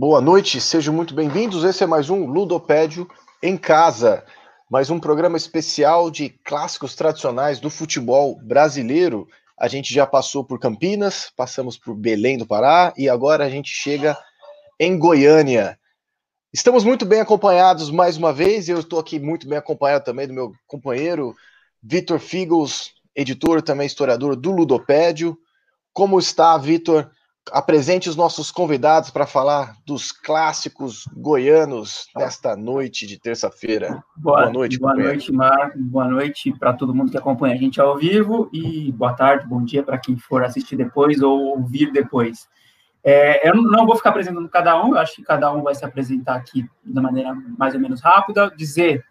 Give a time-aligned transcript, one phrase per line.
[0.00, 1.62] Boa noite, sejam muito bem-vindos.
[1.62, 3.06] Esse é mais um Ludopédio
[3.42, 4.24] em Casa,
[4.70, 9.28] mais um programa especial de clássicos tradicionais do futebol brasileiro.
[9.58, 13.68] A gente já passou por Campinas, passamos por Belém do Pará e agora a gente
[13.68, 14.16] chega
[14.80, 15.78] em Goiânia.
[16.50, 18.70] Estamos muito bem acompanhados mais uma vez.
[18.70, 21.36] Eu estou aqui muito bem acompanhado também do meu companheiro
[21.82, 25.36] Vitor Figos, editor, também historiador do Ludopédio.
[25.92, 27.10] Como está, Vitor?
[27.52, 34.04] Apresente os nossos convidados para falar dos clássicos goianos nesta noite de terça-feira.
[34.16, 35.78] Boa, boa, noite, boa noite, Marco.
[35.78, 39.64] Boa noite para todo mundo que acompanha a gente ao vivo e boa tarde, bom
[39.64, 42.48] dia para quem for assistir depois ou ouvir depois.
[43.02, 45.84] É, eu não vou ficar apresentando cada um, eu acho que cada um vai se
[45.84, 49.04] apresentar aqui da maneira mais ou menos rápida, dizer,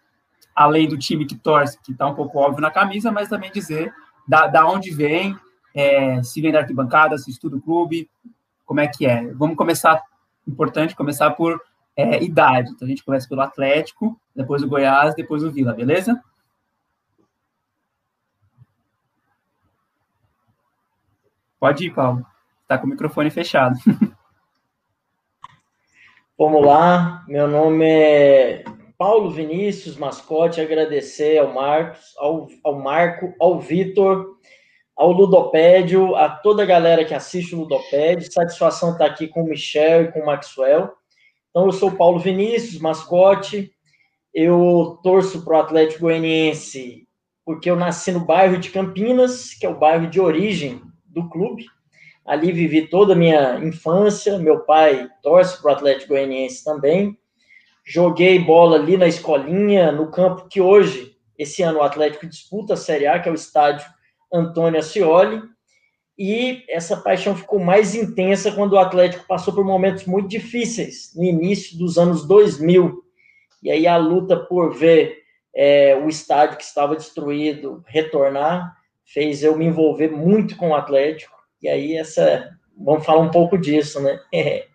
[0.55, 3.91] além do time que torce, que está um pouco óbvio na camisa, mas também dizer
[4.27, 5.35] da, da onde vem,
[5.73, 8.09] é, se vem da arquibancada, se estuda o clube,
[8.65, 9.27] como é que é.
[9.33, 10.01] Vamos começar,
[10.47, 11.61] importante, começar por
[11.95, 12.71] é, idade.
[12.71, 16.21] Então a gente começa pelo Atlético, depois o Goiás, depois o Vila, beleza?
[21.59, 22.25] Pode ir, Paulo.
[22.61, 23.75] Está com o microfone fechado.
[26.37, 28.63] Vamos lá, meu nome é
[28.97, 34.37] Paulo Vinícius, mascote, agradecer ao Marcos, ao, ao Marco, ao Vitor
[34.99, 38.29] ao Ludopédio, a toda a galera que assiste o Ludopédio.
[38.29, 40.91] Satisfação estar aqui com o Michel e com o Maxwell.
[41.49, 43.71] Então, eu sou Paulo Vinícius, mascote.
[44.33, 47.07] Eu torço para o Atlético Goianiense
[47.45, 51.65] porque eu nasci no bairro de Campinas, que é o bairro de origem do clube.
[52.25, 54.37] Ali vivi toda a minha infância.
[54.37, 57.17] Meu pai torce para o Atlético Goianiense também.
[57.85, 62.77] Joguei bola ali na escolinha, no campo que hoje, esse ano, o Atlético disputa a
[62.77, 63.87] Série A, que é o estádio
[64.31, 65.41] Antônio Ascioli,
[66.17, 71.23] e essa paixão ficou mais intensa quando o Atlético passou por momentos muito difíceis, no
[71.23, 73.01] início dos anos 2000.
[73.63, 75.19] E aí a luta por ver
[75.55, 78.75] é, o estádio que estava destruído retornar
[79.05, 81.37] fez eu me envolver muito com o Atlético.
[81.61, 84.19] E aí essa, vamos falar um pouco disso, né?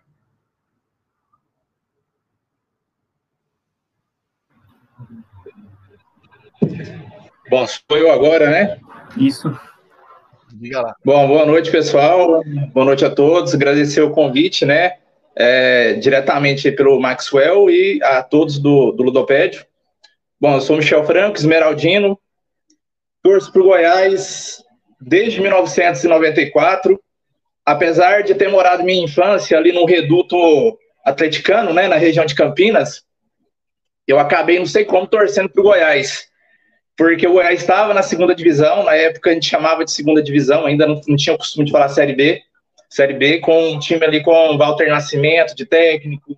[7.47, 8.79] Bom, sou eu agora, né?
[9.17, 9.57] Isso.
[10.53, 10.95] Diga lá.
[11.03, 12.43] Bom, boa noite, pessoal.
[12.73, 13.53] Boa noite a todos.
[13.53, 14.97] Agradecer o convite, né?
[15.35, 19.65] É, diretamente pelo Maxwell e a todos do, do Ludopédio.
[20.39, 22.19] Bom, eu sou Michel Franco, esmeraldino,
[23.21, 24.63] torço para o Goiás
[24.99, 26.99] desde 1994.
[27.65, 30.37] Apesar de ter morado minha infância ali no reduto
[31.03, 33.03] atleticano, né, na região de Campinas,
[34.07, 36.29] eu acabei, não sei como, torcendo para o Goiás
[36.97, 40.65] porque o Goiás estava na segunda divisão, na época a gente chamava de segunda divisão,
[40.65, 42.41] ainda não, não tinha o costume de falar Série B,
[42.89, 46.37] Série B, com um time ali com Walter Nascimento de técnico,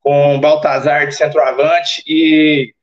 [0.00, 2.74] com Baltazar de centroavante, e,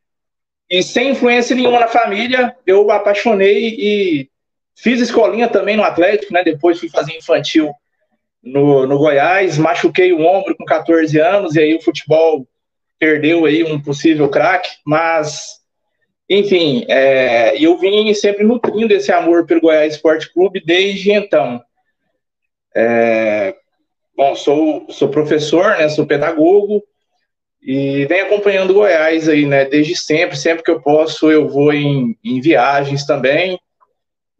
[0.70, 4.30] e sem influência nenhuma na família, eu apaixonei e
[4.76, 7.72] fiz escolinha também no Atlético, né, depois fui fazer infantil
[8.42, 12.48] no, no Goiás, machuquei o ombro com 14 anos, e aí o futebol
[13.00, 15.57] perdeu aí um possível craque, mas
[16.30, 21.62] enfim, é, eu vim sempre nutrindo esse amor pelo Goiás Esporte Clube desde então.
[22.76, 23.56] É,
[24.16, 26.84] bom, sou, sou professor, né, sou pedagogo
[27.62, 31.74] e venho acompanhando o Goiás aí, né, desde sempre, sempre que eu posso eu vou
[31.74, 33.58] em, em viagens também.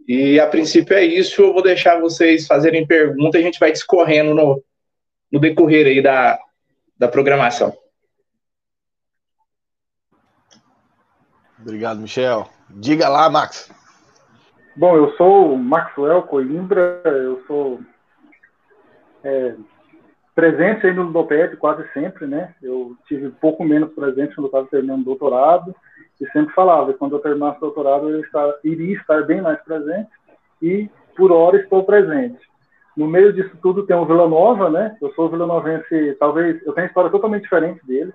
[0.08, 3.72] E a princípio é isso, eu vou deixar vocês fazerem perguntas e a gente vai
[3.72, 4.64] discorrendo no,
[5.32, 6.38] no decorrer aí da,
[6.98, 7.74] da programação.
[11.60, 12.48] Obrigado, Michel.
[12.70, 13.72] Diga lá, Max.
[14.76, 17.80] Bom, eu sou o Maxwell Coimbra, eu sou
[19.24, 19.56] é,
[20.36, 22.54] presente aí no Ludoped quase sempre, né?
[22.62, 25.76] Eu tive pouco menos presente quando eu estava terminando o doutorado
[26.22, 29.60] e sempre falava que quando eu terminasse o doutorado eu estar, iria estar bem mais
[29.64, 30.10] presente
[30.62, 32.40] e por hora estou presente.
[32.96, 34.96] No meio disso tudo tem o Vila Nova, né?
[35.02, 38.14] Eu sou vilanovense, talvez eu tenho uma história totalmente diferente dele.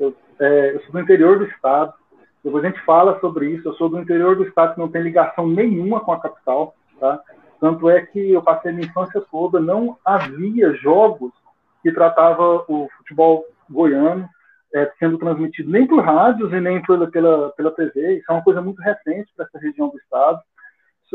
[0.00, 1.94] Eu, é, eu sou do interior do estado,
[2.44, 3.68] depois a gente fala sobre isso.
[3.68, 7.20] Eu sou do interior do estado que não tem ligação nenhuma com a capital, tá?
[7.60, 11.32] Tanto é que eu passei minha infância toda, não havia jogos
[11.82, 14.28] que tratava o futebol goiano
[14.74, 18.18] é, sendo transmitido nem por rádios e nem pela, pela, pela TV.
[18.18, 20.40] Isso é uma coisa muito recente para essa região do estado.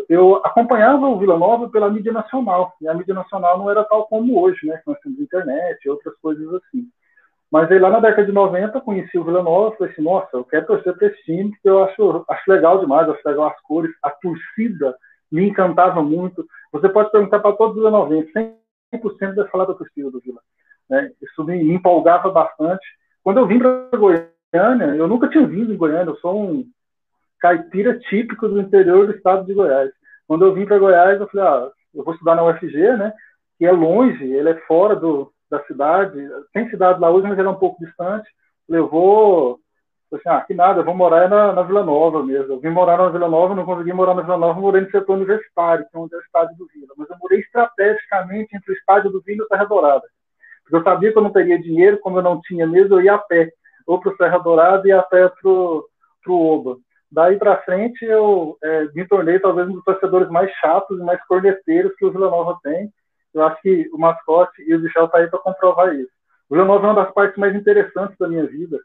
[0.08, 4.06] Eu acompanhava o Vila Nova pela mídia nacional, e a mídia nacional não era tal
[4.06, 4.80] como hoje, né?
[4.86, 6.88] Nós temos internet e outras coisas assim.
[7.52, 10.30] Mas aí lá na década de 90 conheci o Vila Nova e falei assim, nossa,
[10.34, 13.60] eu quero torcer para esse time, porque eu acho, acho legal demais, acho legal as
[13.62, 14.96] cores, a torcida
[15.32, 16.46] me encantava muito.
[16.72, 18.54] Você pode perguntar para todos os Vila
[18.94, 20.42] 100% vai falar da torcida do Vila.
[20.90, 21.12] Né?
[21.22, 22.86] Isso me, me empolgava bastante.
[23.24, 26.66] Quando eu vim para Goiânia, eu nunca tinha vindo em Goiânia, eu sou um
[27.40, 29.92] caipira típico do interior do estado de Goiás.
[30.28, 33.14] Quando eu vim para Goiás, eu falei, ah, eu vou estudar na UFG, né?
[33.58, 36.18] Que é longe, ele é fora do, da cidade,
[36.54, 38.30] tem cidade lá hoje, mas é um pouco distante.
[38.68, 39.60] Eu vou,
[40.14, 42.54] assim, ah, que nada, vou morar na, na Vila Nova mesmo.
[42.54, 45.16] Eu vim morar na Vila Nova, não consegui morar na Vila Nova, morei no setor
[45.16, 46.94] universitário, que é onde é o estádio do Vila.
[46.98, 50.04] Mas eu morei estrategicamente entre o estádio do Vila e o Serra Dourada.
[50.64, 53.16] Porque eu sabia que eu não teria dinheiro, como eu não tinha mesmo, eu ia
[53.16, 53.52] a pé,
[53.86, 55.86] ou para o Serra Dourada e a pé para o
[56.28, 56.78] Oba.
[57.10, 61.24] Daí para frente, eu é, me tornei talvez um dos torcedores mais chatos e mais
[61.26, 62.92] corneteiros que o Vila Nova tem.
[63.38, 66.12] Eu acho que o mascote e o Michel tá aí para comprovar isso.
[66.50, 68.80] O Vila Nova é uma das partes mais interessantes da minha vida.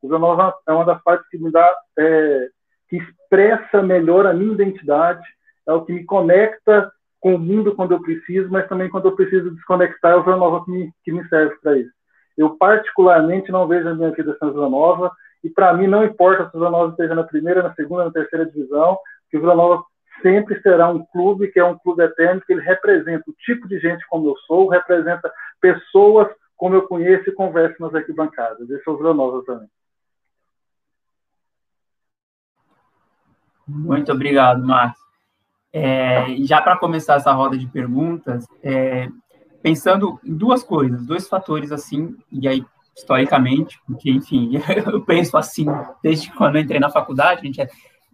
[0.00, 2.48] O Vila Nova é uma das partes que me dá, é,
[2.88, 5.22] que expressa melhor a minha identidade,
[5.66, 6.90] é o que me conecta
[7.20, 10.36] com o mundo quando eu preciso, mas também quando eu preciso desconectar, é o Vila
[10.36, 11.92] Nova que me, que me serve para isso.
[12.36, 15.12] Eu particularmente não vejo a minha vida sem Vila Nova
[15.44, 18.10] e para mim não importa se o Vila Nova esteja na primeira, na segunda, na
[18.10, 18.98] terceira divisão,
[19.30, 19.84] que o Vila Nova
[20.20, 23.78] sempre será um clube que é um clube eterno, que ele representa o tipo de
[23.78, 28.68] gente como eu sou, representa pessoas como eu conheço e converso nas arquibancadas.
[28.70, 29.68] Esse é o Vila Nova também.
[33.66, 35.00] Muito obrigado, Marcos.
[35.72, 39.08] É, já para começar essa roda de perguntas, é,
[39.62, 44.52] pensando em duas coisas, dois fatores assim, e aí historicamente, porque, enfim,
[44.92, 45.64] eu penso assim
[46.02, 47.68] desde quando eu entrei na faculdade, a gente é,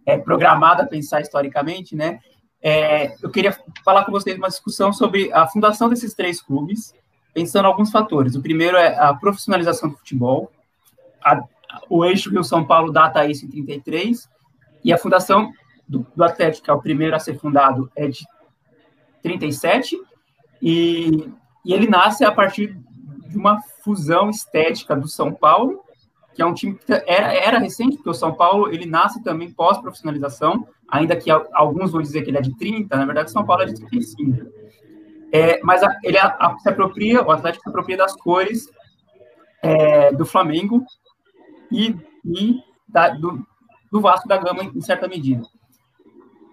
[0.09, 2.19] é programado a pensar historicamente, né?
[2.63, 6.95] É, eu queria falar com vocês uma discussão sobre a fundação desses três clubes,
[7.35, 8.35] pensando alguns fatores.
[8.35, 10.51] O primeiro é a profissionalização do futebol,
[11.23, 11.45] a,
[11.91, 14.27] o eixo Rio-São Paulo data isso em 33,
[14.83, 15.53] e a fundação
[15.87, 18.27] do, do Atlético, que é o primeiro a ser fundado, é de
[19.23, 19.95] 37,
[20.63, 21.31] e,
[21.67, 22.75] e ele nasce a partir
[23.27, 25.85] de uma fusão estética do São Paulo,
[26.39, 29.51] que é um time que era, era recente, porque o São Paulo ele nasce também
[29.51, 33.65] pós-profissionalização, ainda que alguns vão dizer que ele é de 30, na verdade, São Paulo
[33.65, 34.47] é de 35.
[35.33, 38.71] É, mas a, ele a, a, se apropria, o Atlético se apropria das cores
[39.61, 40.85] é, do Flamengo
[41.73, 43.45] e, e da, do,
[43.91, 45.43] do Vasco da Gama, em certa medida.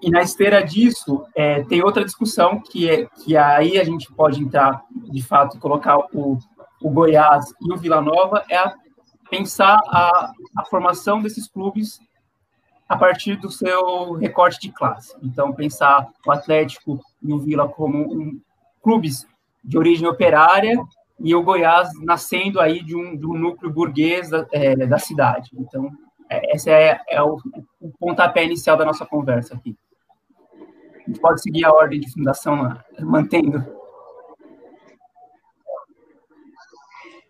[0.02, 4.42] E na esteira disso, é, tem outra discussão que, é, que aí a gente pode
[4.42, 6.40] entrar, de fato, e colocar o,
[6.82, 8.74] o Goiás e o Vila Nova é a,
[9.38, 12.00] pensar a, a formação desses clubes
[12.88, 15.14] a partir do seu recorte de classe.
[15.22, 18.40] Então, pensar o Atlético e o Vila como um,
[18.82, 19.28] clubes
[19.64, 20.78] de origem operária
[21.20, 25.50] e o Goiás nascendo aí de um, de um núcleo burguês da, é, da cidade.
[25.54, 25.92] Então,
[26.30, 27.38] é, esse é, é o,
[27.82, 29.76] o, pontapé inicial da nossa conversa aqui.
[30.96, 33.66] A gente pode seguir a ordem de fundação mantendo.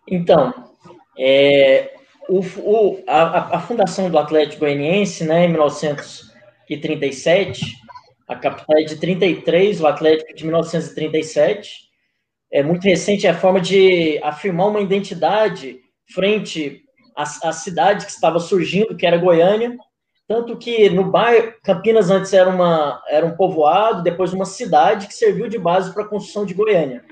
[0.08, 0.52] Então,
[1.18, 1.95] é,
[2.28, 7.64] o, o, a, a, fundação do Atlético Goianiense, né, em 1937,
[8.28, 11.86] a capital é de 33, o Atlético de 1937,
[12.50, 15.80] é muito recente, é a forma de afirmar uma identidade
[16.12, 16.82] frente
[17.16, 19.76] à, à cidade que estava surgindo, que era Goiânia,
[20.28, 25.14] tanto que no bairro, Campinas antes era, uma, era um povoado, depois uma cidade que
[25.14, 27.04] serviu de base para a construção de Goiânia.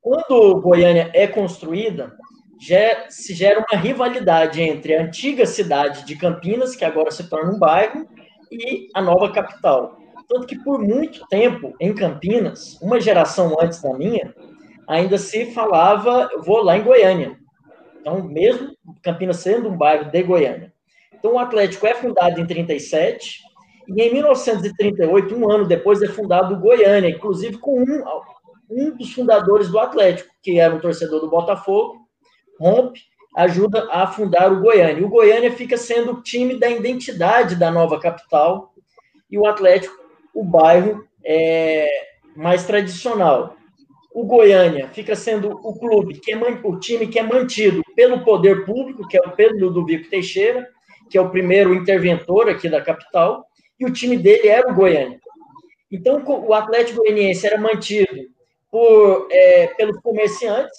[0.00, 2.14] Quando Goiânia é construída,
[3.08, 7.58] se gera uma rivalidade entre a antiga cidade de Campinas, que agora se torna um
[7.58, 8.06] bairro,
[8.50, 9.98] e a nova capital.
[10.28, 14.34] Tanto que por muito tempo em Campinas, uma geração antes da minha,
[14.88, 17.38] ainda se falava, eu vou lá em Goiânia.
[18.00, 20.72] Então, mesmo Campinas sendo um bairro de Goiânia.
[21.12, 23.40] Então, o Atlético é fundado em 37
[23.88, 28.04] e em 1938, um ano depois, é fundado o Goiânia, inclusive com um,
[28.70, 32.03] um dos fundadores do Atlético, que era um torcedor do Botafogo,
[32.58, 33.00] rompe,
[33.36, 35.04] ajuda a fundar o Goiânia.
[35.04, 38.72] O Goiânia fica sendo o time da identidade da nova capital
[39.30, 39.94] e o Atlético,
[40.32, 41.88] o bairro é,
[42.36, 43.56] mais tradicional.
[44.12, 48.64] O Goiânia fica sendo o clube, que é, o time que é mantido pelo poder
[48.64, 50.68] público, que é o Pedro Ludovico Teixeira,
[51.10, 53.44] que é o primeiro interventor aqui da capital,
[53.78, 55.18] e o time dele era o Goiânia.
[55.90, 58.28] Então, o Atlético Goianiense era mantido
[58.70, 60.78] por, é, pelos comerciantes.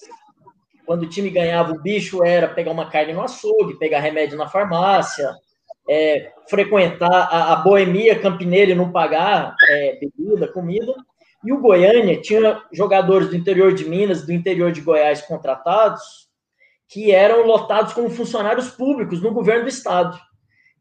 [0.85, 4.47] Quando o time ganhava, o bicho era pegar uma carne no açougue, pegar remédio na
[4.47, 5.29] farmácia,
[5.89, 10.93] é, frequentar a, a, boemia campineira e não pagar é, bebida, comida.
[11.43, 16.27] E o Goiânia tinha jogadores do interior de Minas, do interior de Goiás contratados,
[16.87, 20.19] que eram lotados como funcionários públicos no governo do estado.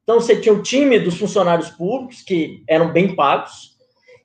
[0.03, 3.75] Então você tinha o time dos funcionários públicos, que eram bem pagos,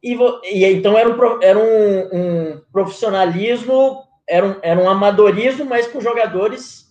[0.04, 5.88] e, e então era um, era um, um profissionalismo era um, era um amadorismo, mas
[5.88, 6.88] com jogadores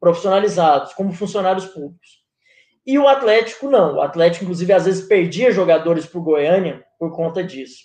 [0.00, 2.24] profissionalizados, como funcionários públicos.
[2.84, 3.96] E o Atlético não.
[3.96, 7.84] O Atlético, inclusive, às vezes perdia jogadores para o Goiânia por conta disso.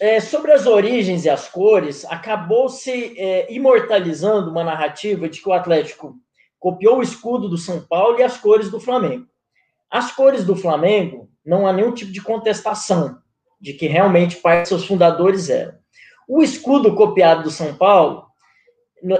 [0.00, 5.48] É, sobre as origens e as cores, acabou se é, imortalizando uma narrativa de que
[5.48, 6.14] o Atlético
[6.58, 9.26] copiou o escudo do São Paulo e as cores do Flamengo.
[9.90, 13.18] As cores do Flamengo, não há nenhum tipo de contestação
[13.60, 15.81] de que realmente parte seus fundadores eram.
[16.28, 18.26] O escudo copiado do São Paulo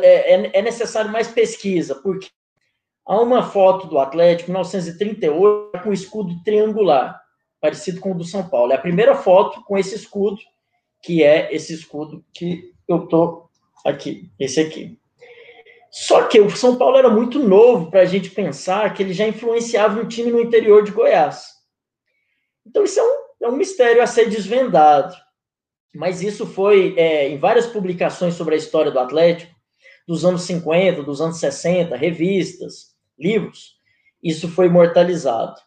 [0.02, 2.28] é, é, é necessário mais pesquisa, porque
[3.04, 7.20] há uma foto do Atlético, 1938, com escudo triangular,
[7.60, 8.72] parecido com o do São Paulo.
[8.72, 10.38] É a primeira foto com esse escudo,
[11.02, 13.48] que é esse escudo que eu tô
[13.84, 14.98] aqui, esse aqui.
[15.90, 19.26] Só que o São Paulo era muito novo para a gente pensar que ele já
[19.26, 21.44] influenciava um time no interior de Goiás.
[22.64, 25.14] Então, isso é um, é um mistério a ser desvendado.
[25.94, 29.54] Mas isso foi é, em várias publicações sobre a história do Atlético,
[30.06, 33.76] dos anos 50, dos anos 60, revistas, livros,
[34.22, 35.60] isso foi imortalizado.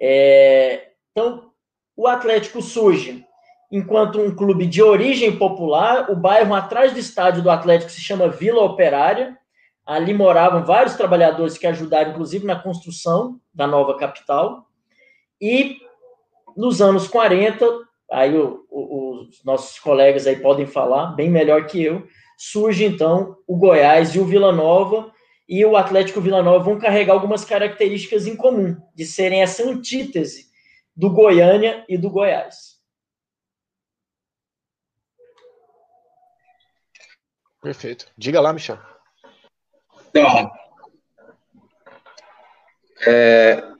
[0.00, 1.50] É, então,
[1.96, 3.24] o Atlético surge
[3.70, 8.28] enquanto um clube de origem popular, o bairro atrás do estádio do Atlético se chama
[8.28, 9.38] Vila Operária,
[9.84, 14.66] ali moravam vários trabalhadores que ajudaram, inclusive, na construção da nova capital,
[15.40, 15.78] e
[16.54, 17.66] nos anos 40,
[18.12, 23.36] aí o, o, os nossos colegas aí podem falar bem melhor que eu, surge então
[23.46, 25.12] o Goiás e o Vila Nova,
[25.48, 30.50] e o Atlético Vila Nova vão carregar algumas características em comum, de serem essa antítese
[30.94, 32.80] do Goiânia e do Goiás.
[37.60, 38.06] Perfeito.
[38.18, 38.78] Diga lá, Michel.
[40.08, 40.50] Então,
[43.06, 43.71] é,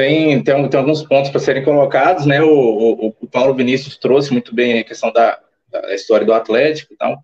[0.00, 2.40] tem, tem, tem, alguns pontos para serem colocados, né?
[2.40, 5.38] O, o, o, Paulo Vinícius trouxe muito bem a questão da,
[5.70, 7.18] da história do Atlético e tal.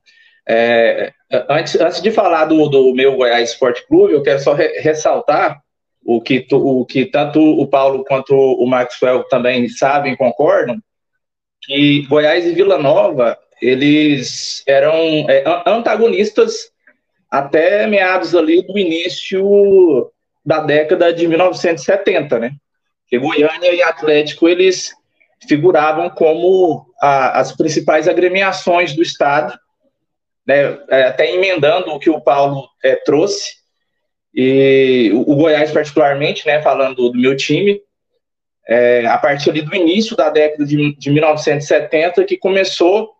[0.46, 1.10] É,
[1.48, 5.58] antes, antes de falar do, do meu Goiás Esporte Clube, eu quero só re, ressaltar
[6.04, 10.76] o que, tu, o que tanto o Paulo quanto o Maxwell também sabem e concordam,
[11.62, 14.94] que Goiás e Vila Nova, eles eram
[15.30, 16.70] é, antagonistas
[17.30, 20.12] até meados ali do início
[20.44, 22.52] da década de 1970, né?
[23.08, 24.92] Que Goiânia e Atlético, eles
[25.46, 29.58] figuravam como a, as principais agremiações do estado,
[30.46, 33.56] né, é, até emendando o que o Paulo é, trouxe,
[34.34, 37.80] e o, o, Goiás particularmente, né, falando do meu time,
[38.68, 43.12] é, a partir do início da década de, de 1970, que começou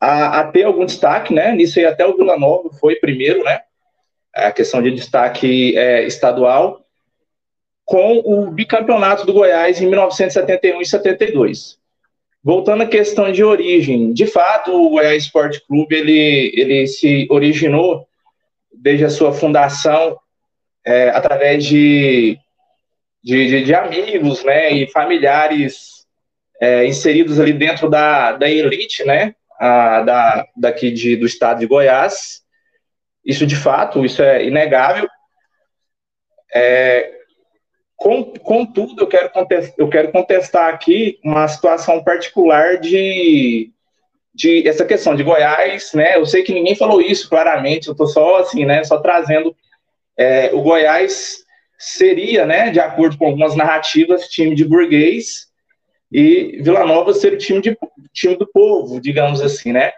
[0.00, 3.60] a, a, ter algum destaque, né, nisso aí até o Vila Nova foi primeiro, né,
[4.34, 6.84] a questão de destaque é, estadual,
[7.88, 11.78] com o bicampeonato do Goiás em 1971 e 72.
[12.44, 18.06] Voltando à questão de origem, de fato, o Goiás Esporte Clube ele, ele se originou
[18.70, 20.18] desde a sua fundação
[20.84, 22.38] é, através de,
[23.24, 26.06] de, de, de, amigos né, e familiares
[26.60, 31.66] é, inseridos ali dentro da, da elite né, a, da, daqui de, do estado de
[31.66, 32.42] Goiás.
[33.24, 35.08] Isso de fato, isso é inegável.
[36.54, 37.17] É,
[37.98, 43.72] contudo, eu quero, contestar, eu quero contestar aqui uma situação particular de,
[44.32, 46.16] de essa questão de Goiás, né?
[46.16, 48.84] Eu sei que ninguém falou isso claramente, eu estou só assim, né?
[48.84, 49.54] Só trazendo
[50.16, 51.38] é, o Goiás
[51.76, 52.70] seria, né?
[52.70, 55.48] De acordo com algumas narrativas, time de burguês
[56.10, 57.76] e Vila Nova ser o time, de,
[58.12, 59.92] time do povo, digamos assim, né?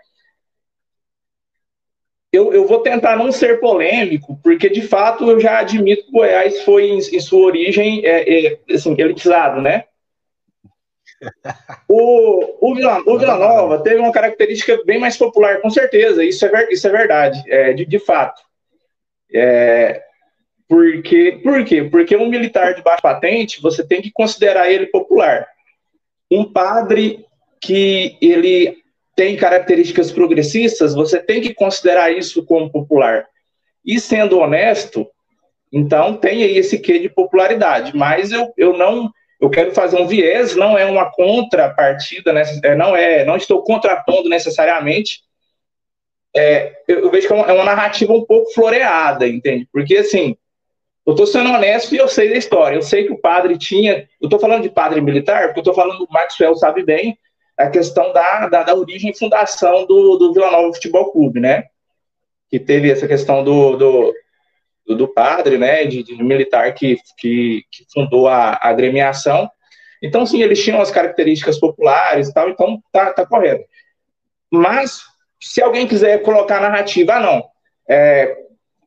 [2.33, 6.63] Eu, eu vou tentar não ser polêmico, porque de fato eu já admito que Goiás
[6.63, 9.85] foi, em, em sua origem, é, é, assim, elitizado, né?
[11.87, 16.47] O, o, Vila, o Vila Nova teve uma característica bem mais popular, com certeza, isso
[16.47, 18.41] é, isso é verdade, é, de, de fato.
[19.33, 20.03] É,
[20.69, 21.83] porque, por quê?
[21.83, 25.47] Porque um militar de baixa patente, você tem que considerar ele popular.
[26.31, 27.27] Um padre
[27.61, 28.80] que ele
[29.21, 33.27] tem características progressistas, você tem que considerar isso como popular.
[33.85, 35.07] E sendo honesto,
[35.71, 40.07] então tem aí esse quê de popularidade, mas eu, eu não eu quero fazer um
[40.07, 42.45] viés, não é uma contrapartida, né,
[42.79, 45.21] não é, não estou contrapondo necessariamente.
[46.35, 49.69] É, eu, eu, vejo que é uma, é uma, narrativa um pouco floreada, entende?
[49.71, 50.35] Porque assim,
[51.07, 52.77] eu estou sendo honesto e eu sei da história.
[52.77, 54.09] Eu sei que o padre tinha.
[54.19, 57.19] Eu estou falando de padre militar, porque eu estou falando, o Maxwell sabe bem,
[57.61, 61.65] a questão da, da, da, origem e fundação do, do Vila Nova Futebol Clube, né?
[62.49, 64.15] Que teve essa questão do, do,
[64.87, 65.85] do, do padre, né?
[65.85, 69.49] De, de, militar que, que, que fundou a, a agremiação.
[70.03, 73.65] Então, sim, eles tinham as características populares e tal, então tá, tá correto.
[74.51, 75.03] Mas,
[75.39, 77.45] se alguém quiser colocar narrativa, ah, não,
[77.89, 78.37] é,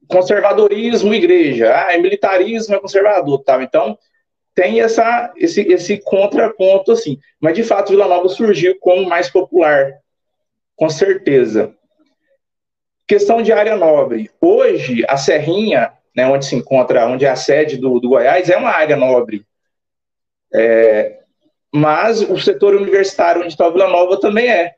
[0.08, 3.62] conservadorismo, igreja, ah, é militarismo, é conservador, tá?
[3.62, 3.98] Então,
[4.56, 7.20] tem essa, esse, esse contraponto, assim.
[7.40, 9.94] Mas, de fato, Vila Nova surgiu como mais popular,
[10.76, 11.74] com certeza.
[13.08, 14.30] Questão de área nobre.
[14.40, 18.58] Hoje, a Serrinha, né, onde se encontra, onde é a sede do, do Goiás, é
[18.58, 19.46] uma área nobre.
[20.54, 21.20] É,
[21.74, 24.76] mas o setor universitário onde está Vila Nova também é.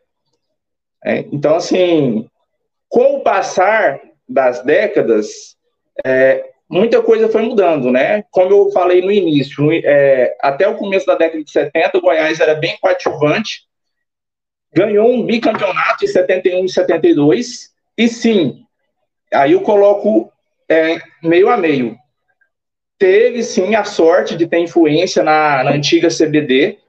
[1.04, 1.20] é.
[1.32, 2.30] Então, assim,
[2.88, 5.58] com o passar das décadas,
[6.06, 8.24] é, muita coisa foi mudando, né?
[8.32, 12.40] Como eu falei no início, é, até o começo da década de 70, o Goiás
[12.40, 13.64] era bem coadjuvante,
[14.74, 18.66] ganhou um bicampeonato em 71 e 72, e sim,
[19.34, 20.32] aí eu coloco
[20.70, 21.96] é, meio a meio.
[22.98, 26.80] Teve sim a sorte de ter influência na, na antiga CBD,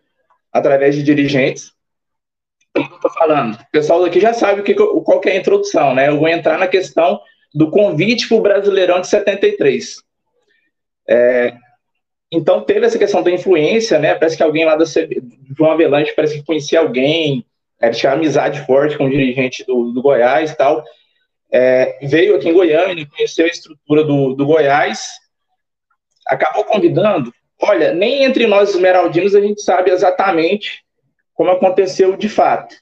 [0.53, 1.73] através de dirigentes.
[2.77, 3.55] O que eu estou falando?
[3.55, 6.09] O pessoal daqui já sabe o que, qual que é a introdução, né?
[6.09, 7.21] Eu vou entrar na questão
[7.57, 10.03] do convite para o Brasileirão de 73.
[11.09, 11.55] É,
[12.31, 14.15] então, teve essa questão da influência, né?
[14.15, 15.23] Parece que alguém lá da CB,
[15.57, 17.47] João Avelanche parece que conhecia alguém,
[17.81, 20.85] é, tinha amizade forte com o dirigente do, do Goiás e tal.
[21.51, 25.07] É, veio aqui em Goiânia, conheceu a estrutura do, do Goiás,
[26.27, 27.33] acabou convidando.
[27.59, 30.85] Olha, nem entre nós esmeraldinos a gente sabe exatamente
[31.33, 32.75] como aconteceu de fato.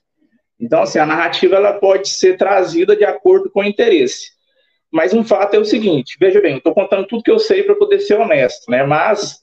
[0.59, 4.34] Então, assim, a narrativa ela pode ser trazida de acordo com o interesse.
[4.95, 7.75] Mas um fato é o seguinte: veja bem, estou contando tudo que eu sei para
[7.75, 8.85] poder ser honesto, né?
[8.85, 9.41] Mas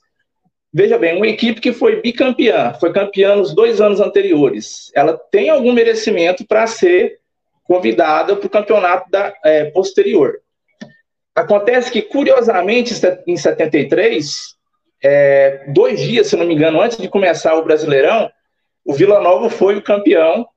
[0.73, 5.49] veja bem, uma equipe que foi bicampeã, foi campeã nos dois anos anteriores, ela tem
[5.49, 7.19] algum merecimento para ser
[7.65, 10.39] convidada para o campeonato da, é, posterior.
[11.35, 12.93] Acontece que, curiosamente,
[13.27, 14.55] em 73,
[15.03, 18.31] é, dois dias, se não me engano, antes de começar o Brasileirão,
[18.85, 20.47] o Vila Nova foi o campeão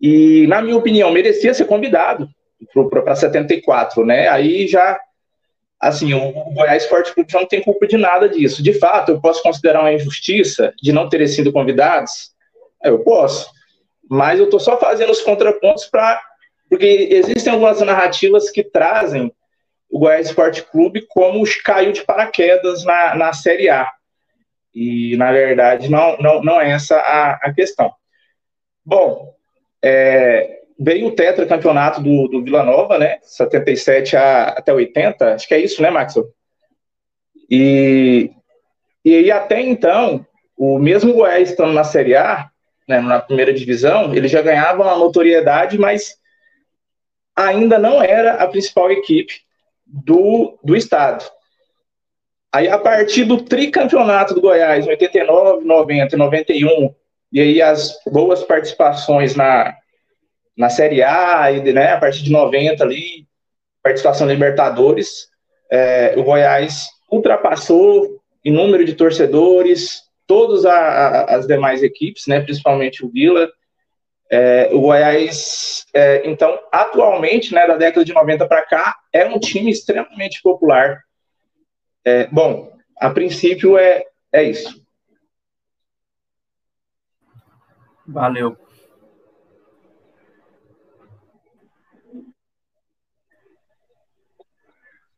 [0.00, 2.28] e, na minha opinião, merecia ser convidado
[2.90, 4.28] para 74, né?
[4.28, 4.98] Aí já,
[5.80, 8.62] assim, o, Goiás Esporte Clube já não tem culpa de nada disso.
[8.62, 12.34] De fato, eu posso considerar uma injustiça de não terem sido convidados?
[12.82, 13.50] Eu posso.
[14.08, 16.20] Mas eu estou só fazendo os contrapontos para.
[16.68, 19.32] Porque existem algumas narrativas que trazem
[19.88, 23.90] o Goiás Esporte Clube como caiu de paraquedas na, na Série A.
[24.74, 27.90] E, na verdade, não, não, não é essa a, a questão.
[28.84, 29.34] Bom,
[29.82, 33.18] é, veio o tetracampeonato do, do Vila Nova, né?
[33.22, 36.28] 77 a, até 80, acho que é isso, né, Maxwell?
[37.50, 38.30] E,
[39.04, 42.50] e aí, até então, o mesmo Goiás estando na Série A,
[42.88, 46.16] né, na primeira divisão, ele já ganhava uma notoriedade, mas
[47.34, 49.34] ainda não era a principal equipe
[49.86, 51.24] do, do estado.
[52.52, 56.94] Aí, a partir do tricampeonato do Goiás, em 89, 90 e 91,
[57.32, 59.76] e aí as boas participações na,
[60.56, 63.26] na Série A, e, né, a partir de 90 ali,
[63.82, 65.28] participação Libertadores,
[65.70, 73.08] é, o Goiás ultrapassou em número de torcedores todas as demais equipes, né, principalmente o
[73.08, 73.48] Vila.
[74.28, 79.38] É, o Goiás, é, então, atualmente, né, da década de 90 para cá, é um
[79.38, 81.00] time extremamente popular.
[82.04, 84.84] É, bom, a princípio é, é isso.
[88.06, 88.65] Valeu.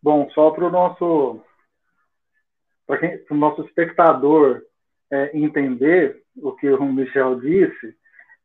[0.08, 1.42] Bom, só para o nosso
[2.86, 4.62] para o nosso espectador
[5.10, 7.94] é, entender o que o Michel disse,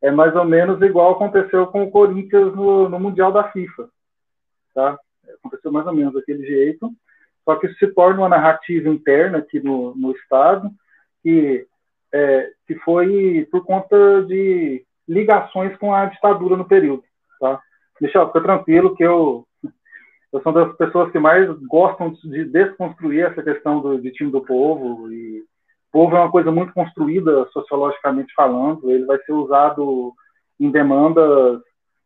[0.01, 3.87] é mais ou menos igual aconteceu com o Corinthians no, no Mundial da FIFA.
[4.75, 4.99] Tá?
[5.35, 6.91] Aconteceu mais ou menos daquele jeito,
[7.45, 10.69] só que isso se torna uma narrativa interna aqui no, no Estado,
[11.21, 11.65] que,
[12.11, 17.05] é, que foi por conta de ligações com a ditadura no período.
[17.39, 17.61] Tá?
[18.01, 19.47] Michel, fica tranquilo que eu
[20.33, 24.41] eu sou das pessoas que mais gostam de desconstruir essa questão do, de time do
[24.41, 25.11] povo.
[25.13, 25.43] E
[25.91, 28.89] povo é uma coisa muito construída sociologicamente falando.
[28.89, 30.11] Ele vai ser usado
[30.59, 31.61] em demandas.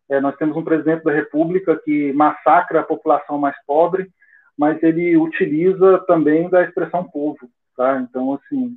[0.10, 4.10] É, nós temos um presidente da República que massacra a população mais pobre,
[4.58, 7.50] mas ele utiliza também da expressão povo.
[7.78, 7.98] Tá?
[8.02, 8.76] Então, assim,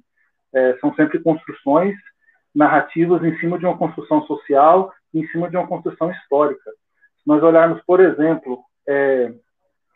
[0.54, 1.96] é, são sempre construções
[2.54, 6.70] narrativas em cima de uma construção social, em cima de uma construção histórica.
[6.70, 9.32] Se nós olharmos, por exemplo, é,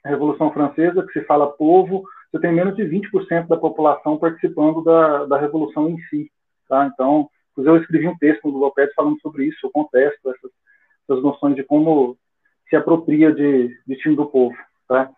[0.04, 5.24] Revolução Francesa, que se fala povo, você tem menos de 20% da população participando da,
[5.26, 6.30] da Revolução em si.
[6.68, 6.90] Tá?
[6.92, 10.50] Então, eu escrevi um texto no Lopes falando sobre isso, eu contesto essas,
[11.08, 12.16] essas noções de como
[12.68, 14.56] se apropria de, de time do povo.
[14.88, 15.10] Tá?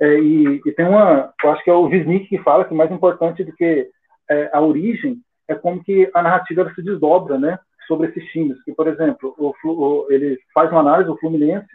[0.00, 2.90] É, e, e, tem uma, eu acho que é o Wisnik que fala que mais
[2.90, 3.90] importante do que
[4.28, 5.18] é, a origem
[5.48, 7.58] é como que a narrativa se desdobra, né?
[7.90, 8.62] sobre esses times.
[8.62, 11.66] Que, por exemplo, o, o, ele faz uma análise, o Fluminense,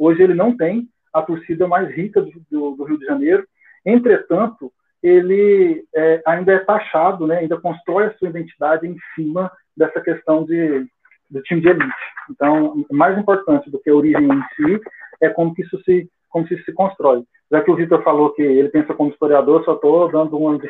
[0.00, 3.46] hoje ele não tem a torcida mais rica do, do, do Rio de Janeiro,
[3.84, 10.00] entretanto, ele é, ainda é taxado, né, ainda constrói a sua identidade em cima dessa
[10.00, 10.86] questão de,
[11.28, 11.94] do time de elite.
[12.30, 14.80] Então, mais importante do que a origem em si
[15.20, 17.24] é como que isso se, como isso se constrói.
[17.50, 20.68] Já que o Vitor falou que ele pensa como historiador, só estou dando um de,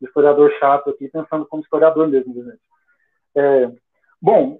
[0.00, 2.60] de, historiador chato aqui, pensando como historiador mesmo, gente.
[3.34, 3.70] É,
[4.20, 4.58] bom,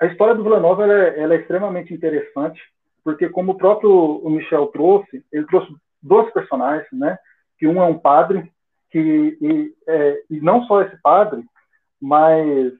[0.00, 2.60] a história do Vila Nova ela é, ela é, extremamente interessante,
[3.08, 7.18] porque como o próprio Michel trouxe, ele trouxe dois personagens, né?
[7.58, 8.52] Que um é um padre,
[8.90, 11.42] que e, é, e não só esse padre,
[11.98, 12.70] mas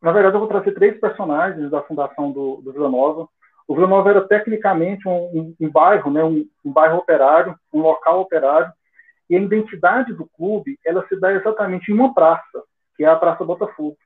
[0.00, 3.28] na verdade eu vou trazer três personagens da fundação do, do Vila Nova.
[3.66, 6.22] O Vila Nova era tecnicamente um, um, um bairro, né?
[6.22, 8.72] Um, um bairro operário, um local operário,
[9.28, 12.62] e a identidade do clube ela se dá exatamente em uma praça,
[12.96, 13.96] que é a Praça Botafogo.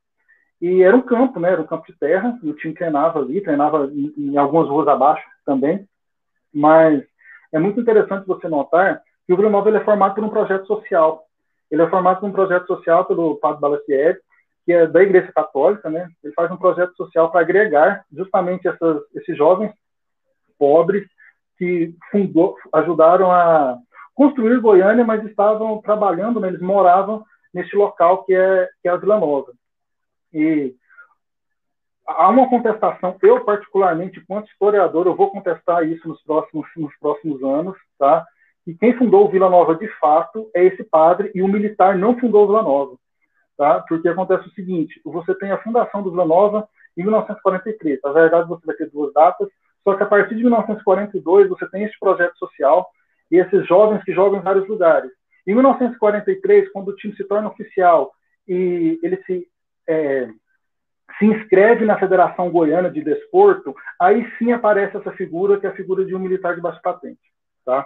[0.61, 1.53] E era um campo, né?
[1.53, 4.89] Era um campo de terra, e o time treinava ali, treinava em, em algumas ruas
[4.89, 5.87] abaixo também.
[6.53, 7.03] Mas
[7.53, 11.25] é muito interessante você notar que o Vila Nova é formado por um projeto social.
[11.71, 14.19] Ele é formado por um projeto social pelo Padre Balassieri,
[14.65, 16.09] que é da Igreja Católica, né?
[16.23, 19.73] Ele faz um projeto social para agregar justamente essas, esses jovens
[20.59, 21.07] pobres
[21.57, 23.79] que fundou, ajudaram a
[24.15, 26.49] construir Goiânia, mas estavam trabalhando, né?
[26.49, 29.53] eles moravam neste local que é, que é a Vila Nova.
[30.33, 30.75] E
[32.07, 37.43] há uma contestação, eu particularmente, enquanto historiador, eu vou contestar isso nos próximos, nos próximos
[37.43, 38.27] anos, tá?
[38.67, 42.19] E quem fundou o Vila Nova de fato é esse padre, e o militar não
[42.19, 42.97] fundou o Vila Nova,
[43.57, 43.85] tá?
[43.89, 48.01] Porque acontece o seguinte: você tem a fundação do Vila Nova em 1943.
[48.03, 49.49] Na verdade, você vai ter duas datas,
[49.85, 52.91] só que a partir de 1942 você tem esse projeto social
[53.31, 55.11] e esses jovens que jogam em vários lugares.
[55.47, 58.13] Em 1943, quando o time se torna oficial
[58.47, 59.47] e ele se
[59.89, 60.29] é,
[61.19, 65.75] se inscreve na Federação Goiana de Desporto, aí sim aparece essa figura, que é a
[65.75, 67.21] figura de um militar de baixa patente,
[67.65, 67.85] tá?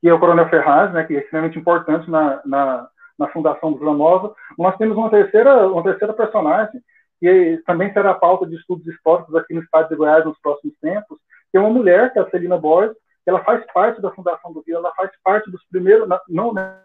[0.00, 3.78] que é o Coronel Ferraz, né, que é extremamente importante na, na, na fundação do
[3.78, 4.34] Vila Nova.
[4.58, 6.80] Nós temos uma terceira, uma terceira personagem,
[7.18, 11.18] que também será pauta de estudos históricos aqui no estado de Goiás nos próximos tempos,
[11.50, 14.62] que é uma mulher, que é a Celina Borges, ela faz parte da fundação do
[14.62, 16.78] Vila, ela faz parte dos primeiros, não, né,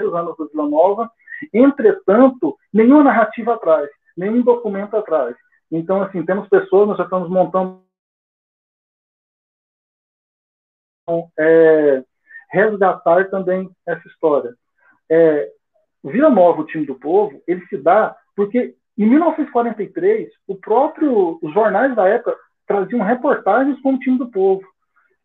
[0.00, 1.10] anos do Vila Nova,
[1.52, 5.36] entretanto, nenhuma narrativa atrás nenhum documento atrás.
[5.70, 7.84] Então, assim, temos pessoas, nós já estamos montando
[11.38, 12.02] é,
[12.50, 14.54] resgatar também essa história.
[15.10, 15.52] É,
[16.02, 21.52] Vila Nova, o time do povo, ele se dá porque em 1943 o próprio os
[21.52, 24.66] jornais da época traziam reportagens com o time do povo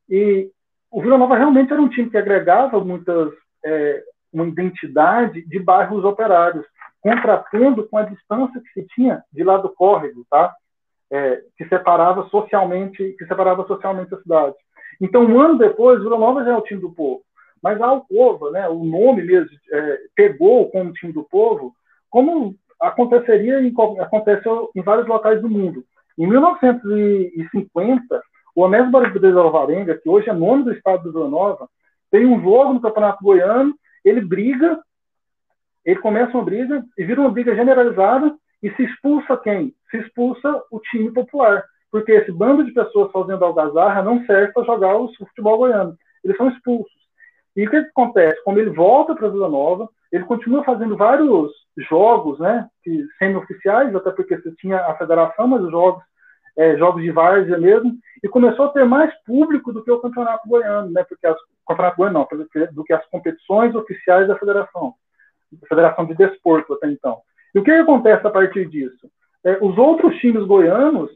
[0.09, 0.51] e
[0.89, 3.31] o Vila Nova realmente era um time que agregava muitas
[3.63, 6.65] é, uma identidade de bairros operários
[7.01, 10.53] contrapondo com a distância que se tinha de lá do córrego, tá?
[11.11, 14.55] É, que separava socialmente, que separava socialmente a cidade.
[15.01, 17.21] Então, um ano depois, Vila Nova já é o time do povo.
[17.61, 21.73] Mas a Alcova, né, o nome mesmo, é, pegou como time do povo,
[22.09, 25.83] como aconteceria em, acontece em vários locais do mundo.
[26.17, 28.21] Em 1950,
[28.55, 31.67] o Onésio Barbeiro Alvarenga, que hoje é nome do estado do Vila Nova,
[32.09, 34.81] tem um jogo no Campeonato Goiano, ele briga
[35.85, 39.73] ele começa uma briga e vira uma briga generalizada e se expulsa quem?
[39.89, 41.63] Se expulsa o time popular.
[41.91, 45.97] Porque esse bando de pessoas fazendo algazarra não serve para jogar o futebol goiano.
[46.23, 47.01] Eles são expulsos.
[47.55, 48.41] E o que, que acontece?
[48.43, 51.51] Quando ele volta para Vila Nova, ele continua fazendo vários
[51.89, 52.69] jogos, né,
[53.17, 56.01] semi-oficiais, até porque você tinha a federação, mas os jogos,
[56.57, 60.47] é, jogos de várzea mesmo, e começou a ter mais público do que o campeonato
[60.47, 61.37] goiano, né, porque as,
[61.75, 62.37] goiano não,
[62.73, 64.93] do que as competições oficiais da federação.
[65.67, 67.19] Federação de Desporto até então.
[67.53, 69.09] E o que acontece a partir disso?
[69.43, 71.09] É, os outros times goianos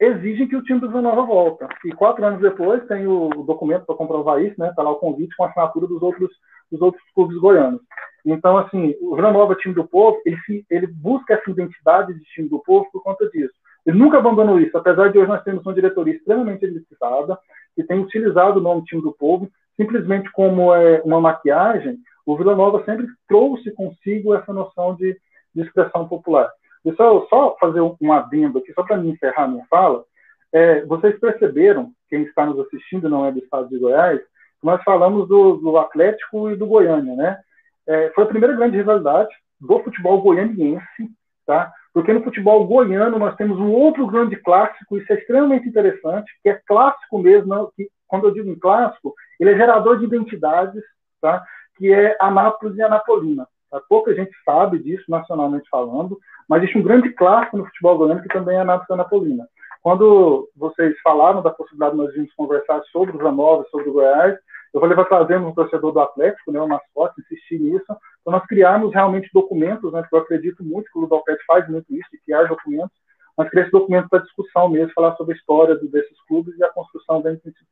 [0.00, 1.68] exigem que o time do Vila Nova volta.
[1.84, 4.70] E quatro anos depois tem o documento para comprovar isso, né?
[4.70, 6.30] Está lá o convite com a assinatura dos outros,
[6.70, 7.80] dos outros clubes goianos.
[8.24, 12.24] Então, assim, o Vila Nova, time do povo, ele, se, ele busca essa identidade de
[12.24, 13.54] time do povo por conta disso.
[13.84, 17.38] Ele nunca abandonou isso, apesar de hoje nós temos uma diretoria extremamente elitizada,
[17.76, 22.56] que tem utilizado o nome time do povo simplesmente como é, uma maquiagem o Vila
[22.56, 25.16] Nova sempre trouxe consigo essa noção de,
[25.54, 26.50] de expressão popular.
[26.84, 30.04] Deixa eu só fazer um adendo aqui, só para me encerrar minha fala.
[30.52, 34.20] É, vocês perceberam, quem está nos assistindo não é do estado de Goiás,
[34.62, 37.38] nós falamos do, do Atlético e do Goiânia, né?
[37.86, 41.10] É, foi a primeira grande rivalidade do futebol goianiense,
[41.46, 41.70] tá?
[41.92, 46.48] Porque no futebol goiano nós temos um outro grande clássico, isso é extremamente interessante, que
[46.48, 50.82] é clássico mesmo, que quando eu digo em clássico, ele é gerador de identidades,
[51.20, 51.44] tá?
[51.76, 53.46] que é Anápolis e Anapolina.
[53.70, 53.80] Tá?
[53.88, 56.18] Pouca gente sabe disso, nacionalmente falando,
[56.48, 59.46] mas existe um grande clássico no futebol goiano que também é a Nato Napolina.
[59.82, 64.38] Quando vocês falaram da possibilidade de nós irmos conversar sobre os Zanova, sobre o Goiás,
[64.72, 67.86] eu falei, vai trazendo um torcedor do Atlético, né, o mascote, insistir nisso,
[68.24, 71.86] para nós criarmos realmente documentos, né, que eu acredito muito que o Ludopet faz muito
[71.94, 72.96] isso, de criar documentos,
[73.36, 76.70] mas criar esse documento para discussão mesmo, falar sobre a história desses clubes e a
[76.70, 77.22] construção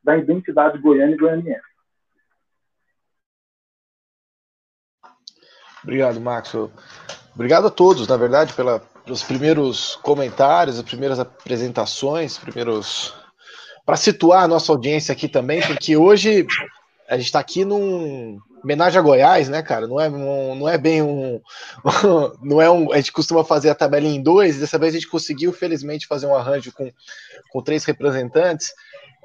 [0.03, 1.73] da identidade goiana e goianiense.
[5.83, 6.53] Obrigado, Max.
[7.35, 13.13] Obrigado a todos, na verdade, pela, pelos primeiros comentários, as primeiras apresentações, primeiros
[13.85, 16.47] para situar a nossa audiência aqui também, porque hoje
[17.13, 19.87] a gente está aqui num homenagem a Goiás, né, cara?
[19.87, 21.39] Não é, um, não é bem um,
[22.41, 22.91] não é um.
[22.91, 24.59] A gente costuma fazer a tabela em dois.
[24.59, 26.91] Dessa vez a gente conseguiu, felizmente, fazer um arranjo com,
[27.51, 28.73] com três representantes.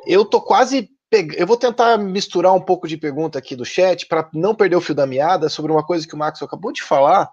[0.07, 0.91] Eu tô quase
[1.37, 4.81] eu vou tentar misturar um pouco de pergunta aqui do chat para não perder o
[4.81, 7.31] fio da meada sobre uma coisa que o Max acabou de falar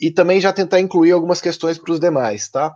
[0.00, 2.74] e também já tentar incluir algumas questões para os demais, tá?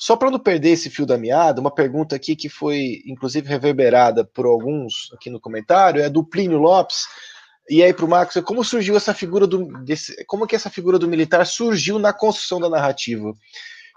[0.00, 4.24] Só para não perder esse fio da meada, uma pergunta aqui que foi inclusive reverberada
[4.24, 7.04] por alguns aqui no comentário é do Plínio Lopes.
[7.68, 10.98] E aí para o Max, como surgiu essa figura do desse, como que essa figura
[10.98, 13.34] do militar surgiu na construção da narrativa?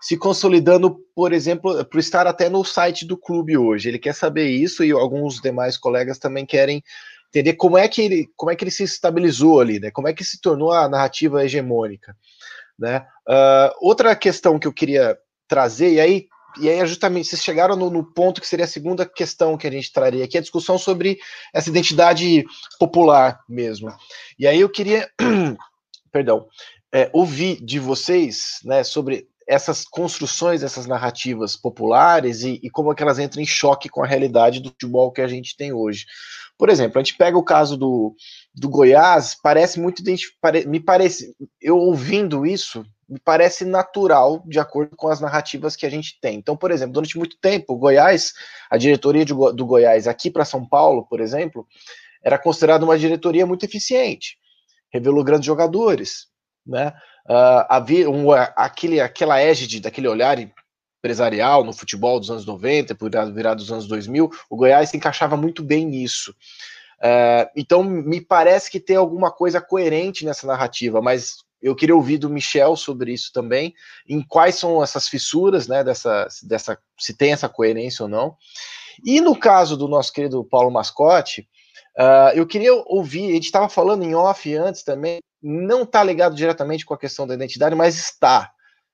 [0.02, 3.88] Se consolidando, por exemplo, por estar até no site do clube hoje.
[3.88, 6.84] Ele quer saber isso e alguns demais colegas também querem
[7.30, 9.90] entender como é que ele, como é que ele se estabilizou ali, né?
[9.90, 12.14] Como é que se tornou a narrativa hegemônica,
[12.78, 13.06] né?
[13.26, 15.18] Uh, outra questão que eu queria
[15.54, 16.28] trazer, e aí,
[16.60, 19.68] e aí é justamente vocês chegaram no, no, ponto que seria a segunda questão que
[19.68, 21.20] a gente traria aqui, a discussão sobre
[21.54, 22.44] essa identidade
[22.80, 23.94] popular mesmo.
[24.40, 25.08] E aí eu queria,
[26.12, 26.48] perdão,
[26.92, 32.96] é, ouvir de vocês né, sobre essas construções, essas narrativas populares e, e como é
[32.96, 36.06] que elas entram em choque com a realidade do futebol que a gente tem hoje.
[36.58, 38.16] Por exemplo, a gente pega o caso do,
[38.54, 40.04] do Goiás, parece muito
[40.68, 45.90] me parece, eu ouvindo isso, me parece natural de acordo com as narrativas que a
[45.90, 46.38] gente tem.
[46.38, 48.34] Então, por exemplo, durante muito tempo, Goiás,
[48.70, 51.68] a diretoria de, do Goiás aqui para São Paulo, por exemplo,
[52.24, 54.38] era considerada uma diretoria muito eficiente,
[54.92, 56.28] revelou grandes jogadores,
[56.66, 56.94] né?
[57.30, 60.38] Uh, havia um, aquele, aquela égide daquele olhar
[61.04, 65.36] empresarial no futebol dos anos 90, por virar dos anos 2000, o Goiás se encaixava
[65.36, 66.32] muito bem nisso.
[67.00, 72.18] Uh, então, me parece que tem alguma coisa coerente nessa narrativa, mas eu queria ouvir
[72.18, 73.74] do Michel sobre isso também,
[74.08, 78.38] em quais são essas fissuras, né, dessa, dessa, se tem essa coerência ou não.
[79.06, 81.42] E no caso do nosso querido Paulo Mascote,
[82.00, 86.34] uh, eu queria ouvir, a gente estava falando em off antes também, não está ligado
[86.34, 88.54] diretamente com a questão da identidade, mas está.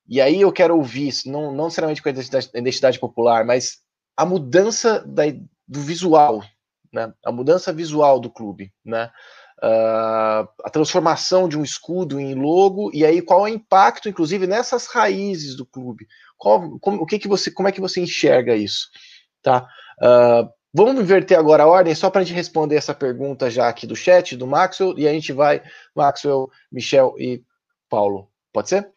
[0.10, 3.78] E aí eu quero ouvir não, não necessariamente com a identidade, identidade popular, mas
[4.17, 5.24] a mudança da,
[5.67, 6.43] do visual,
[6.91, 7.13] né?
[7.24, 9.12] a mudança visual do clube, né?
[9.62, 14.48] Uh, a transformação de um escudo em logo e aí qual é o impacto, inclusive,
[14.48, 16.08] nessas raízes do clube?
[16.38, 18.88] Qual, como, o que que você, como é que você enxerga isso?
[19.43, 19.67] Tá?
[20.02, 23.86] Uh, vamos inverter agora a ordem só para a gente responder essa pergunta já aqui
[23.86, 25.62] do chat do Maxwell e a gente vai
[25.93, 27.43] Maxwell, Michel e
[27.89, 28.30] Paulo.
[28.54, 28.89] Pode ser?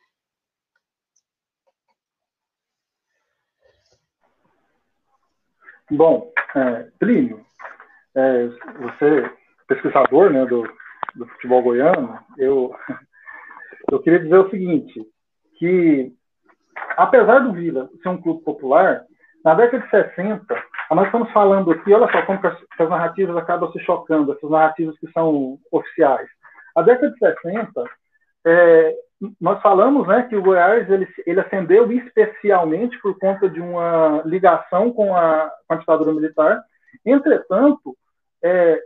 [5.95, 7.45] Bom, é, Plínio,
[8.15, 8.47] é,
[8.81, 9.31] você
[9.69, 10.63] pesquisador né, do,
[11.15, 12.75] do futebol goiano, eu,
[13.91, 15.07] eu queria dizer o seguinte,
[15.59, 16.11] que
[16.97, 19.03] apesar do Vila ser um clube popular,
[19.45, 20.43] na década de 60,
[20.93, 25.11] nós estamos falando aqui, olha só como as narrativas acabam se chocando, essas narrativas que
[25.13, 26.29] são oficiais.
[26.75, 27.85] A década de 60,
[28.47, 28.97] é,
[29.41, 34.93] nós falamos né, que o Goiás ele, ele ascendeu especialmente por conta de uma ligação
[34.93, 36.63] com a, com a ditadura militar.
[37.05, 37.97] Entretanto,
[38.43, 38.81] é,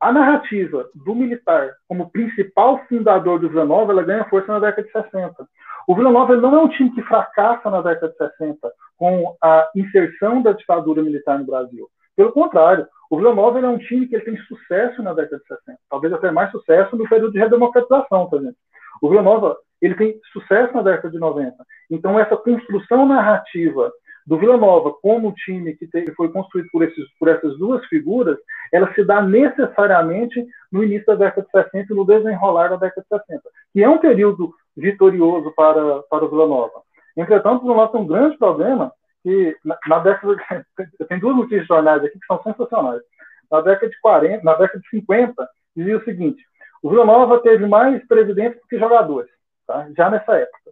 [0.00, 4.86] a narrativa do militar como principal fundador do Vila Nova, ela ganha força na década
[4.86, 5.46] de 60.
[5.86, 9.68] O Vila Nova não é um time que fracassa na década de 60 com a
[9.76, 11.88] inserção da ditadura militar no Brasil.
[12.16, 15.78] Pelo contrário, o Vila Nova é um time que tem sucesso na década de 60,
[15.88, 18.56] talvez até mais sucesso no período de redemocratização, por exemplo.
[19.02, 21.54] O Vila Nova ele tem sucesso na década de 90.
[21.90, 23.92] Então, essa construção narrativa
[24.26, 28.38] do Vila Nova como time que foi construído por, esses, por essas duas figuras,
[28.72, 33.02] ela se dá necessariamente no início da década de 60 e no desenrolar da década
[33.02, 36.82] de 60, que é um período vitorioso para, para o Vila Nova.
[37.16, 38.90] Entretanto, o Vila Nova tem um grande problema
[39.22, 43.02] que na, na década de, tem duas notícias de jornais aqui que são sensacionais.
[43.50, 46.42] Na década de 40, na década de 50, dizia o seguinte:
[46.84, 49.30] o Vila Nova teve mais presidentes do que jogadores,
[49.66, 49.88] tá?
[49.96, 50.70] já nessa época.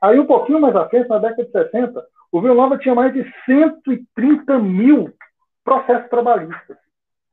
[0.00, 3.12] Aí, um pouquinho mais à frente, na década de 60, o Vila Nova tinha mais
[3.12, 5.12] de 130 mil
[5.62, 6.78] processos trabalhistas.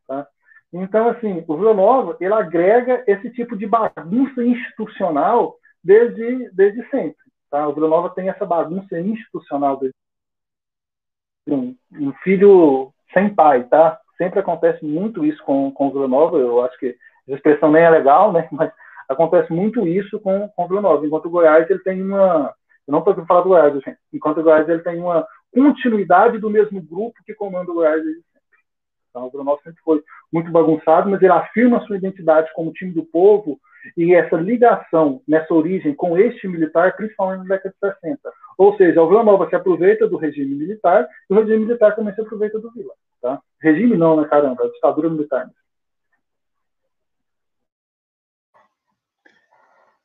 [0.06, 0.28] Tá?
[0.74, 7.16] Então, assim, o Vila Nova, ele agrega esse tipo de bagunça institucional desde, desde sempre.
[7.50, 7.66] Tá?
[7.66, 9.96] O Vila Nova tem essa bagunça institucional desde
[11.48, 13.98] um, um filho sem pai, tá?
[14.18, 16.94] Sempre acontece muito isso com, com o Vila Nova, eu acho que
[17.30, 18.48] a expressão nem é legal, né?
[18.52, 18.72] Mas
[19.08, 21.06] acontece muito isso com, com o Vila Nova.
[21.06, 22.54] Enquanto o Goiás, ele tem uma...
[22.88, 23.98] Eu não estou aqui falar do Goiás, gente.
[24.14, 28.22] Enquanto o Goiás, ele tem uma continuidade do mesmo grupo que comanda o Goiás desde
[28.22, 28.60] sempre.
[29.10, 32.92] Então, o Vila Nova sempre foi muito bagunçado, mas ele afirma sua identidade como time
[32.92, 33.60] do povo
[33.96, 38.20] e essa ligação nessa origem com este militar, principalmente na década de 60.
[38.58, 42.14] Ou seja, o Vila Nova se aproveita do regime militar e o regime militar também
[42.14, 42.94] se aproveita do Vila.
[43.22, 43.40] Tá?
[43.62, 44.64] Regime não, né, caramba?
[44.64, 45.50] A ditadura militar.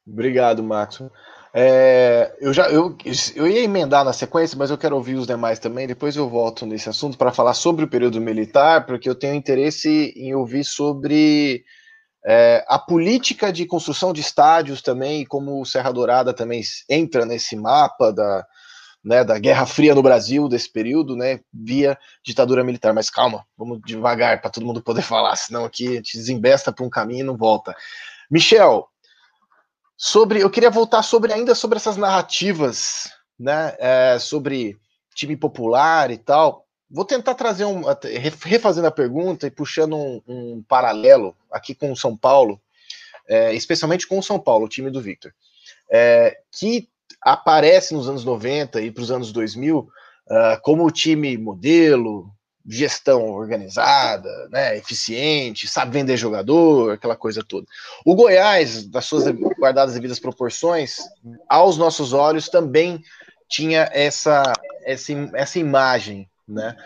[0.07, 1.01] Obrigado, Max.
[1.55, 2.97] É, eu já eu,
[3.35, 5.87] eu ia emendar na sequência, mas eu quero ouvir os demais também.
[5.87, 10.13] Depois eu volto nesse assunto para falar sobre o período militar, porque eu tenho interesse
[10.17, 11.65] em ouvir sobre
[12.25, 17.55] é, a política de construção de estádios também, como o Serra Dourada também entra nesse
[17.55, 18.47] mapa da,
[19.05, 22.95] né, da Guerra Fria no Brasil, desse período, né, via ditadura militar.
[22.95, 26.85] Mas calma, vamos devagar para todo mundo poder falar, senão aqui a gente desembesta para
[26.85, 27.75] um caminho e não volta.
[28.31, 28.89] Michel,
[30.05, 34.77] sobre, eu queria voltar sobre ainda sobre essas narrativas, né, é, sobre
[35.15, 36.67] time popular e tal.
[36.91, 37.83] Vou tentar trazer um.
[38.41, 42.61] refazendo a pergunta e puxando um, um paralelo aqui com o São Paulo,
[43.29, 45.33] é, especialmente com o São Paulo, o time do Victor,
[45.89, 46.89] é, que
[47.23, 52.29] aparece nos anos 90 e para os anos 2000 uh, como o time modelo,
[52.67, 57.67] gestão organizada, né, eficiente, sabe vender jogador, aquela coisa toda.
[58.05, 59.25] O Goiás, das suas
[59.59, 60.97] guardadas devidas proporções,
[61.49, 63.03] aos nossos olhos, também
[63.49, 64.53] tinha essa,
[64.85, 66.77] essa, essa imagem né?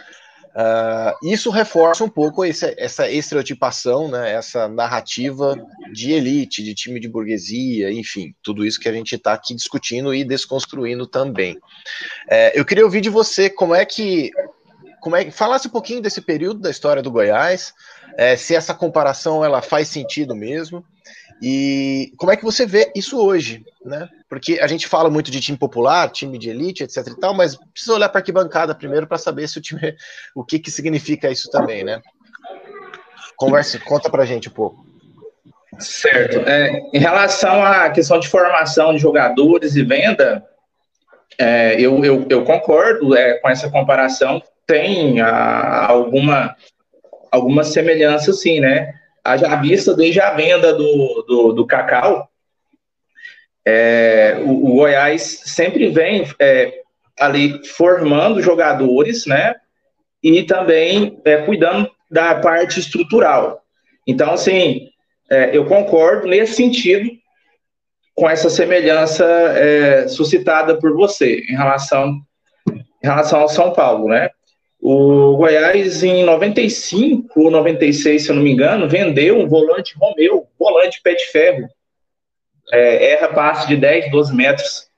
[0.56, 5.54] Uh, isso reforça um pouco esse, essa estereotipação, né, essa narrativa
[5.92, 10.14] de elite, de time de burguesia, enfim, tudo isso que a gente está aqui discutindo
[10.14, 11.58] e desconstruindo também.
[12.30, 14.30] É, eu queria ouvir de você como é que,
[15.06, 17.72] como é falasse um pouquinho desse período da história do Goiás,
[18.16, 20.84] é, se essa comparação ela faz sentido mesmo,
[21.40, 24.08] e como é que você vê isso hoje, né?
[24.28, 27.54] Porque a gente fala muito de time popular, time de elite, etc e tal, mas
[27.54, 29.94] precisa olhar para a arquibancada primeiro para saber se o time,
[30.34, 32.02] o que que significa isso também, né?
[33.36, 34.84] Converse, conta para a gente um pouco.
[35.78, 36.38] Certo.
[36.48, 40.44] É, em relação à questão de formação de jogadores e venda,
[41.38, 44.42] é, eu, eu, eu, concordo é, com essa comparação.
[44.66, 46.56] Tem a, alguma,
[47.30, 48.94] alguma semelhança, sim, né?
[49.26, 52.28] haja vista desde a venda do, do, do cacau,
[53.64, 56.82] é, o, o, Goiás sempre vem é,
[57.18, 59.56] ali formando jogadores, né?
[60.22, 63.62] E também é, cuidando da parte estrutural.
[64.06, 64.88] Então, assim,
[65.28, 67.10] é, eu concordo nesse sentido
[68.14, 72.20] com essa semelhança é, suscitada por você em relação,
[72.68, 74.30] em relação ao São Paulo, né?
[74.88, 80.46] O Goiás, em 95 ou 96, se eu não me engano, vendeu um volante Romeu,
[80.56, 81.68] volante pé de ferro.
[82.72, 84.88] É, erra passe de 10, 12 metros.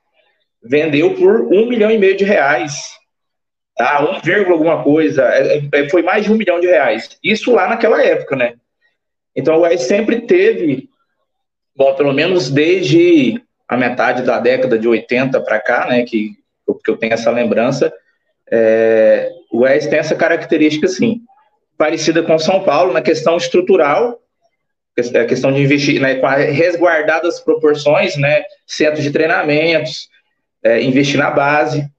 [0.61, 2.83] Vendeu por um milhão e meio de reais.
[3.75, 4.21] Tá?
[4.23, 5.23] 1, alguma coisa.
[5.23, 7.17] É, é, foi mais de um milhão de reais.
[7.23, 8.53] Isso lá naquela época, né?
[9.35, 10.87] Então o Goiás sempre teve,
[11.75, 16.03] bom, pelo menos desde a metade da década de 80 para cá, né?
[16.03, 16.33] Que,
[16.85, 17.91] que eu tenho essa lembrança
[18.51, 21.21] é, o Wes tem essa característica, assim,
[21.77, 24.19] parecida com São Paulo na questão estrutural,
[24.97, 26.19] a questão de investir, né,
[26.51, 30.09] resguardar das proporções, né, centros de treinamentos,
[30.63, 31.89] é, investir na base,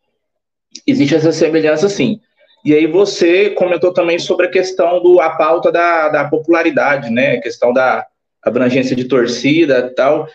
[0.87, 2.21] existe essa semelhança, sim.
[2.63, 7.37] E aí você comentou também sobre a questão do a pauta da, da popularidade, né,
[7.37, 8.07] a questão da
[8.43, 10.29] abrangência de torcida, tal.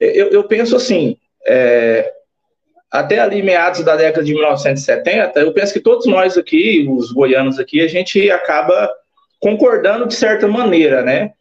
[0.00, 2.08] Eu, eu penso assim, é,
[2.92, 7.58] até ali meados da década de 1970, eu penso que todos nós aqui, os goianos
[7.58, 8.90] aqui, a gente acaba
[9.40, 11.32] concordando de certa maneira, né?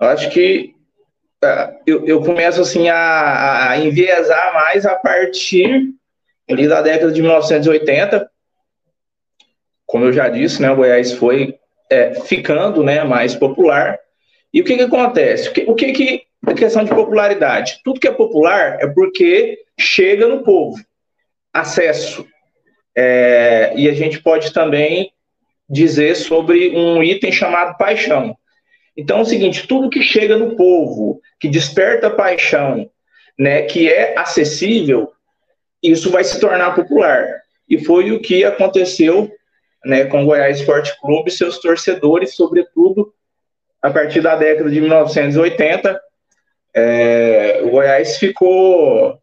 [0.00, 0.74] Eu acho que
[1.44, 5.90] uh, eu, eu, começo assim a, a enviesar mais a partir
[6.48, 8.30] ali da década de 1980.
[9.84, 11.58] Como eu já disse, né, o Goiás foi
[11.90, 13.98] é, ficando né, mais popular.
[14.54, 15.48] E o que, que acontece?
[15.48, 17.80] O que, o que, que a questão de popularidade?
[17.82, 20.76] Tudo que é popular é porque chega no povo.
[21.52, 22.26] Acesso.
[22.96, 25.12] É, e a gente pode também
[25.68, 28.36] dizer sobre um item chamado paixão.
[28.96, 32.90] Então é o seguinte, tudo que chega no povo, que desperta paixão,
[33.38, 35.12] né, que é acessível,
[35.82, 37.42] isso vai se tornar popular.
[37.68, 39.30] E foi o que aconteceu
[39.84, 43.12] né, com o Goiás Esporte Clube, seus torcedores, sobretudo
[43.82, 46.00] a partir da década de 1980,
[46.74, 49.16] é, o Goiás ficou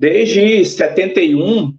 [0.00, 1.74] desde 71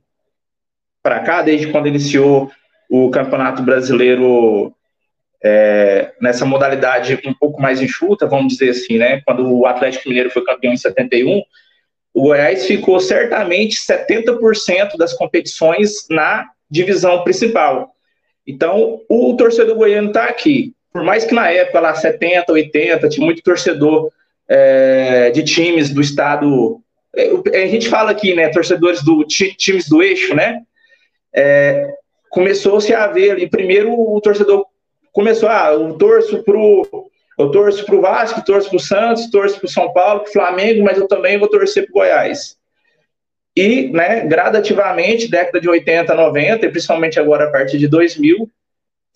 [1.01, 2.51] para cá, desde quando iniciou
[2.87, 4.71] o Campeonato Brasileiro
[5.43, 9.21] é, nessa modalidade um pouco mais enxuta, vamos dizer assim, né?
[9.25, 11.41] Quando o Atlético Mineiro foi campeão em 71,
[12.13, 17.89] o Goiás ficou certamente 70% das competições na divisão principal.
[18.45, 20.75] Então, o torcedor goiano está aqui.
[20.93, 24.11] Por mais que na época, lá 70, 80, tinha muito torcedor
[24.47, 26.79] é, de times do estado.
[27.15, 28.49] É, a gente fala aqui, né?
[28.49, 30.61] Torcedores do times do eixo, né?
[31.33, 31.93] É,
[32.31, 33.49] Começou-se a ver ali.
[33.49, 34.65] Primeiro, o torcedor
[35.11, 37.09] começou, ah, eu torço pro.
[37.37, 41.07] Eu torço pro Vasco, torço pro Santos, torço pro São Paulo, pro Flamengo, mas eu
[41.07, 42.55] também vou torcer pro Goiás.
[43.55, 48.49] E, né, gradativamente, década de 80, 90, e principalmente agora a partir de 2000,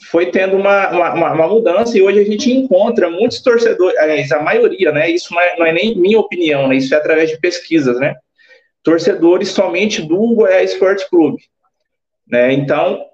[0.04, 4.92] foi tendo uma, uma, uma, mudança e hoje a gente encontra muitos torcedores, a maioria,
[4.92, 5.10] né?
[5.10, 6.76] Isso não é, não é, nem minha opinião, né?
[6.76, 8.16] Isso é através de pesquisas, né?
[8.84, 11.42] Torcedores somente do Goiás Esporte Clube,
[12.28, 12.52] né?
[12.54, 13.06] Então,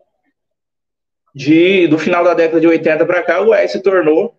[1.33, 4.35] de, do final da década de 80 para cá, o Goiás se tornou,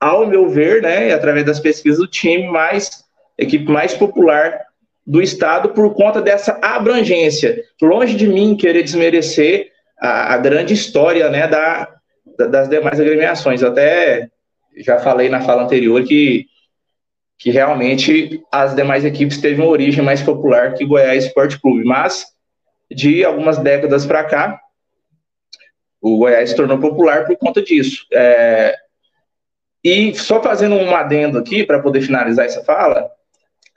[0.00, 1.12] ao meu ver, né?
[1.12, 3.04] Através das pesquisas, o time mais,
[3.38, 4.64] equipe mais popular
[5.06, 7.62] do estado por conta dessa abrangência.
[7.80, 11.88] Longe de mim querer desmerecer a, a grande história né, da,
[12.38, 13.62] da, das demais agremiações.
[13.62, 14.28] Até
[14.76, 16.46] já falei na fala anterior que,
[17.38, 22.26] que realmente as demais equipes teve uma origem mais popular que Goiás Esporte Clube, mas
[22.90, 24.60] de algumas décadas para cá,
[26.00, 28.06] o Goiás se tornou popular por conta disso.
[28.12, 28.76] É,
[29.82, 33.10] e só fazendo um adendo aqui, para poder finalizar essa fala,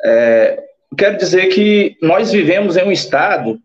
[0.04, 0.64] é,
[0.98, 3.60] quero dizer que nós vivemos em um estado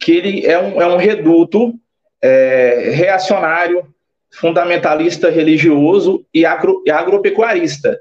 [0.00, 1.74] que ele é um, é um reduto
[2.22, 3.86] é, reacionário,
[4.30, 7.98] fundamentalista religioso e, agro, e agropecuarista.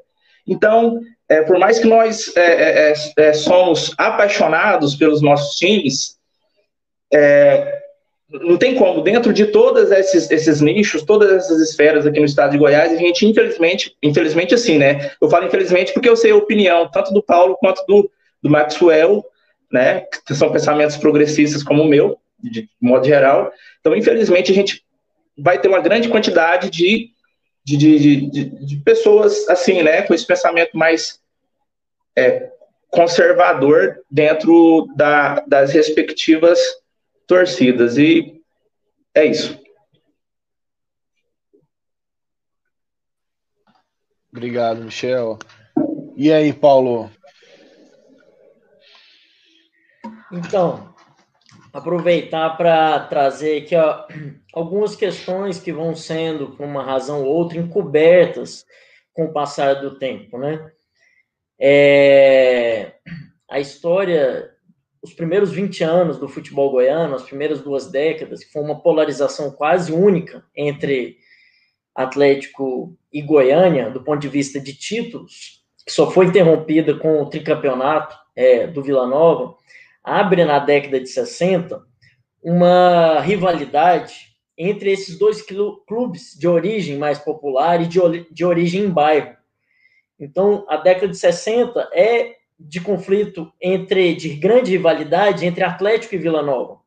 [0.47, 2.93] Então, é, por mais que nós é, é, é,
[3.30, 6.17] é somos apaixonados pelos nossos times,
[8.30, 12.51] não tem como, dentro de todos esses, esses nichos, todas essas esferas aqui no estado
[12.51, 15.11] de Goiás, a gente, infelizmente, infelizmente assim, né?
[15.20, 18.09] Eu falo infelizmente porque eu sei a opinião tanto do Paulo quanto do,
[18.41, 19.26] do Maxwell,
[19.72, 20.01] né?
[20.26, 23.51] Que são pensamentos progressistas como o meu, de modo geral.
[23.80, 24.84] Então, infelizmente, a gente
[25.38, 27.11] vai ter uma grande quantidade de,
[27.63, 31.19] de, de, de, de pessoas assim, né, com esse pensamento mais
[32.15, 32.51] é,
[32.89, 36.59] conservador dentro da, das respectivas
[37.25, 37.97] torcidas.
[37.97, 38.41] E
[39.13, 39.59] é isso.
[44.32, 45.39] Obrigado, Michel.
[46.15, 47.09] E aí, Paulo?
[50.32, 50.89] Então,
[51.74, 54.05] aproveitar para trazer aqui ó,
[54.53, 58.65] algumas questões que vão sendo, por uma razão ou outra, encobertas
[59.13, 60.72] com o passar do tempo, né?
[61.59, 62.93] É,
[63.49, 64.49] a história,
[65.01, 69.51] os primeiros 20 anos do futebol goiano, as primeiras duas décadas, que foi uma polarização
[69.51, 71.17] quase única entre
[71.93, 77.30] Atlético e Goiânia, do ponto de vista de títulos, que só foi interrompida com o
[77.30, 79.59] tricampeonato é, do Vila Nova,
[80.10, 81.82] abre na década de 60
[82.41, 89.38] uma rivalidade entre esses dois clubes de origem mais popular e de, origem em bairro.
[90.20, 96.18] Então, a década de 60 é de conflito entre de grande rivalidade entre Atlético e
[96.18, 96.80] Vila Nova.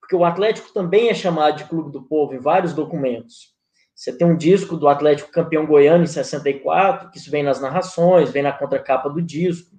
[0.00, 3.54] Porque o Atlético também é chamado de Clube do Povo em vários documentos.
[3.94, 8.30] Você tem um disco do Atlético campeão goiano em 64, que isso vem nas narrações,
[8.30, 9.77] vem na contracapa do disco.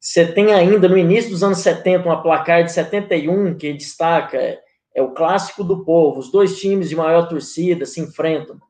[0.00, 4.60] Você tem ainda, no início dos anos 70, uma placar de 71 que destaca, é,
[4.94, 8.60] é o clássico do povo, os dois times de maior torcida se enfrentam.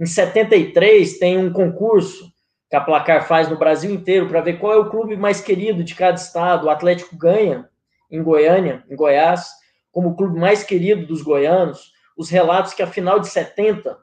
[0.00, 2.32] Em 73, tem um concurso
[2.70, 5.84] que a placar faz no Brasil inteiro para ver qual é o clube mais querido
[5.84, 6.66] de cada estado.
[6.66, 7.68] O Atlético ganha
[8.10, 9.50] em Goiânia, em Goiás,
[9.92, 11.92] como o clube mais querido dos goianos.
[12.16, 13.98] Os relatos que a final de 70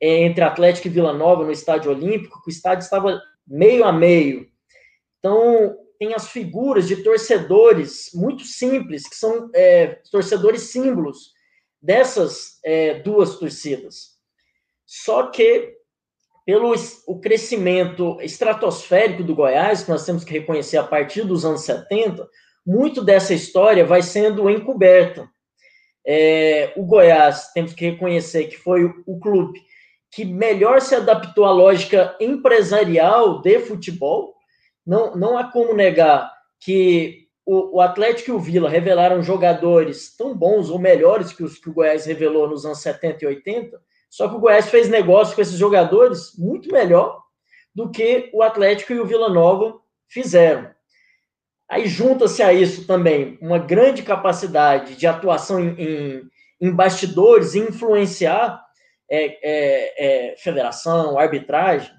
[0.00, 4.46] é entre Atlético e Vila Nova no Estádio Olímpico, o estádio estava meio a meio.
[5.18, 11.32] Então, tem as figuras de torcedores muito simples, que são é, torcedores símbolos
[11.80, 14.14] dessas é, duas torcidas.
[14.86, 15.74] Só que,
[16.44, 16.74] pelo
[17.06, 22.28] o crescimento estratosférico do Goiás, que nós temos que reconhecer a partir dos anos 70,
[22.66, 25.28] muito dessa história vai sendo encoberta.
[26.06, 29.60] É, o Goiás, temos que reconhecer que foi o, o clube
[30.14, 34.33] que melhor se adaptou à lógica empresarial de futebol,
[34.86, 40.36] não, não há como negar que o, o, Atlético e o Vila revelaram jogadores tão
[40.36, 44.28] bons ou melhores que os que o Goiás revelou nos anos 70 e 80, Só
[44.28, 47.22] que o Goiás fez negócio com esses jogadores muito melhor
[47.74, 49.78] do que o Atlético e o Vila Nova
[50.08, 50.70] fizeram.
[51.68, 56.22] Aí junta-se a isso também uma grande capacidade de atuação em, em,
[56.60, 58.62] em bastidores e influenciar
[59.10, 61.90] é, é, é, federação, arbitragem,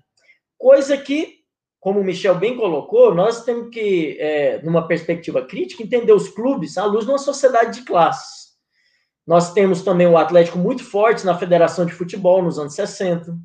[0.57, 1.45] coisa que,
[1.86, 6.79] como o Michel bem colocou, nós temos que, é, numa perspectiva crítica, entender os clubes
[6.79, 8.55] à luz de uma sociedade de classes.
[9.25, 13.38] Nós temos também o Atlético muito forte na Federação de Futebol nos anos 60.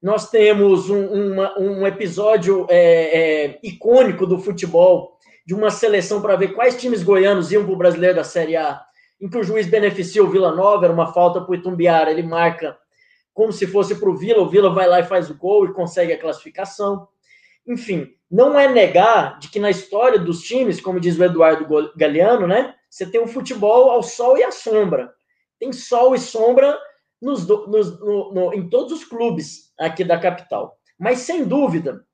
[0.00, 2.78] Nós temos um, uma, um episódio é,
[3.50, 7.76] é, icônico do futebol de uma seleção para ver quais times goianos iam para o
[7.76, 8.80] brasileiro da Série A,
[9.20, 12.22] em que o juiz beneficia o Vila Nova, era uma falta para o Itumbiara, ele
[12.22, 12.78] marca
[13.34, 15.74] como se fosse para o Vila, o Vila vai lá e faz o gol e
[15.74, 17.06] consegue a classificação.
[17.68, 21.66] Enfim, não é negar de que na história dos times, como diz o Eduardo
[21.96, 25.12] Galeano, né, você tem o um futebol ao sol e à sombra.
[25.58, 26.78] Tem sol e sombra
[27.20, 30.78] nos, nos, no, no, em todos os clubes aqui da capital.
[30.98, 32.04] Mas, sem dúvida,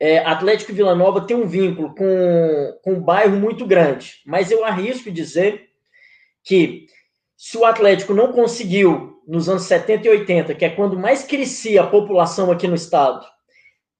[0.00, 4.50] é, Atlético e Vila Nova tem um vínculo com, com um bairro muito grande, mas
[4.50, 5.68] eu arrisco dizer
[6.44, 6.86] que
[7.36, 11.82] se o Atlético não conseguiu, nos anos 70 e 80, que é quando mais crescia
[11.82, 13.26] a população aqui no estado,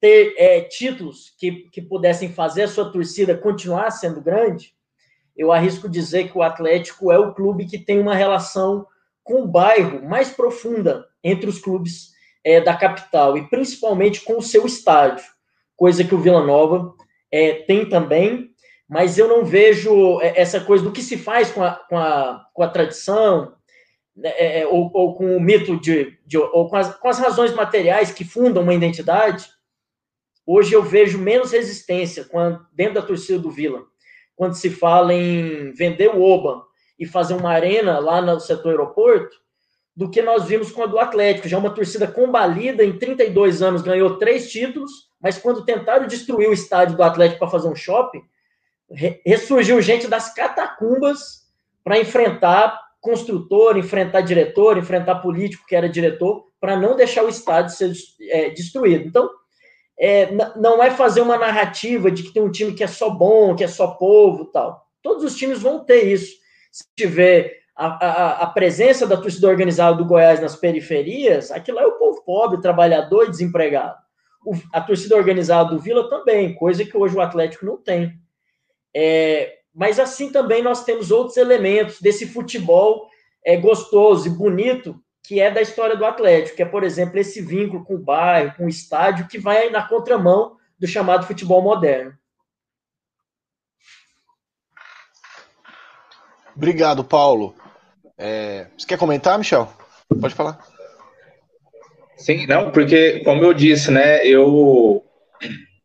[0.00, 4.74] ter é, títulos que, que pudessem fazer a sua torcida continuar sendo grande,
[5.36, 8.86] eu arrisco dizer que o Atlético é o clube que tem uma relação
[9.22, 12.12] com o bairro mais profunda entre os clubes
[12.44, 15.24] é, da capital, e principalmente com o seu estádio
[15.78, 16.92] coisa que o Vila Nova
[17.30, 18.50] é, tem também,
[18.88, 22.46] mas eu não vejo é, essa coisa do que se faz com a, com a,
[22.52, 23.54] com a tradição,
[24.16, 27.18] né, é, é, ou, ou, com o mito de, de ou com as, com as
[27.20, 29.46] razões materiais que fundam uma identidade,
[30.48, 33.82] hoje eu vejo menos resistência quando, dentro da torcida do Vila,
[34.34, 36.64] quando se fala em vender o Oba
[36.98, 39.36] e fazer uma arena lá no setor aeroporto,
[39.94, 43.82] do que nós vimos com a do Atlético, já uma torcida combalida, em 32 anos
[43.82, 44.90] ganhou três títulos,
[45.20, 48.22] mas quando tentaram destruir o estádio do Atlético para fazer um shopping,
[49.26, 51.46] ressurgiu gente das catacumbas
[51.84, 57.74] para enfrentar construtor, enfrentar diretor, enfrentar político que era diretor, para não deixar o estádio
[57.74, 57.92] ser
[58.30, 59.06] é, destruído.
[59.06, 59.28] Então,
[60.00, 63.54] é, não é fazer uma narrativa de que tem um time que é só bom,
[63.56, 64.86] que é só povo tal.
[65.02, 66.36] Todos os times vão ter isso.
[66.70, 71.86] Se tiver a, a, a presença da torcida organizada do Goiás nas periferias, aquilo é
[71.86, 73.96] o povo pobre, trabalhador e desempregado
[74.72, 78.12] a torcida organizada do Vila também, coisa que hoje o Atlético não tem.
[78.94, 83.08] É, mas assim também nós temos outros elementos desse futebol
[83.44, 87.40] é, gostoso e bonito que é da história do Atlético, que é, por exemplo, esse
[87.40, 92.16] vínculo com o bairro, com o estádio, que vai na contramão do chamado futebol moderno.
[96.56, 97.54] Obrigado, Paulo.
[98.16, 99.72] É, você quer comentar, Michel?
[100.20, 100.58] Pode falar.
[102.16, 105.04] Sim, não, porque, como eu disse, né, eu,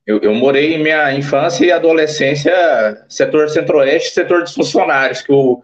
[0.06, 5.62] eu, eu morei em minha infância e adolescência, setor centro-oeste, setor dos funcionários, que o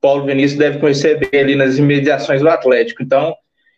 [0.00, 3.02] Paulo Vinícius deve conhecer bem ali nas imediações do Atlético.
[3.02, 3.34] Então,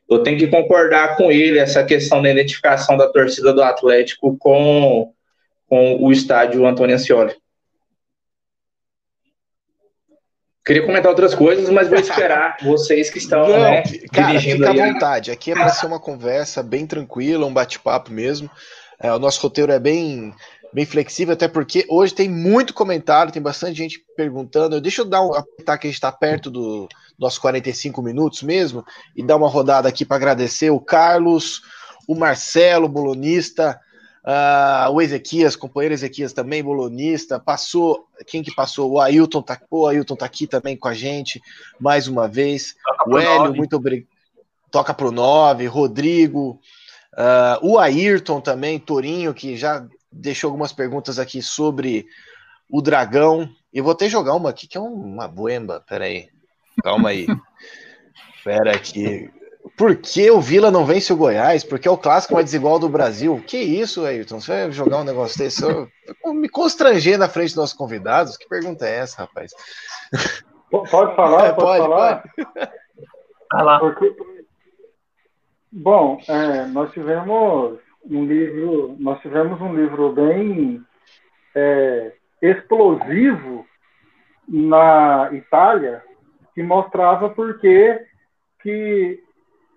[0.09, 5.13] eu tenho que concordar com ele essa questão da identificação da torcida do Atlético com,
[5.69, 7.35] com o estádio Antônio Ancioli.
[10.65, 14.71] Queria comentar outras coisas, mas vou esperar vocês que estão Não, né, cara, dirigindo fica
[14.71, 15.31] à vontade.
[15.31, 18.51] Aqui é para ser uma conversa bem tranquila, um bate-papo mesmo.
[19.03, 20.35] É, o nosso roteiro é bem,
[20.73, 24.81] bem flexível, até porque hoje tem muito comentário, tem bastante gente perguntando.
[24.81, 28.85] Deixa eu dar um aproveitar que a gente está perto do nossos 45 minutos mesmo
[29.15, 31.63] e dar uma rodada aqui para agradecer o Carlos,
[32.09, 33.79] o Marcelo, bolonista,
[34.23, 38.93] Uh, o Ezequias, companheiro Ezequias também, bolonista, passou, quem que passou?
[38.93, 41.41] O Ailton tá, o Ailton tá aqui também com a gente,
[41.81, 42.75] mais uma vez.
[42.85, 44.09] Toca o Hélio, muito obrigado.
[44.71, 46.61] Toca pro 9, Rodrigo,
[47.15, 52.07] uh, o Ayrton também, Torinho, que já deixou algumas perguntas aqui sobre
[52.69, 53.49] o Dragão.
[53.73, 56.29] Eu vou até jogar uma aqui, que é uma boemba, peraí.
[56.83, 57.27] Calma aí.
[58.45, 59.31] Pera aqui.
[59.77, 61.63] Por que o Vila não vence o Goiás?
[61.63, 63.43] Porque é o clássico mais desigual do Brasil.
[63.47, 64.41] Que isso, Ayrton?
[64.41, 65.63] Você vai jogar um negócio desse?
[65.63, 65.89] Eu,
[66.25, 68.37] eu me constranger na frente dos nossos convidados?
[68.37, 69.53] Que pergunta é essa, rapaz?
[70.71, 71.47] Pode falar?
[71.47, 72.23] É, pode, pode, falar?
[72.23, 72.71] Pode.
[73.53, 73.79] Vai lá.
[73.81, 74.17] Porque...
[75.73, 80.83] Bom, é, nós tivemos um livro, nós tivemos um livro bem
[81.55, 83.67] é, explosivo
[84.49, 86.03] na Itália
[86.55, 89.23] que mostrava por que,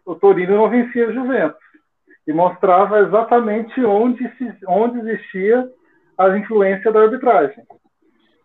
[0.06, 1.64] o Torino não vencia a Juventus
[2.28, 5.70] e mostrava exatamente onde, se, onde existia
[6.18, 7.64] a influência da arbitragem.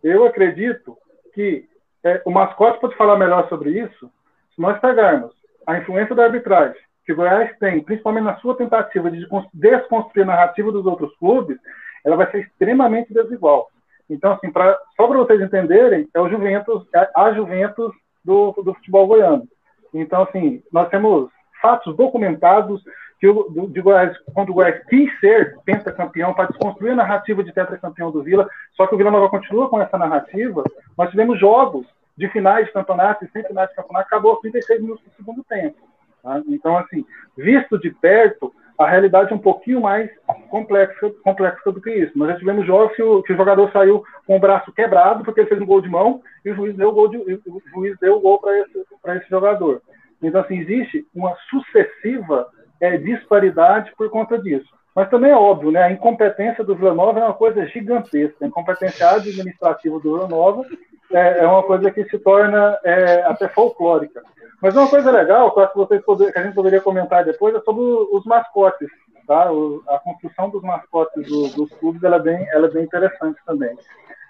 [0.02, 0.96] Eu acredito
[1.34, 1.66] que
[2.04, 4.10] é, o mascote pode falar melhor sobre isso.
[4.54, 5.32] Se nós pegarmos
[5.66, 10.26] a influência da arbitragem que o Goiás tem, principalmente na sua tentativa de desconstruir a
[10.26, 11.56] narrativa dos outros clubes,
[12.04, 13.70] ela vai ser extremamente desigual.
[14.10, 18.74] Então, assim, pra, só para vocês entenderem, é o Juventus, é a Juventus do, do
[18.74, 19.48] futebol goiano.
[19.94, 21.30] Então, assim, nós temos
[21.62, 22.82] fatos documentados
[23.18, 27.42] que o, do, de Goiás, quando o Goiás quis ser pentacampeão para desconstruir a narrativa
[27.42, 30.62] de tetracampeão do Vila, só que o Vila Nova continua com essa narrativa,
[30.96, 31.86] nós tivemos jogos
[32.18, 35.42] de finais de campeonato e sem finais de campeonato, acabou aos 36 minutos do segundo
[35.44, 35.87] tempo.
[36.22, 36.42] Tá?
[36.48, 37.04] Então, assim,
[37.36, 40.08] visto de perto, a realidade é um pouquinho mais
[40.50, 42.16] complexa, complexa do que isso.
[42.16, 45.40] Nós já tivemos jogos que o, que o jogador saiu com o braço quebrado porque
[45.40, 47.98] ele fez um gol de mão e o juiz deu o gol, de, o juiz
[48.00, 48.84] deu o gol para esse,
[49.16, 49.82] esse jogador.
[50.22, 52.46] Então, assim, existe uma sucessiva
[52.80, 54.68] é, disparidade por conta disso.
[54.94, 55.82] Mas também é óbvio, né?
[55.82, 58.44] A incompetência do Vila Nova é uma coisa gigantesca.
[58.44, 60.64] A incompetência administrativa do Vila Nova
[61.12, 64.22] é, é uma coisa que se torna é, até folclórica.
[64.60, 67.82] Mas uma coisa legal, que, vocês poder, que a gente poderia comentar depois, é sobre
[67.82, 68.88] os mascotes.
[69.26, 69.52] Tá?
[69.52, 73.38] O, a construção dos mascotes do, dos clubes ela é, bem, ela é bem interessante
[73.46, 73.76] também.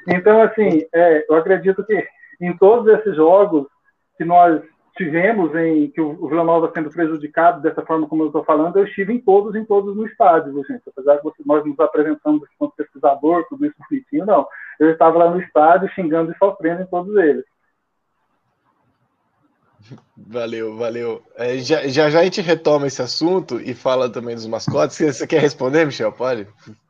[0.09, 2.07] Então, assim, é, eu acredito que
[2.41, 3.67] em todos esses jogos
[4.17, 4.61] que nós
[4.97, 8.85] tivemos em que o Vila Nova sendo prejudicado dessa forma como eu estou falando, eu
[8.85, 10.83] estive em todos, em todos no estádio, gente.
[10.89, 14.47] Apesar de nós nos apresentamos como pesquisador, tudo isso bonitinho, não.
[14.79, 17.45] Eu estava lá no estádio xingando e sofrendo em todos eles.
[20.17, 21.23] Valeu, valeu.
[21.37, 24.97] É, já, já, já a gente retoma esse assunto e fala também dos mascotes.
[24.99, 26.13] Você quer responder, Michel?
[26.13, 26.47] Pode?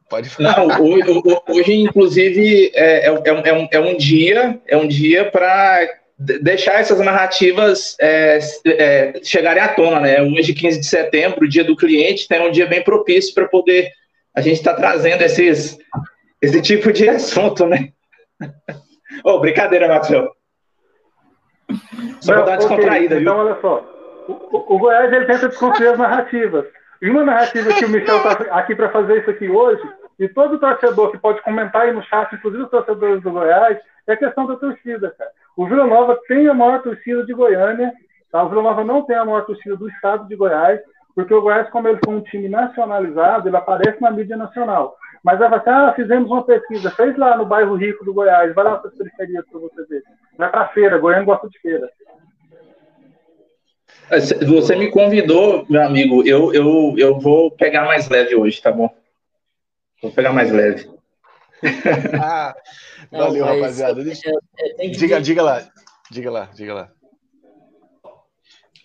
[0.09, 0.57] Pode falar.
[0.59, 5.87] Não, hoje, hoje inclusive, é, é, é, um, é um dia, é um dia para
[6.19, 10.23] deixar essas narrativas é, é, chegarem à tona, né?
[10.23, 13.93] Hoje, 15 de setembro, o dia do cliente, tem um dia bem propício para poder
[14.35, 15.79] a gente estar tá trazendo esses,
[16.41, 17.93] esse tipo de assunto, né?
[19.25, 20.31] oh, brincadeira, Marcelo.
[22.21, 23.23] Só Não, dar descontraída, okay.
[23.23, 23.85] Então, olha só.
[24.29, 26.67] O, o, Goiás ele tenta desconstruir as narrativas.
[27.01, 29.83] E uma narrativa que o Michel está aqui para fazer isso aqui hoje,
[30.19, 34.13] e todo torcedor que pode comentar aí no chat, inclusive os torcedores do Goiás, é
[34.13, 35.31] a questão da torcida, cara.
[35.57, 37.93] O Vila Nova tem a maior torcida de Goiânia,
[38.31, 38.43] tá?
[38.43, 40.81] o Vila Nova não tem a maior torcida do estado de Goiás,
[41.15, 44.97] porque o Goiás, como ele foi um time nacionalizado, ele aparece na mídia nacional.
[45.23, 48.79] Mas assim, ah, fizemos uma pesquisa, fez lá no bairro rico do Goiás, vai lá
[48.79, 50.03] para as periferias para você ver.
[50.37, 51.91] Vai para feira, Goiânia gosta de feira.
[54.11, 58.73] É, você me convidou, meu amigo, eu, eu, eu vou pegar mais leve hoje, tá
[58.73, 58.89] bom?
[60.03, 60.89] Vou pegar mais leve.
[62.23, 62.55] ah,
[63.11, 64.03] valeu, Não, rapaziada.
[64.03, 64.31] Deixa...
[64.97, 65.69] Diga, diga lá,
[66.11, 66.91] diga lá, diga lá.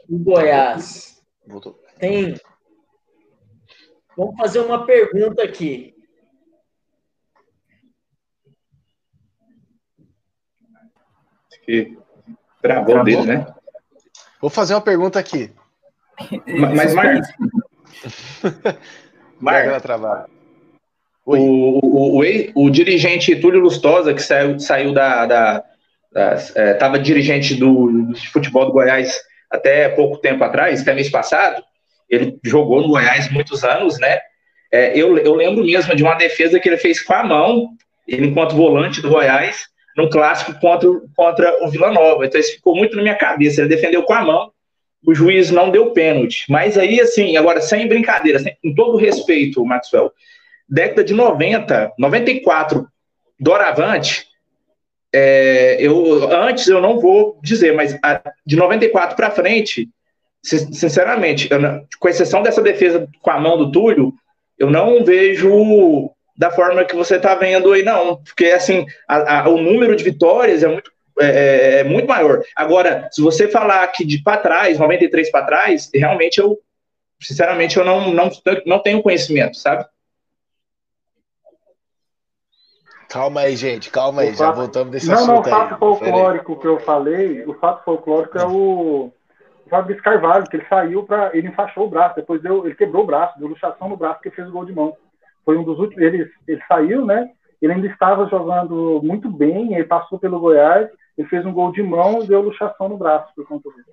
[0.10, 1.80] O Goiás Voltou.
[1.98, 2.36] tem.
[4.18, 5.93] Vamos fazer uma pergunta aqui.
[11.66, 11.98] Que
[12.62, 13.04] travou, travou?
[13.04, 13.48] dele, né?
[14.40, 15.52] Vou fazer uma pergunta aqui.
[16.48, 17.28] Mas, Marcos.
[19.40, 20.30] Marcos.
[21.26, 25.26] O, o, o, o, dirigente Túlio Lustosa, que saiu, saiu da.
[25.26, 25.64] da,
[26.54, 31.64] Estava é, dirigente do, do, futebol do Goiás até pouco tempo atrás, até mês passado.
[32.08, 34.20] Ele jogou no Goiás muitos anos, né?
[34.72, 37.70] É, eu, eu lembro mesmo de uma defesa que ele fez com a mão,
[38.08, 42.26] ele enquanto volante do Goiás, num clássico contra, contra o Vila Nova.
[42.26, 43.62] Então isso ficou muito na minha cabeça.
[43.62, 44.52] Ele defendeu com a mão,
[45.06, 46.46] o juiz não deu pênalti.
[46.50, 50.12] Mas aí, assim, agora, sem brincadeira, sem, com todo respeito, Maxwell,
[50.68, 52.88] década de 90, 94,
[53.40, 54.28] doravante,
[55.14, 59.90] é, eu, antes eu não vou dizer, mas a, de 94 para frente,
[60.42, 61.48] sinceramente,
[62.00, 64.14] com exceção dessa defesa com a mão do Túlio,
[64.58, 69.50] eu não vejo da forma que você está vendo aí, não, porque assim, a, a,
[69.50, 72.42] o número de vitórias é muito, é, é, é muito maior.
[72.56, 76.60] Agora, se você falar que de para trás, 93 para trás, realmente eu,
[77.22, 78.32] sinceramente, eu não, não,
[78.66, 79.86] não tenho conhecimento, sabe?
[83.10, 85.28] Calma aí, gente, calma aí, já voltamos desse não, assunto.
[85.28, 89.12] Não, não, o fato folclórico que eu falei, o fato folclórico é o,
[89.68, 91.30] o Fabrício Carvalho, que ele saiu para.
[91.32, 94.32] Ele enfaixou o braço, depois deu, ele quebrou o braço, deu luxação no braço, que
[94.32, 94.98] fez o gol de mão
[95.46, 96.04] foi um dos últimos.
[96.04, 97.32] Ele, ele saiu, né?
[97.62, 101.82] Ele ainda estava jogando muito bem, ele passou pelo Goiás, ele fez um gol de
[101.82, 103.92] mão e deu luxação no braço por conta disso.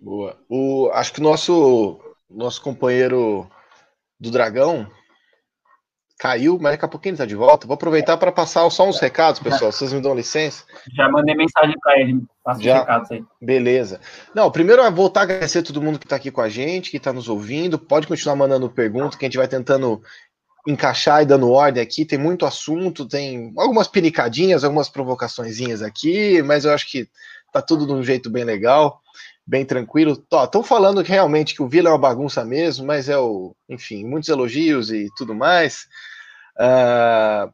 [0.00, 0.36] Boa.
[0.48, 3.48] O, acho que o nosso, nosso companheiro
[4.18, 4.88] do Dragão,
[6.22, 7.66] caiu, mas daqui a pouquinho ele tá de volta.
[7.66, 9.72] Vou aproveitar para passar só uns recados, pessoal.
[9.72, 10.62] Vocês me dão licença?
[10.94, 12.22] Já mandei mensagem para ele.
[12.44, 12.74] Passa Já?
[12.74, 13.24] os recados aí.
[13.40, 14.00] Beleza.
[14.32, 16.92] Não, primeiro é voltar a agradecer a todo mundo que está aqui com a gente,
[16.92, 17.76] que está nos ouvindo.
[17.76, 20.00] Pode continuar mandando perguntas, que a gente vai tentando
[20.64, 22.04] encaixar e dando ordem aqui.
[22.04, 27.08] Tem muito assunto, tem algumas pinicadinhas, algumas provocaçõezinhas aqui, mas eu acho que
[27.52, 29.00] tá tudo de um jeito bem legal,
[29.44, 30.24] bem tranquilo.
[30.32, 34.04] Estão falando que realmente que o Vila é uma bagunça mesmo, mas é o, enfim,
[34.04, 35.88] muitos elogios e tudo mais.
[36.58, 37.52] Uh,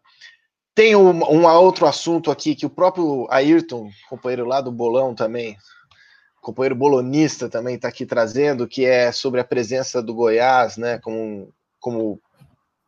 [0.74, 5.57] tem um, um, outro assunto aqui que o próprio Ayrton, companheiro lá do Bolão também,
[6.40, 11.53] companheiro bolonista também está aqui trazendo, que é sobre a presença do Goiás, né, como,
[11.78, 12.20] como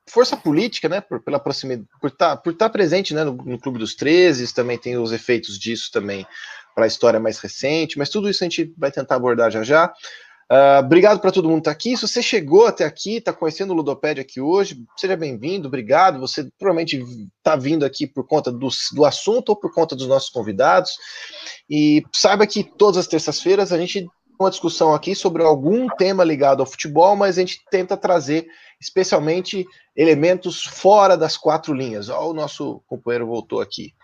[0.09, 3.59] força política, né, por, pela proximidade, por estar tá, por tá presente, né, no, no
[3.59, 6.27] Clube dos 13, também tem os efeitos disso também
[6.75, 9.93] para a história mais recente, mas tudo isso a gente vai tentar abordar já já.
[10.51, 11.97] Uh, obrigado para todo mundo estar tá aqui.
[11.97, 16.19] Se você chegou até aqui, está conhecendo o Ludopédia aqui hoje, seja bem-vindo, obrigado.
[16.19, 17.01] Você provavelmente
[17.39, 20.99] está vindo aqui por conta do, do assunto ou por conta dos nossos convidados.
[21.69, 26.25] E saiba que todas as terças-feiras a gente tem uma discussão aqui sobre algum tema
[26.25, 28.49] ligado ao futebol, mas a gente tenta trazer
[28.81, 32.09] especialmente elementos fora das quatro linhas.
[32.09, 33.95] Ó, o nosso companheiro voltou aqui.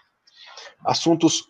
[0.84, 1.42] Assuntos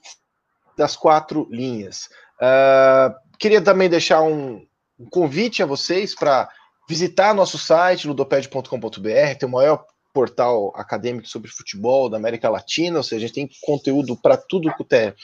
[0.74, 2.08] das quatro linhas.
[2.40, 4.64] Uh, queria também deixar um,
[4.98, 6.48] um convite a vocês para
[6.88, 13.02] visitar nosso site, ludoped.com.br, tem o maior portal acadêmico sobre futebol da América Latina, ou
[13.02, 15.14] seja, a gente tem conteúdo para tudo que é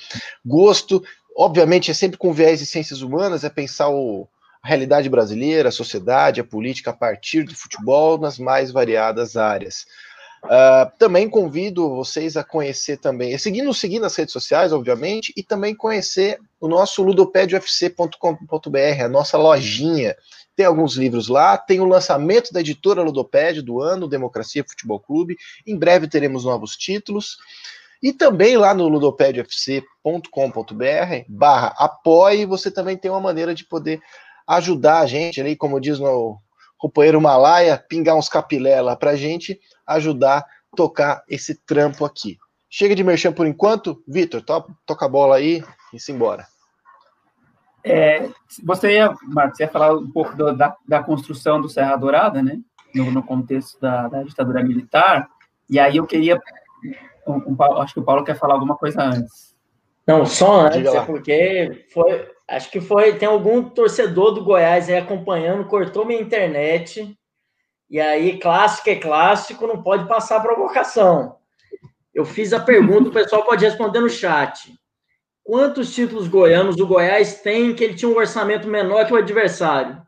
[0.44, 1.02] gosto.
[1.34, 4.28] Obviamente, é sempre com viés de ciências humanas, é pensar o,
[4.62, 9.86] a realidade brasileira, a sociedade, a política a partir do futebol nas mais variadas áreas.
[10.44, 15.72] Uh, também convido vocês a conhecer também, seguindo seguir nas redes sociais, obviamente, e também
[15.72, 20.16] conhecer o nosso ludopedufc.com.br, a nossa lojinha.
[20.56, 25.36] Tem alguns livros lá, tem o lançamento da editora Ludopédio do ano, Democracia Futebol Clube.
[25.66, 27.38] Em breve teremos novos títulos.
[28.02, 34.02] E também lá no ludopedufc.com.br barra apoie, você também tem uma maneira de poder
[34.46, 36.36] ajudar a gente ali, como diz no
[36.82, 42.36] companheiro Malaya, pingar uns capilé lá pra gente ajudar a tocar esse trampo aqui.
[42.68, 44.02] Chega de merchan por enquanto.
[44.08, 45.62] Vitor, to toca a bola aí
[45.94, 46.44] e se embora.
[47.84, 48.28] É,
[48.64, 52.58] você ia, Marcos, ia falar um pouco do, da, da, construção do Serra Dourada, né?
[52.92, 55.28] No, no contexto da, da, ditadura militar.
[55.70, 56.40] E aí eu queria.
[57.26, 59.54] Um, um, acho que o Paulo quer falar alguma coisa antes.
[60.04, 62.28] Não, só antes, é porque foi.
[62.48, 63.16] Acho que foi.
[63.16, 67.16] Tem algum torcedor do Goiás aí acompanhando, cortou minha internet
[67.92, 71.36] e aí, clássico é clássico, não pode passar provocação.
[72.14, 74.74] Eu fiz a pergunta, o pessoal pode responder no chat.
[75.44, 80.00] Quantos títulos goianos o Goiás tem que ele tinha um orçamento menor que o adversário?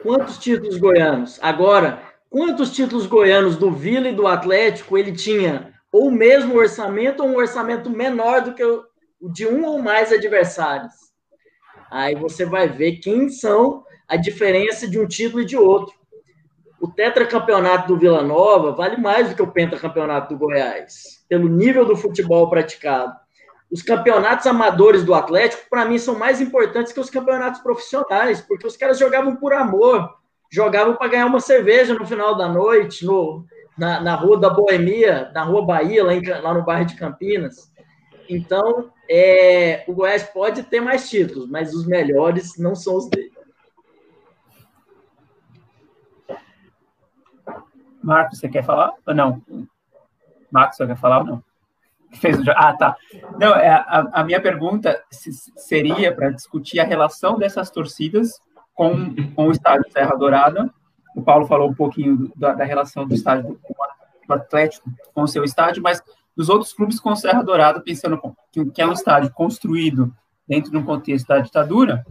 [0.00, 1.40] Quantos títulos goianos?
[1.42, 7.28] Agora, quantos títulos goianos do Vila e do Atlético ele tinha ou mesmo orçamento ou
[7.28, 8.84] um orçamento menor do que o
[9.20, 10.94] de um ou mais adversários?
[11.90, 15.94] Aí você vai ver quem são a diferença de um título e de outro.
[16.80, 21.84] O tetracampeonato do Vila Nova vale mais do que o pentacampeonato do Goiás, pelo nível
[21.84, 23.12] do futebol praticado.
[23.70, 28.66] Os campeonatos amadores do Atlético, para mim, são mais importantes que os campeonatos profissionais, porque
[28.66, 30.08] os caras jogavam por amor,
[30.50, 33.44] jogavam para ganhar uma cerveja no final da noite, no,
[33.76, 37.70] na, na Rua da Boemia, na Rua Bahia, lá, em, lá no bairro de Campinas.
[38.28, 43.32] Então, é, o Goiás pode ter mais títulos, mas os melhores não são os dele.
[48.02, 49.42] Marcos, você quer falar ou não?
[50.50, 51.44] Marcos, você quer falar ou não?
[52.14, 52.44] Fez o...
[52.52, 52.96] Ah, tá.
[53.38, 58.40] Não, é, a, a minha pergunta seria para discutir a relação dessas torcidas
[58.74, 60.72] com, com o estádio Serra Dourada.
[61.14, 63.58] O Paulo falou um pouquinho da, da relação do estádio
[64.26, 66.02] do Atlético com o seu estádio, mas
[66.38, 68.16] dos outros clubes com Serra Dourada, pensando
[68.52, 70.14] que, que é um estádio construído
[70.46, 72.06] dentro de um contexto da ditadura,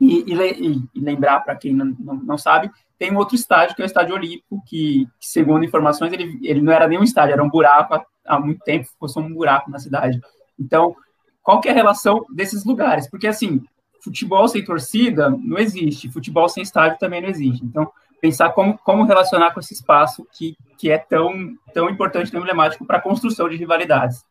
[0.00, 3.82] e, e, e lembrar para quem não, não, não, sabe, tem um outro estádio, que
[3.82, 7.44] é o Estádio Olímpico, que, segundo informações, ele, ele não era nem um estádio, era
[7.44, 10.18] um buraco há, há muito tempo, ficou só um buraco na cidade.
[10.58, 10.96] Então,
[11.42, 13.10] qual que é a relação desses lugares?
[13.10, 13.60] Porque, assim,
[14.02, 17.62] futebol sem torcida não existe, futebol sem estádio também não existe.
[17.62, 22.40] Então, pensar como, como relacionar com esse espaço que, que é tão, tão importante, tão
[22.40, 24.24] emblemático para a construção de rivalidades.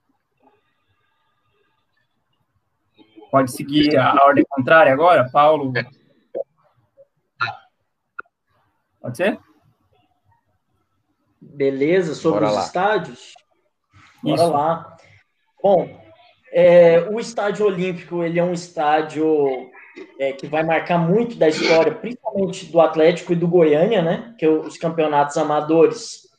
[3.32, 5.72] Pode seguir a ordem contrária agora, Paulo?
[9.02, 9.40] Pode ser?
[11.40, 12.66] Beleza, sobre Bora os lá.
[12.66, 13.34] estádios?
[14.22, 14.52] Bora Isso.
[14.52, 14.98] lá.
[15.62, 16.02] Bom,
[16.52, 19.70] é, o estádio olímpico ele é um estádio
[20.20, 24.34] é, que vai marcar muito da história, principalmente do Atlético e do Goiânia, né?
[24.38, 26.30] Que os campeonatos amadores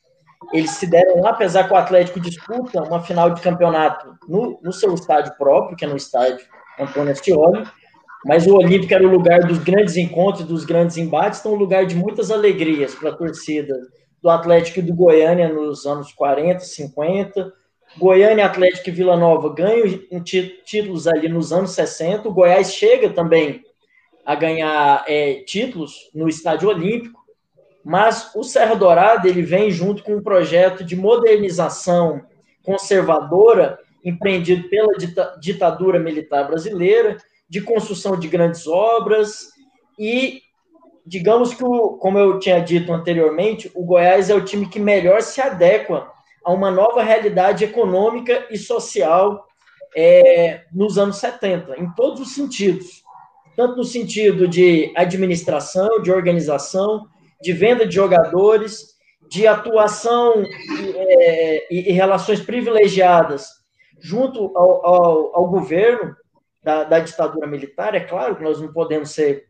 [0.52, 4.72] eles se deram lá, apesar que o Atlético disputa uma final de campeonato no, no
[4.72, 6.44] seu estádio próprio, que é no estádio
[6.78, 7.64] Antônio Ascioli,
[8.24, 11.86] mas o Olímpico era o lugar dos grandes encontros, dos grandes embates, então um lugar
[11.86, 13.74] de muitas alegrias para a torcida
[14.22, 17.52] do Atlético e do Goiânia nos anos 40, 50,
[17.98, 19.84] Goiânia, Atlético e Vila Nova ganham
[20.64, 22.28] títulos ali nos anos 60.
[22.28, 23.62] O Goiás chega também
[24.24, 27.20] a ganhar é, títulos no Estádio Olímpico,
[27.84, 32.22] mas o Serra Dourada ele vem junto com um projeto de modernização
[32.62, 34.94] conservadora empreendido pela
[35.40, 37.16] ditadura militar brasileira,
[37.48, 39.48] de construção de grandes obras
[39.98, 40.42] e
[41.04, 45.20] digamos que, o, como eu tinha dito anteriormente, o Goiás é o time que melhor
[45.22, 46.08] se adequa
[46.44, 49.46] a uma nova realidade econômica e social
[49.96, 53.02] é, nos anos 70, em todos os sentidos.
[53.56, 57.06] Tanto no sentido de administração, de organização,
[57.42, 58.96] de venda de jogadores,
[59.28, 60.42] de atuação
[60.96, 63.48] é, e, e, relações privilegiadas
[64.00, 66.16] junto ao, ao, ao governo
[66.62, 67.94] da, da, ditadura militar.
[67.94, 69.46] É claro que nós não podemos ser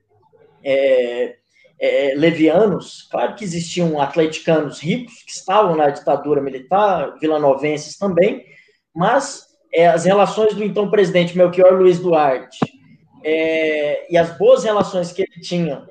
[0.63, 1.37] é,
[1.81, 3.09] é, levianos.
[3.11, 8.45] Claro que existiam atleticanos ricos que estavam na ditadura militar, vilanovenses também,
[8.95, 12.59] mas é, as relações do então presidente Melchior Luiz Duarte
[13.25, 15.87] é, e as boas relações que ele tinha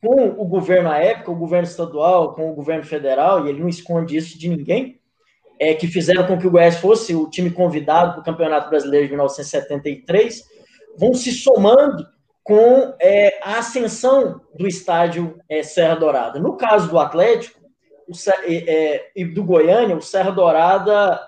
[0.00, 3.68] com o governo à época, o governo estadual, com o governo federal, e ele não
[3.68, 5.00] esconde isso de ninguém,
[5.60, 9.06] é, que fizeram com que o Goiás fosse o time convidado para o Campeonato Brasileiro
[9.06, 10.42] de 1973,
[10.98, 12.04] vão se somando
[12.42, 16.38] com é, a ascensão do estádio é, Serra Dourada.
[16.38, 17.60] No caso do Atlético
[18.08, 18.12] o,
[18.46, 21.20] é, e do Goiânia, o Serra Dourada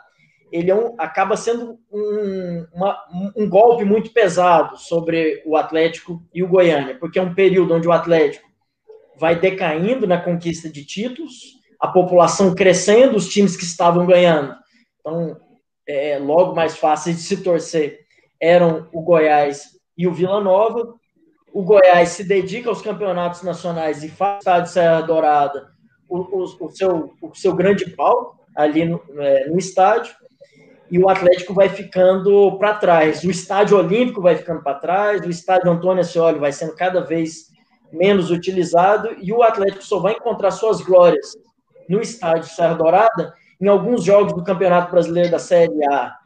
[0.53, 3.05] ele é um, acaba sendo um, uma,
[3.37, 7.89] um golpe muito pesado sobre o Atlético e o Goiânia, porque é um período onde
[7.89, 8.49] o Atlético
[9.19, 11.35] vai decaindo na conquista de títulos,
[11.81, 14.55] a população crescendo, os times que estavam ganhando.
[15.01, 15.37] Então,
[15.89, 18.05] é, logo mais fáceis de se torcer
[18.41, 20.95] eram o Goiás e o Vila Nova
[21.55, 25.73] o Goiás se dedica aos campeonatos nacionais e faz estádio Serra Dourada
[26.09, 30.15] o, o, o seu, o seu grande palco ali no, é, no estádio,
[30.91, 33.25] e o Atlético vai ficando para trás.
[33.25, 37.53] O estádio Olímpico vai ficando para trás, o estádio Antônio Ascioli vai sendo cada vez
[37.93, 41.37] menos utilizado, e o Atlético só vai encontrar suas glórias
[41.89, 46.17] no estádio Serra Dourada em alguns jogos do Campeonato Brasileiro da Série A,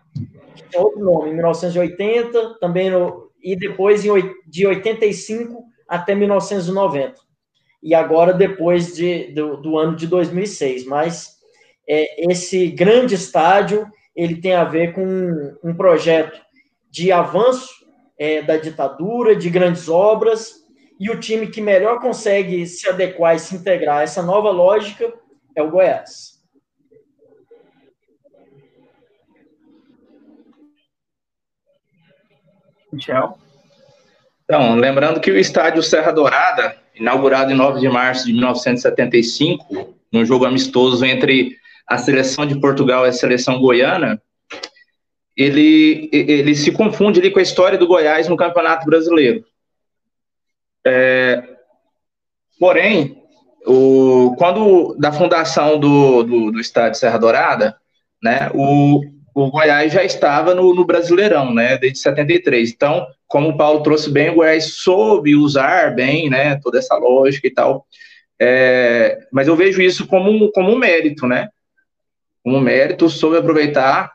[0.54, 4.02] que tem outro nome, em 1980, também no, e depois
[4.46, 7.14] de 85 até 1990.
[7.82, 10.84] E agora depois de, do, do ano de 2006.
[10.84, 11.38] Mas
[11.88, 16.40] é, esse grande estádio ele tem a ver com um, projeto
[16.90, 17.68] de avanço
[18.18, 20.56] é, da ditadura, de grandes obras,
[20.98, 25.12] e o time que melhor consegue se adequar e se integrar a essa nova lógica
[25.54, 26.37] é o Goiás.
[32.98, 33.38] Michel.
[34.44, 40.24] Então, lembrando que o estádio Serra Dourada, inaugurado em 9 de março de 1975, num
[40.24, 44.20] jogo amistoso entre a seleção de Portugal e a seleção goiana,
[45.36, 49.44] ele, ele se confunde ali com a história do Goiás no Campeonato Brasileiro.
[50.84, 51.42] É,
[52.58, 53.22] porém,
[53.66, 57.76] o, quando da fundação do, do, do estádio Serra Dourada,
[58.22, 59.00] né, o,
[59.34, 62.70] o Goiás já estava no, no, Brasileirão, né, desde 73.
[62.72, 67.46] Então, como o Paulo trouxe bem, o Goiás soube usar bem, né, toda essa lógica
[67.46, 67.86] e tal.
[68.40, 71.48] É, mas eu vejo isso como um, como um mérito, né,
[72.44, 74.12] um mérito, soube aproveitar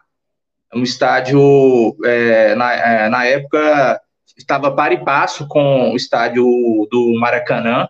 [0.74, 4.02] um estádio, é, na, é, na época,
[4.38, 6.44] estava par e passo com o estádio
[6.92, 7.88] do Maracanã,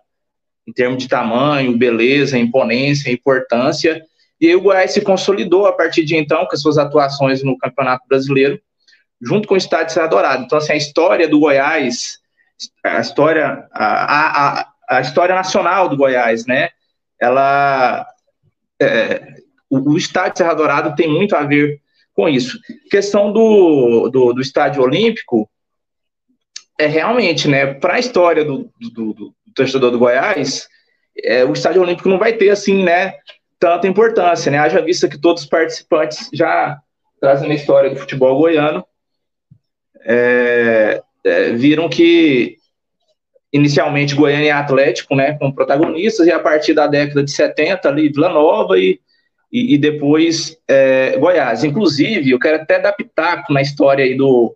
[0.68, 4.04] em termos de tamanho, beleza, imponência, importância,
[4.44, 7.58] e aí o Goiás se consolidou a partir de então, com as suas atuações no
[7.58, 8.60] Campeonato Brasileiro,
[9.22, 10.44] junto com o Estádio Serra Dourado.
[10.44, 12.20] Então, assim, a história do Goiás,
[12.84, 16.72] a história, a, a, a história nacional do Goiás, né?
[17.18, 18.06] Ela.
[18.82, 19.34] É,
[19.70, 21.80] o, o Estádio Serra Dourado tem muito a ver
[22.14, 22.60] com isso.
[22.92, 25.50] Questão do, do, do Estádio Olímpico,
[26.78, 30.68] é realmente, né, para a história do, do, do, torcedor do Goiás,
[31.24, 33.14] é, o Estádio Olímpico não vai ter, assim, né,
[33.64, 34.58] tanta importância, né?
[34.58, 36.78] Haja vista que todos os participantes já
[37.22, 38.86] trazem a história do futebol goiano,
[40.06, 42.58] é, é, viram que
[43.54, 48.10] inicialmente Goiânia e Atlético, né, como protagonistas, e a partir da década de 70 ali
[48.10, 49.00] Vila Nova e,
[49.50, 51.64] e, e depois é, Goiás.
[51.64, 54.54] Inclusive, eu quero até dar pitaco na história aí do,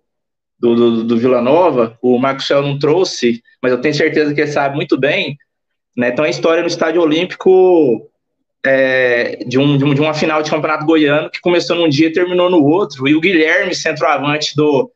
[0.60, 4.41] do, do, do Vila Nova, o Marcos Céu não trouxe, mas eu tenho certeza que
[4.41, 5.38] ele sabe muito bem,
[5.95, 8.10] né, então a história no Estádio Olímpico
[8.68, 12.07] é, de, um, de, um, de, uma final de campeonato goiano que começou num dia
[12.07, 13.07] e terminou no outro.
[13.07, 14.91] E o Guilherme, centroavante do,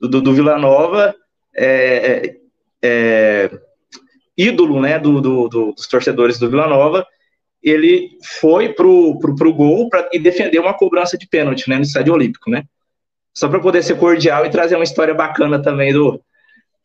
[0.00, 1.14] do, do Vila Nova,
[1.54, 2.36] é,
[2.82, 3.50] é,
[4.36, 7.06] ídolo né, do, do, dos torcedores do Vila Nova,
[7.62, 11.82] ele foi pro, pro, pro gol pra, e defendeu uma cobrança de pênalti, né, no
[11.82, 12.64] estádio olímpico, né?
[13.34, 16.20] Só para poder ser cordial e trazer uma história bacana também do,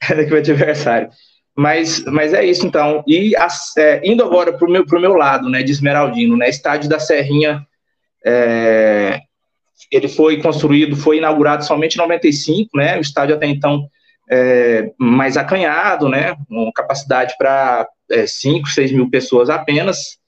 [0.27, 1.09] do adversário.
[1.55, 3.03] Mas, mas é isso, então.
[3.05, 6.89] E as, é, indo agora para o meu, meu lado, né, de Esmeraldino, né, estádio
[6.89, 7.65] da Serrinha,
[8.25, 9.19] é,
[9.91, 13.87] ele foi construído, foi inaugurado somente em 95, né, o estádio até então
[14.29, 20.19] é, mais acanhado, né, com capacidade para é, 5, 6 mil pessoas apenas,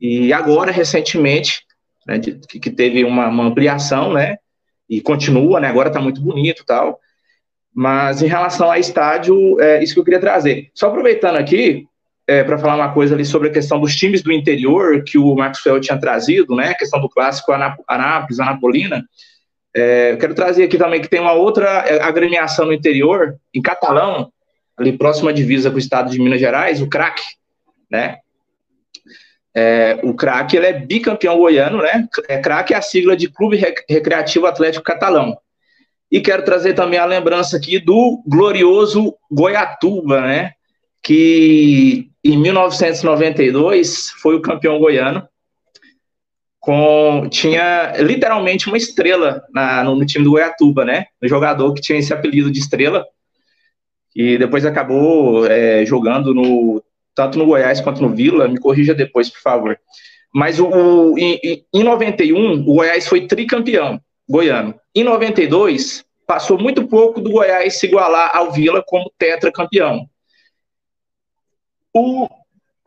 [0.00, 1.62] e agora, recentemente,
[2.06, 4.36] né, de, que teve uma, uma, ampliação, né,
[4.88, 6.98] e continua, né, agora está muito bonito tal,
[7.74, 10.70] mas em relação ao estádio, é isso que eu queria trazer.
[10.74, 11.86] Só aproveitando aqui,
[12.26, 15.34] é, para falar uma coisa ali sobre a questão dos times do interior que o
[15.34, 19.04] Maxwell tinha trazido, né, a questão do clássico Anápolis, Anapolina,
[19.76, 23.60] é, eu quero trazer aqui também que tem uma outra é, agremiação no interior, em
[23.60, 24.30] Catalão,
[24.76, 27.20] ali próxima divisa com o estado de Minas Gerais, o CRAC,
[27.90, 28.18] né?
[29.56, 32.06] É, o CRAC ele é bicampeão goiano, né?
[32.28, 35.36] É, CRAC é a sigla de Clube Recreativo Atlético Catalão.
[36.14, 40.52] E quero trazer também a lembrança aqui do glorioso Goiatuba, né?
[41.02, 45.28] Que em 1992 foi o campeão goiano
[46.60, 51.06] com tinha literalmente uma estrela na, no, no, time do Goiatuba, né?
[51.20, 53.04] Um jogador que tinha esse apelido de estrela
[54.14, 56.80] e depois acabou é, jogando no
[57.12, 58.46] tanto no Goiás quanto no Vila.
[58.46, 59.76] Me corrija depois, por favor.
[60.32, 64.74] Mas o, o em, em 91 o Goiás foi tricampeão goiano.
[64.94, 70.08] Em 92 passou muito pouco do Goiás se igualar ao Vila como tetracampeão.
[71.92, 72.28] O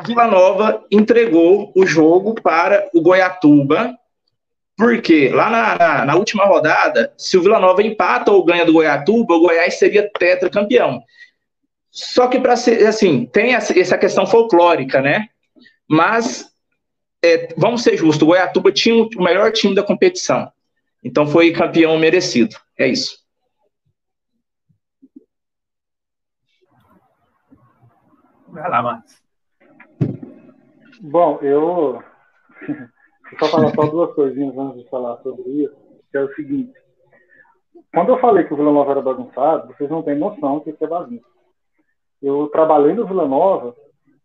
[0.06, 3.98] Vila Nova entregou o jogo para o Goiatuba,
[4.76, 8.74] porque lá na, na, na, última rodada, se o Vila Nova empata ou ganha do
[8.74, 11.02] Goiatuba, o Goiás seria tetracampeão.
[11.90, 15.30] Só que para ser assim, tem essa questão folclórica, né?
[15.88, 16.46] Mas
[17.24, 20.52] é, vamos ser justos, o Goiatuba tinha o melhor time da competição.
[21.04, 22.56] Então foi campeão merecido.
[22.78, 23.18] É isso.
[28.48, 29.22] Vai lá, Marcos.
[31.02, 32.04] Bom, eu vou
[33.40, 35.76] só falar só duas coisinhas antes de falar sobre isso,
[36.12, 36.74] que é o seguinte.
[37.94, 40.84] Quando eu falei que o Vila Nova era bagunçado, vocês não têm noção do que
[40.84, 41.26] é bagunça.
[42.22, 43.76] Eu trabalhei no Vila Nova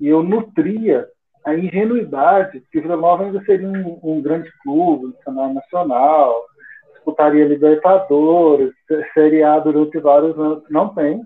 [0.01, 1.09] e eu nutria
[1.45, 6.47] a ingenuidade que o Vila Nova ainda seria um, um grande clube, um cenário nacional,
[7.03, 8.73] disputaria Libertadores,
[9.13, 10.63] Série A durante vários anos.
[10.71, 11.21] Não tem,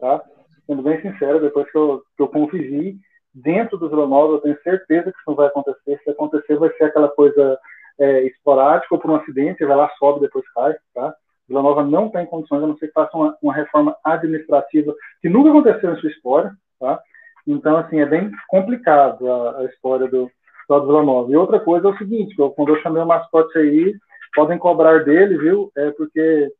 [0.00, 0.22] tá?
[0.66, 2.96] Sendo bem sincero, depois que eu, que eu convivi
[3.34, 6.00] dentro do Vila Nova, eu tenho certeza que isso não vai acontecer.
[6.02, 7.58] Se acontecer, vai ser aquela coisa
[7.98, 11.14] é, esporádica ou por um acidente, vai lá, sobe, depois cai, tá?
[11.48, 15.28] Vila Nova não tem condições, a não ser que faça uma, uma reforma administrativa que
[15.28, 17.00] nunca aconteceu em sua história, tá?
[17.46, 20.30] Então, assim, é bem complicado a, a história do,
[20.68, 21.30] do Vila Nova.
[21.30, 23.94] E outra coisa é o seguinte, quando eu chamei o mascote aí,
[24.34, 25.70] podem cobrar dele, viu?
[25.76, 26.52] É porque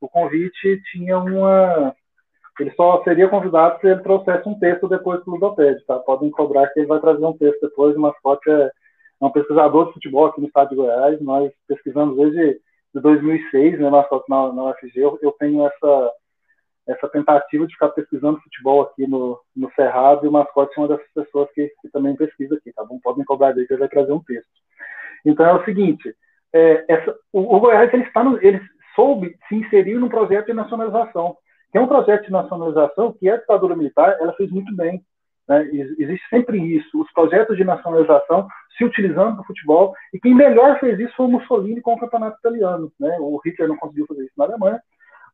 [0.00, 1.94] o convite tinha uma
[2.60, 5.98] ele só seria convidado se ele trouxesse um texto depois do Ludoped, tá?
[6.00, 7.96] Podem cobrar que ele vai trazer um texto depois.
[7.96, 8.70] O mascote é,
[9.20, 11.20] é um pesquisador de futebol aqui no estado de Goiás.
[11.20, 12.60] Nós pesquisamos desde
[12.94, 15.00] de 2006, né, mascote na, na UFG.
[15.00, 16.12] Eu, eu tenho essa,
[16.86, 20.88] essa tentativa de ficar pesquisando futebol aqui no, no Cerrado e o mascote é uma
[20.88, 22.98] dessas pessoas que, que também pesquisa aqui, tá bom?
[23.02, 24.50] Podem cobrar dele que ele vai trazer um texto.
[25.24, 26.14] Então é o seguinte,
[26.54, 28.60] é, essa, o, o Goiás ele, está no, ele
[28.94, 31.36] soube se inserir num projeto de nacionalização
[31.72, 35.02] que é um projeto de nacionalização que a ditadura militar ela fez muito bem.
[35.48, 35.64] Né?
[35.98, 38.46] Existe sempre isso, os projetos de nacionalização
[38.76, 42.38] se utilizando do futebol, e quem melhor fez isso foi o Mussolini com o campeonato
[42.38, 42.92] italiano.
[43.00, 43.16] Né?
[43.18, 44.80] O Hitler não conseguiu fazer isso na Alemanha,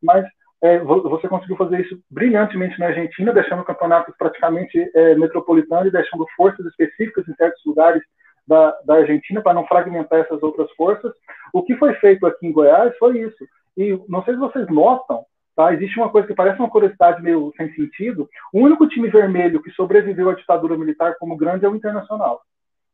[0.01, 0.25] mas
[0.61, 6.25] é, você conseguiu fazer isso brilhantemente na Argentina, deixando campeonatos praticamente é, metropolitano e deixando
[6.35, 8.01] forças específicas em certos lugares
[8.49, 11.13] da, da Argentina para não fragmentar essas outras forças.
[11.53, 13.47] O que foi feito aqui em Goiás foi isso.
[13.77, 15.23] E não sei se vocês notam,
[15.59, 15.73] Tá?
[15.73, 18.29] Existe uma coisa que parece uma curiosidade meio sem sentido.
[18.53, 22.41] O único time vermelho que sobreviveu à ditadura militar como grande é o Internacional.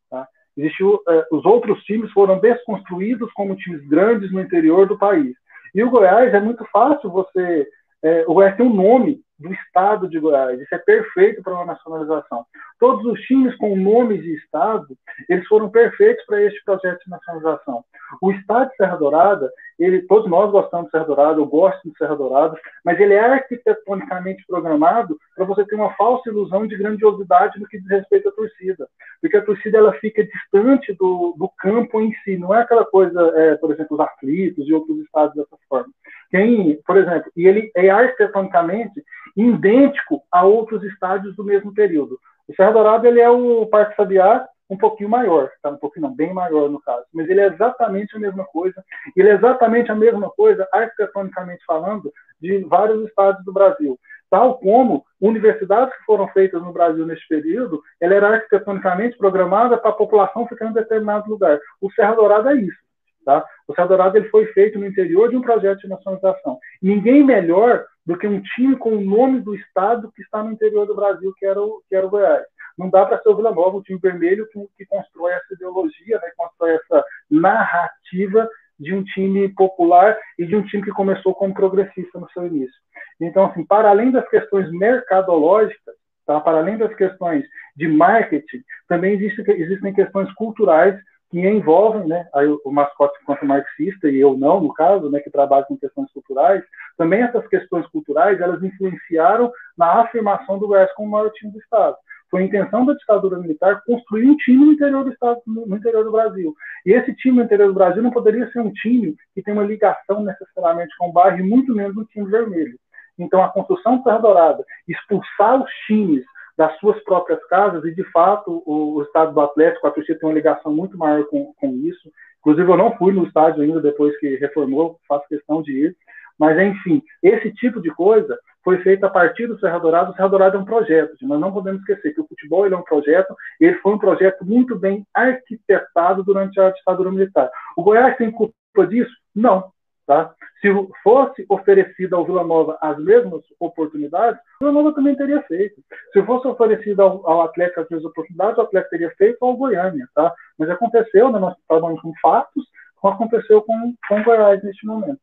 [0.10, 0.28] Tá?
[0.58, 5.36] Existiu, eh, os outros times foram desconstruídos como times grandes no interior do país.
[5.76, 7.68] E o Goiás é muito fácil você.
[8.02, 10.60] Eh, o Goiás tem um nome do estado de Goiás.
[10.60, 12.46] Isso é perfeito para uma nacionalização.
[12.80, 14.88] Todos os times com nomes de estado,
[15.30, 17.84] eles foram perfeitos para este projeto de nacionalização.
[18.22, 21.98] O estado de Serra Dourada, ele, todos nós gostamos de Serra Dourada, eu gosto de
[21.98, 27.60] Serra Dourada, mas ele é arquitetonicamente programado para você ter uma falsa ilusão de grandiosidade
[27.60, 28.88] no que diz respeito à torcida.
[29.22, 33.20] Porque a torcida ela fica distante do, do campo em si, não é aquela coisa,
[33.36, 35.92] é, por exemplo, os aflitos e outros estados dessa forma.
[36.30, 39.04] Quem, por exemplo, e ele é arquitetonicamente
[39.36, 42.20] idêntico a outros estádios do mesmo período.
[42.48, 45.70] O Serra Dourada ele é o Parque Sabiá, um pouquinho maior, tá?
[45.70, 47.06] Um pouquinho não, bem maior no caso.
[47.14, 48.84] Mas ele é exatamente a mesma coisa.
[49.16, 52.12] Ele é exatamente a mesma coisa, arquitetonicamente falando,
[52.42, 54.00] de vários estados do Brasil.
[54.30, 59.92] Tal como universidades que foram feitas no Brasil nesse período, ela era arquitetonicamente programada para
[59.92, 61.60] a população ficar em determinado lugar.
[61.80, 62.85] O Serra Dourada é isso.
[63.26, 63.44] Tá?
[63.68, 66.60] O Serra Dourada ele foi feito no interior de um projeto de nacionalização.
[66.80, 70.86] Ninguém melhor do que um time com o nome do estado que está no interior
[70.86, 72.44] do Brasil, que era o, que era o Goiás.
[72.78, 76.20] Não dá para ser o Vila Nova, o time vermelho, que, que constrói essa ideologia,
[76.20, 78.48] né, constrói essa narrativa
[78.80, 82.76] de um time popular e de um time que começou como progressista no seu início.
[83.20, 85.96] Então, assim, para além das questões mercadológicas,
[86.28, 87.46] tá, para além das questões
[87.76, 91.00] de marketing, também existe, existem questões culturais
[91.30, 95.30] que envolvem, né, aí o mascote enquanto marxista e eu não, no caso, né, que
[95.30, 96.64] trabalho com questões culturais,
[96.98, 101.60] também essas questões culturais, elas influenciaram na afirmação do Goiás como o maior time do
[101.60, 101.98] Estado.
[102.30, 106.04] Foi a intenção da ditadura militar construir um time no interior do Estado, no interior
[106.04, 106.54] do Brasil.
[106.86, 109.64] E esse time no interior do Brasil não poderia ser um time que tem uma
[109.64, 112.78] ligação necessariamente com o bairro, e muito menos um time vermelho.
[113.18, 116.26] Então, a construção do Terra Dourada, expulsar os times
[116.58, 120.30] das suas próprias casas, e de fato o, o estado do Atlético, a torcida tem
[120.30, 122.10] uma ligação muito maior com, com isso.
[122.40, 125.98] Inclusive, eu não fui no estádio ainda depois que reformou, faço questão de ir.
[126.38, 130.12] Mas, enfim, esse tipo de coisa foi feito a partir do Serra Dourado.
[130.12, 132.82] O Serra Dourado é um projeto, nós não podemos esquecer que o futebol é um
[132.82, 137.50] projeto, ele foi um projeto muito bem arquitetado durante a ditadura militar.
[137.78, 138.54] O Goiás tem culpa
[138.88, 139.14] disso?
[139.36, 139.72] Não.
[140.06, 140.34] Tá?
[140.62, 140.70] Se
[141.04, 145.82] fosse oferecida ao Vila Nova as mesmas oportunidades, o Vila Nova também teria feito.
[146.14, 150.08] Se fosse oferecida ao, ao Atlético as mesmas oportunidades, o Atlético teria feito ao Goiânia.
[150.14, 150.34] Tá?
[150.60, 151.40] Mas aconteceu, né?
[151.40, 155.20] nós trabalhamos com fatos, como aconteceu com, com o Goiás neste momento.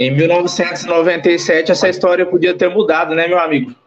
[0.00, 3.81] Em 1997, essa história podia ter mudado, né, meu amigo?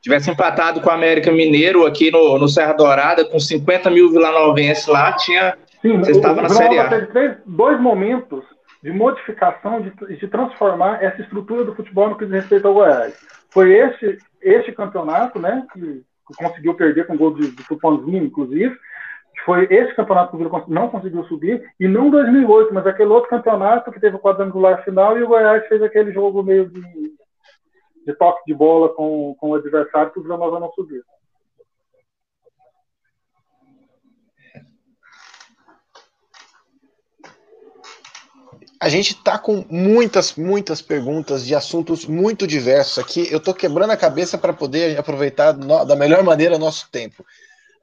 [0.00, 4.86] Tivesse empatado com o América Mineiro aqui no, no Serra Dourada, com 50 mil vilanovenses
[4.86, 5.56] lá, tinha.
[5.82, 7.06] Sim, você estava na Série A.
[7.06, 8.44] Teve dois momentos
[8.82, 13.14] de modificação, de, de transformar essa estrutura do futebol no que diz respeito ao Goiás.
[13.50, 16.02] Foi este, este campeonato, né, que,
[16.36, 18.76] conseguiu perder com gol de, de Tupanzinho, inclusive,
[19.44, 23.30] foi esse campeonato que o Vila não conseguiu subir, e não 2008, mas aquele outro
[23.30, 26.82] campeonato que teve o quadrangular final e o Goiás fez aquele jogo meio de,
[28.08, 31.02] de toque de bola com, com o adversário que o Vila Nova não subiu.
[38.80, 43.30] A gente está com muitas, muitas perguntas de assuntos muito diversos aqui.
[43.30, 47.22] Eu estou quebrando a cabeça para poder aproveitar no, da melhor maneira o nosso tempo.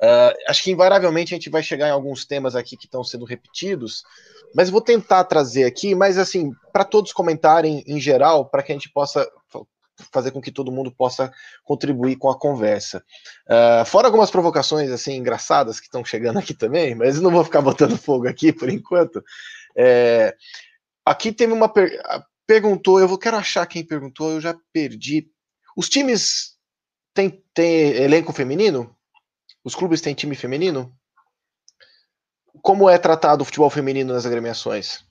[0.02, 3.26] Uh, acho que invariavelmente a gente vai chegar em alguns temas aqui que estão sendo
[3.26, 4.04] repetidos,
[4.56, 8.76] mas vou tentar trazer aqui, mas assim, para todos comentarem em geral, para que a
[8.76, 9.30] gente possa
[10.12, 11.32] fazer com que todo mundo possa
[11.64, 13.04] contribuir com a conversa.
[13.48, 17.62] Uh, fora algumas provocações assim engraçadas que estão chegando aqui também, mas não vou ficar
[17.62, 19.24] botando fogo aqui por enquanto.
[19.78, 20.36] É,
[21.06, 21.92] aqui teve uma per
[22.48, 25.28] perguntou, eu vou quero achar quem perguntou, eu já perdi.
[25.76, 26.56] Os times
[27.14, 28.96] têm, elenco feminino?
[29.64, 30.94] Os clubes têm time feminino?
[32.62, 35.04] Como é tratado o futebol feminino nas agremiações?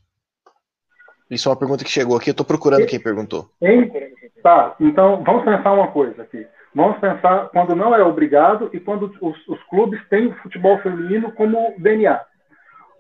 [1.31, 3.51] Isso é uma pergunta que chegou aqui, eu estou procurando quem perguntou.
[3.61, 3.91] Hein?
[4.45, 6.47] Tá, então vamos pensar uma coisa aqui.
[6.75, 11.33] Vamos pensar quando não é obrigado e quando os, os clubes têm o futebol feminino
[11.33, 12.21] como DNA.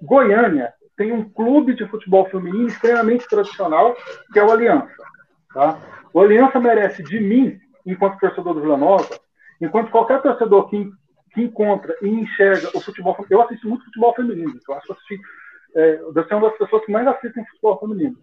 [0.00, 3.94] Goiânia tem um clube de futebol feminino extremamente tradicional,
[4.32, 4.88] que é o Aliança.
[5.52, 5.78] Tá?
[6.14, 9.20] O Aliança merece de mim, enquanto torcedor do Vila Nova,
[9.60, 10.90] enquanto qualquer torcedor que
[11.34, 14.58] que encontra e enxerga o futebol Eu assisto muito futebol feminino.
[14.66, 15.20] Eu acho que assisti,
[15.74, 18.16] é, eu sou uma das pessoas que mais assistem futebol feminino.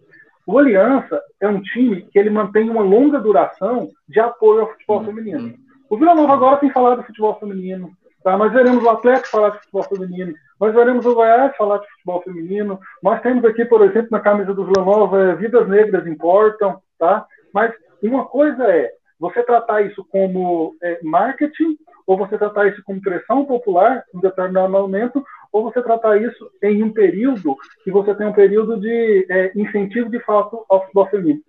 [0.46, 4.98] O Aliança é um time que ele mantém uma longa duração de apoio ao futebol
[4.98, 5.04] uhum.
[5.06, 5.54] feminino.
[5.88, 7.90] O Vila Nova agora tem falado do futebol feminino.
[8.24, 8.36] Tá?
[8.36, 10.34] Nós veremos o Atlético falar de futebol feminino.
[10.60, 12.80] Nós veremos o Goiás falar de futebol feminino.
[13.02, 16.80] Nós temos aqui, por exemplo, na camisa do Vila Nova, é, Vidas Negras Importam.
[16.98, 17.26] Tá?
[17.52, 23.00] Mas uma coisa é você tratar isso como é, marketing ou você tratar isso como
[23.00, 28.26] pressão popular em determinado momento, ou você tratar isso em um período que você tem
[28.26, 31.42] um período de é, incentivo de fato ao futebol feminino.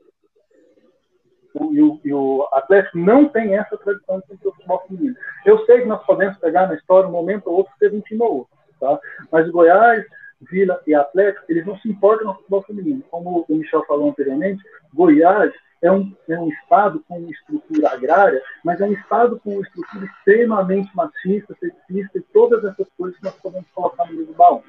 [1.71, 5.15] E o, e o, Atlético não tem essa tradição de futebol feminino.
[5.45, 8.21] Eu sei que nós podemos pegar na história um momento ou outro, teve um time
[8.21, 8.99] ou outro, tá?
[9.31, 10.03] mas Goiás,
[10.41, 13.03] Vila e Atlético, eles não se importam no futebol feminino.
[13.09, 14.63] Como o Michel falou anteriormente,
[14.93, 15.53] Goiás
[15.83, 20.89] é um, é um Estado com estrutura agrária, mas é um Estado com estrutura extremamente
[20.95, 24.63] machista, sexista e todas essas coisas que nós podemos colocar no do baú.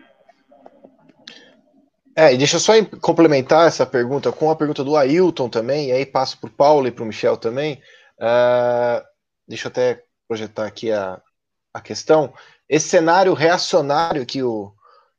[2.17, 5.93] É, e deixa eu só complementar essa pergunta com a pergunta do Ailton também, e
[5.93, 7.81] aí passo para o Paulo e para o Michel também.
[8.19, 9.03] Uh,
[9.47, 11.21] deixa eu até projetar aqui a,
[11.73, 12.33] a questão.
[12.69, 14.73] Esse cenário reacionário que o,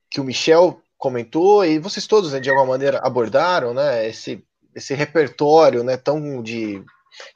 [0.10, 4.46] que o Michel comentou, e vocês todos, né, de alguma maneira, abordaram, né, esse,
[4.76, 6.84] esse repertório né, tão de,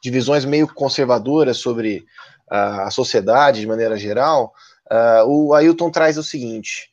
[0.01, 2.05] de visões meio conservadoras sobre
[2.51, 4.53] uh, a sociedade de maneira geral,
[4.91, 6.89] uh, o Ailton traz o seguinte: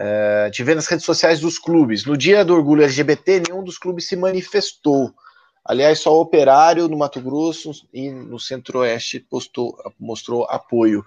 [0.00, 2.06] uh, te vê nas redes sociais dos clubes.
[2.06, 5.14] No dia do orgulho LGBT, nenhum dos clubes se manifestou.
[5.64, 11.04] Aliás, só o Operário no Mato Grosso e no Centro-Oeste postou, mostrou apoio.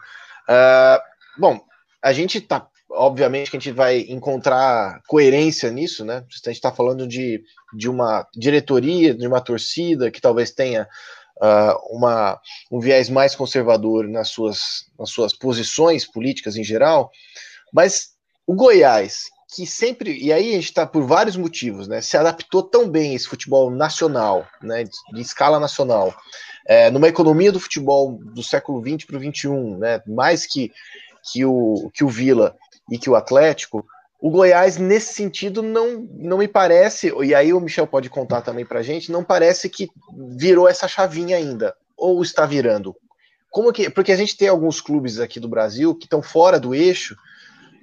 [0.47, 1.01] Uh,
[1.37, 1.59] bom,
[2.01, 6.17] a gente está, obviamente, que a gente vai encontrar coerência nisso, né?
[6.17, 7.43] A gente está falando de,
[7.73, 10.87] de uma diretoria, de uma torcida que talvez tenha
[11.37, 12.39] uh, uma,
[12.71, 17.11] um viés mais conservador nas suas, nas suas posições políticas em geral,
[17.73, 18.15] mas
[18.47, 22.63] o Goiás, que sempre, e aí a gente está por vários motivos, né, se adaptou
[22.63, 26.13] tão bem esse futebol nacional, né, de, escala nacional,
[26.67, 30.71] é, numa economia do futebol do século XX para o XXI, né, mais que,
[31.31, 32.55] que, o, que o Vila
[32.91, 33.85] e que o Atlético,
[34.19, 38.65] o Goiás, nesse sentido, não, não me parece, e aí o Michel pode contar também
[38.65, 39.89] para a gente, não parece que
[40.35, 42.95] virou essa chavinha ainda, ou está virando.
[43.51, 46.73] Como que, porque a gente tem alguns clubes aqui do Brasil que estão fora do
[46.75, 47.15] eixo,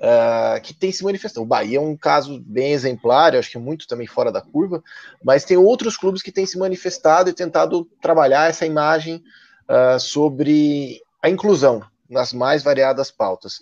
[0.03, 1.45] uh, que tem se manifestado.
[1.45, 4.83] O Bahia é um caso bem exemplar, acho que muito também fora da curva,
[5.25, 9.23] mas tem outros clubes que têm se manifestado e tentado trabalhar essa imagem
[9.69, 13.61] uh, sobre a inclusão nas mais variadas pautas.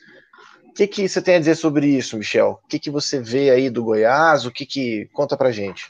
[0.70, 2.60] O que, que você tem a dizer sobre isso, Michel?
[2.64, 4.46] O que, que você vê aí do Goiás?
[4.46, 5.88] O que, que conta para gente?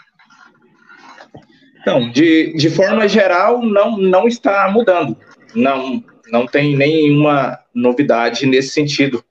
[1.80, 5.16] Então, de, de forma geral, não, não está mudando.
[5.54, 6.02] Não,
[6.32, 9.22] não tem nenhuma novidade nesse sentido.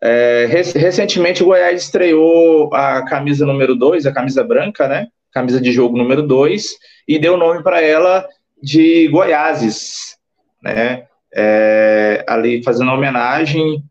[0.00, 5.06] É, recentemente o Goiás estreou a camisa número 2, a camisa branca, né?
[5.30, 6.76] Camisa de jogo número 2,
[7.06, 8.26] e deu nome para ela
[8.60, 10.18] de Goiáses,
[10.60, 11.04] né?
[11.32, 13.82] É, ali fazendo homenagem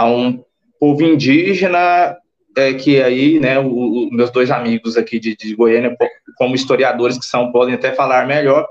[0.00, 0.42] a um
[0.78, 2.16] povo indígena
[2.56, 5.96] é, que aí, né, os meus dois amigos aqui de, de, Goiânia,
[6.36, 8.66] como historiadores que são, podem até falar melhor,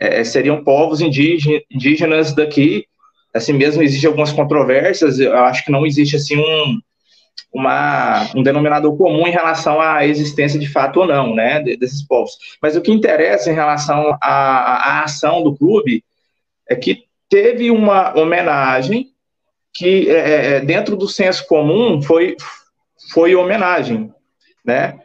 [0.00, 2.86] é, seriam povos indígenas daqui
[3.34, 6.80] assim mesmo existem algumas controvérsias, eu acho que não existe assim um,
[7.52, 12.32] uma, um denominador comum em relação à existência de fato ou não, né, desses povos.
[12.60, 16.02] Mas o que interessa em relação à, à ação do clube
[16.68, 19.09] é que teve uma homenagem
[19.72, 22.36] que, é, é, é dentro do senso comum, foi,
[23.12, 24.12] foi homenagem,
[24.64, 25.00] né,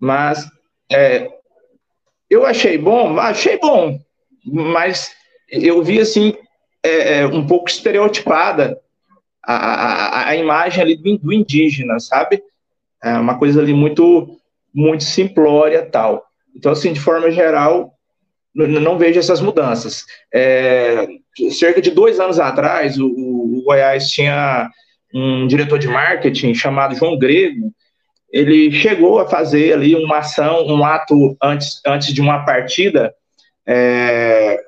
[0.00, 0.46] mas
[0.90, 1.28] é,
[2.30, 3.98] eu achei bom, achei bom,
[4.44, 5.14] mas
[5.50, 6.34] eu vi, assim,
[6.82, 8.78] é, é, um pouco estereotipada
[9.42, 12.42] a, a, a imagem ali do, do, indígena, sabe?
[13.02, 14.38] É uma coisa ali muito,
[14.74, 16.26] muito simplória tal.
[16.54, 17.97] Então, assim, de forma geral,
[18.54, 20.04] não, vejo essas mudanças.
[20.32, 21.06] É,
[21.50, 24.68] cerca de dois anos atrás, o, o Goiás tinha
[25.14, 27.72] um diretor de marketing chamado João Grego,
[28.30, 33.14] ele chegou a fazer ali uma ação, um ato antes, antes de uma partida,
[33.66, 34.60] é,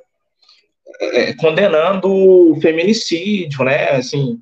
[1.00, 3.90] é, condenando o feminicídio, né?
[3.90, 4.40] Assim,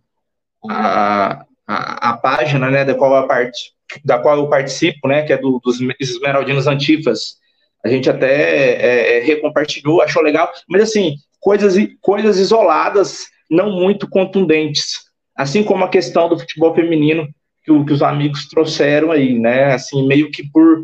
[0.69, 3.73] a, a, a, página, né, da qual, a parte,
[4.05, 7.36] da qual eu participo, né, que é do, dos Esmeraldinos Antifas,
[7.84, 14.09] a gente até é, é, recompartilhou, achou legal, mas assim, coisas, coisas isoladas, não muito
[14.09, 14.94] contundentes,
[15.36, 17.28] assim como a questão do futebol feminino
[17.64, 20.82] que, que os amigos trouxeram aí, né, assim, meio que por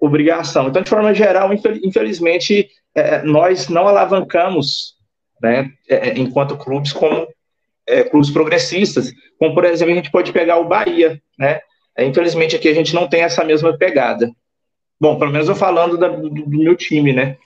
[0.00, 0.68] obrigação.
[0.68, 1.50] Então, de forma geral,
[1.82, 4.96] infelizmente, é, nós não alavancamos
[5.40, 7.26] né, é, é, enquanto clubes como
[7.86, 11.60] é, clubes progressistas, como por exemplo a gente pode pegar o Bahia, né?
[11.96, 14.30] É, infelizmente aqui a gente não tem essa mesma pegada.
[14.98, 17.38] Bom, pelo menos eu falando da, do, do meu time, né?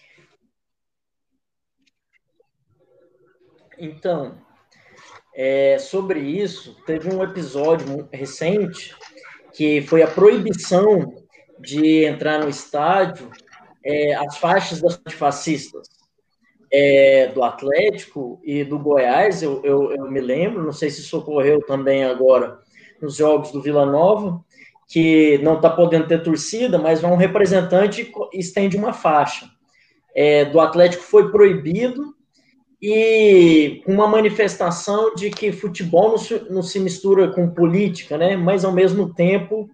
[3.78, 4.38] Então,
[5.34, 8.94] é, sobre isso, teve um episódio recente
[9.52, 11.14] que foi a proibição
[11.58, 13.30] de entrar no estádio
[13.84, 15.88] é, as faixas das fascistas
[16.72, 21.18] é, do Atlético e do Goiás, eu, eu, eu, me lembro, não sei se isso
[21.18, 22.60] ocorreu também agora
[23.00, 24.44] nos jogos do Vila Nova,
[24.90, 29.48] que não está podendo ter torcida, mas um representante estende uma faixa.
[30.14, 32.12] É, do Atlético foi proibido
[32.82, 38.36] e uma manifestação de que futebol não se, não se mistura com política, né?
[38.36, 39.70] Mas ao mesmo tempo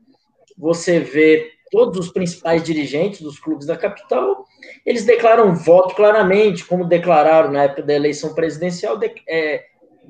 [0.59, 4.44] você vê todos os principais dirigentes dos clubes da capital,
[4.84, 9.64] eles declaram voto claramente, como declararam na época da eleição presidencial, de, é,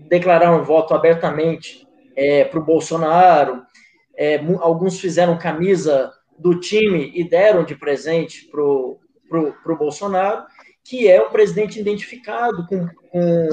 [0.09, 3.63] declararam voto abertamente é, para o Bolsonaro.
[4.17, 10.45] É, alguns fizeram camisa do time e deram de presente para o Bolsonaro,
[10.85, 13.49] que é um presidente identificado com, com,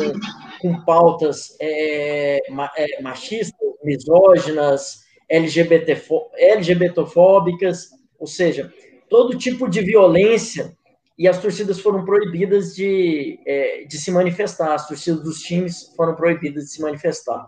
[0.62, 2.40] com pautas é,
[2.78, 6.02] é, machistas, misóginas, LGBT,
[6.36, 8.72] LGBTfóbicas, ou seja,
[9.10, 10.76] todo tipo de violência,
[11.18, 16.16] e as torcidas foram proibidas de, é, de se manifestar, as torcidas dos times foram
[16.16, 17.48] proibidas de se manifestar.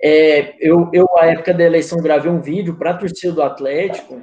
[0.00, 4.22] É, eu, eu, à época da eleição, gravei um vídeo para a torcida do Atlético,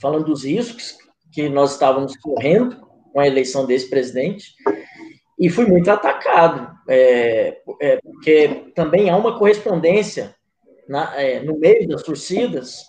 [0.00, 0.96] falando dos riscos
[1.32, 2.80] que nós estávamos correndo
[3.12, 4.54] com a eleição desse presidente,
[5.38, 10.34] e fui muito atacado, é, é, porque também há uma correspondência
[10.86, 12.84] na, é, no meio das torcidas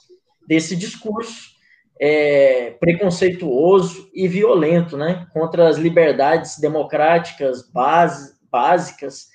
[0.47, 1.51] desse discurso
[1.99, 9.27] é, preconceituoso e violento, né, contra as liberdades democráticas base, básicas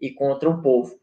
[0.00, 0.99] e contra o povo.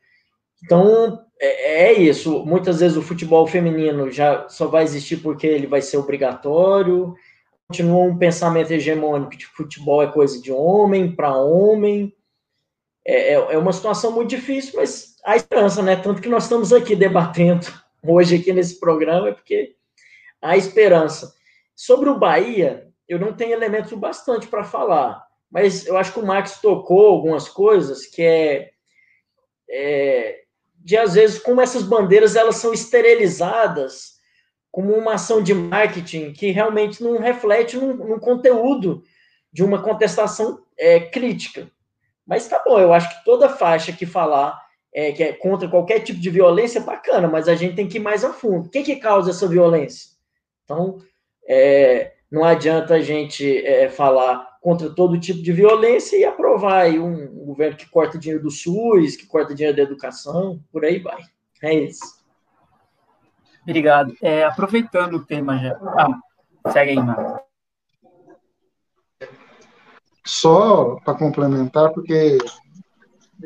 [0.64, 2.46] Então, é, é, isso.
[2.46, 7.16] Muitas vezes o futebol feminino já só vai existir porque ele vai ser obrigatório.
[7.68, 12.14] Continua um pensamento hegemônico de futebol é coisa de homem para homem.
[13.06, 15.96] É, é, é uma situação muito difícil, mas há esperança, né?
[15.96, 17.68] Tanto que nós estamos aqui debatendo
[18.04, 19.76] hoje aqui nesse programa, é porque
[20.42, 21.34] há esperança.
[21.76, 26.26] Sobre o Bahia, eu não tenho elementos bastante para falar, mas eu acho que o
[26.26, 28.72] Max tocou algumas coisas que é,
[29.70, 30.47] é
[30.88, 34.14] de às vezes como essas bandeiras elas são esterilizadas
[34.72, 39.04] como uma ação de marketing que realmente não reflete no conteúdo
[39.52, 41.70] de uma contestação é, crítica.
[42.26, 44.58] Mas tá bom, eu acho que toda faixa que falar
[44.94, 47.98] é, que é contra qualquer tipo de violência é bacana, mas a gente tem que
[47.98, 48.68] ir mais a fundo.
[48.68, 50.12] O que, que causa essa violência?
[50.64, 51.00] Então,
[51.46, 57.00] é, não adianta a gente é, falar contra todo tipo de violência e aprovar aí
[57.00, 61.00] um, um, governo que corta dinheiro do SUS, que corta dinheiro da educação, por aí
[61.00, 61.22] vai.
[61.64, 62.04] É isso.
[63.64, 64.14] Obrigado.
[64.22, 65.80] É, aproveitando o tema já.
[65.98, 66.20] Ah,
[66.74, 67.40] segue aí, Marco.
[70.26, 72.38] Só para complementar, porque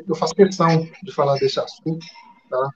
[0.08, 0.66] eu faço questão
[1.04, 2.04] de falar desse assunto,
[2.50, 2.68] tá?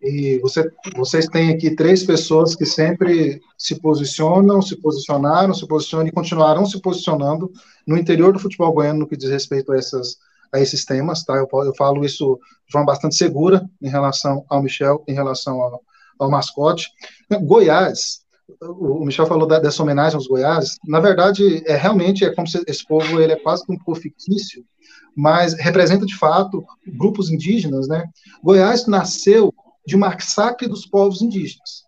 [0.00, 6.06] E você, vocês têm aqui três pessoas que sempre se posicionam, se posicionaram, se posicionam
[6.06, 7.50] e continuarão se posicionando
[7.86, 10.16] no interior do futebol goiano no que diz respeito a, essas,
[10.52, 11.34] a esses temas, tá?
[11.34, 15.82] Eu, eu falo isso de forma bastante segura em relação ao Michel, em relação ao,
[16.18, 16.90] ao mascote.
[17.42, 18.20] Goiás,
[18.60, 22.62] o Michel falou da, dessa homenagem aos Goiás, na verdade, é realmente é como se
[22.66, 24.64] esse povo ele é quase um povo fictício,
[25.14, 28.04] mas representa de fato grupos indígenas, né?
[28.42, 29.52] Goiás nasceu
[29.88, 31.84] de massacre dos povos indígenas.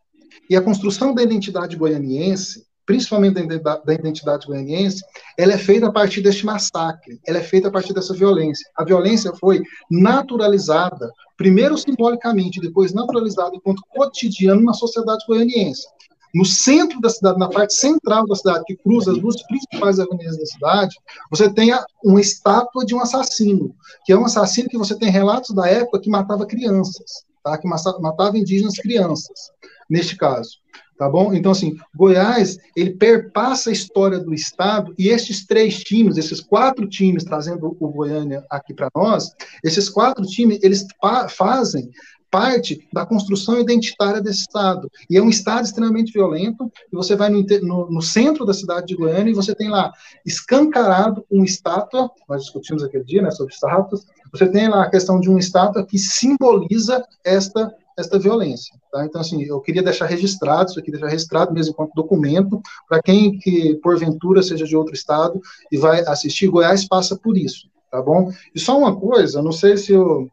[0.48, 5.05] E a construção da identidade goianiense, principalmente da identidade goianiense,
[5.36, 8.66] ela é feita a partir deste massacre, ela é feita a partir dessa violência.
[8.74, 15.86] A violência foi naturalizada, primeiro simbolicamente, depois naturalizada enquanto cotidiano na sociedade goianiense.
[16.35, 20.39] No centro da cidade, na parte central da cidade, que cruza as duas principais avenidas
[20.39, 20.97] da cidade,
[21.31, 21.70] você tem
[22.02, 23.74] uma estátua de um assassino,
[24.06, 27.59] que é um assassino que você tem relatos da época que matava crianças tá?
[27.59, 29.51] que matava indígenas crianças,
[29.89, 30.59] neste caso.
[31.01, 31.33] Tá bom?
[31.33, 36.87] Então, assim, Goiás, ele perpassa a história do Estado e esses três times, esses quatro
[36.87, 39.31] times, trazendo o Goiânia aqui para nós,
[39.65, 40.87] esses quatro times, eles
[41.35, 41.91] fazem
[42.31, 44.91] parte da construção identitária desse Estado.
[45.09, 48.89] E é um Estado extremamente violento, e você vai no, no, no, centro da cidade
[48.89, 49.91] de Goiânia e você tem lá
[50.25, 55.20] escancarado uma estátua, nós discutimos aquele dia, né, sobre estátuas, você tem lá a questão
[55.20, 58.74] de uma estátua que simboliza esta esta violência.
[58.90, 59.05] Tá?
[59.05, 63.39] Então, assim, eu queria deixar registrado, isso aqui deixar registrado mesmo enquanto documento, para quem
[63.39, 65.40] que, porventura, seja de outro estado
[65.70, 68.31] e vai assistir, Goiás passa por isso, tá bom?
[68.55, 70.28] E só uma coisa, não sei se o,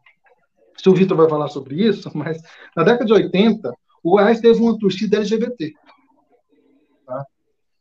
[0.76, 2.40] se o Vitor vai falar sobre isso, mas
[2.76, 3.72] na década de 80,
[4.02, 5.74] o Goiás teve uma torcida LGBT.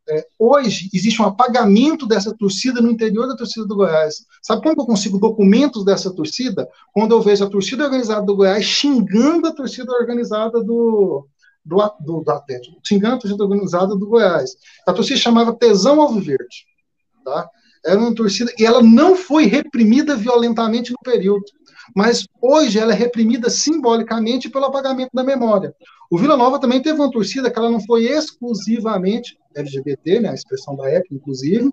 [0.09, 4.25] É, hoje, existe um apagamento dessa torcida no interior da torcida do Goiás.
[4.41, 6.67] Sabe como eu consigo documentos dessa torcida?
[6.93, 11.27] Quando eu vejo a torcida organizada do Goiás xingando a torcida organizada do,
[11.63, 14.55] do, do, do Atlético, xingando a torcida organizada do Goiás.
[14.87, 16.65] A torcida chamava Tesão Alviverde.
[17.25, 17.49] Tá?
[17.85, 21.43] Era uma torcida, e ela não foi reprimida violentamente no período
[21.95, 25.73] mas hoje ela é reprimida simbolicamente pelo apagamento da memória.
[26.09, 30.33] O Vila Nova também teve uma torcida que ela não foi exclusivamente LGBT, né, a
[30.33, 31.71] expressão da época, inclusive,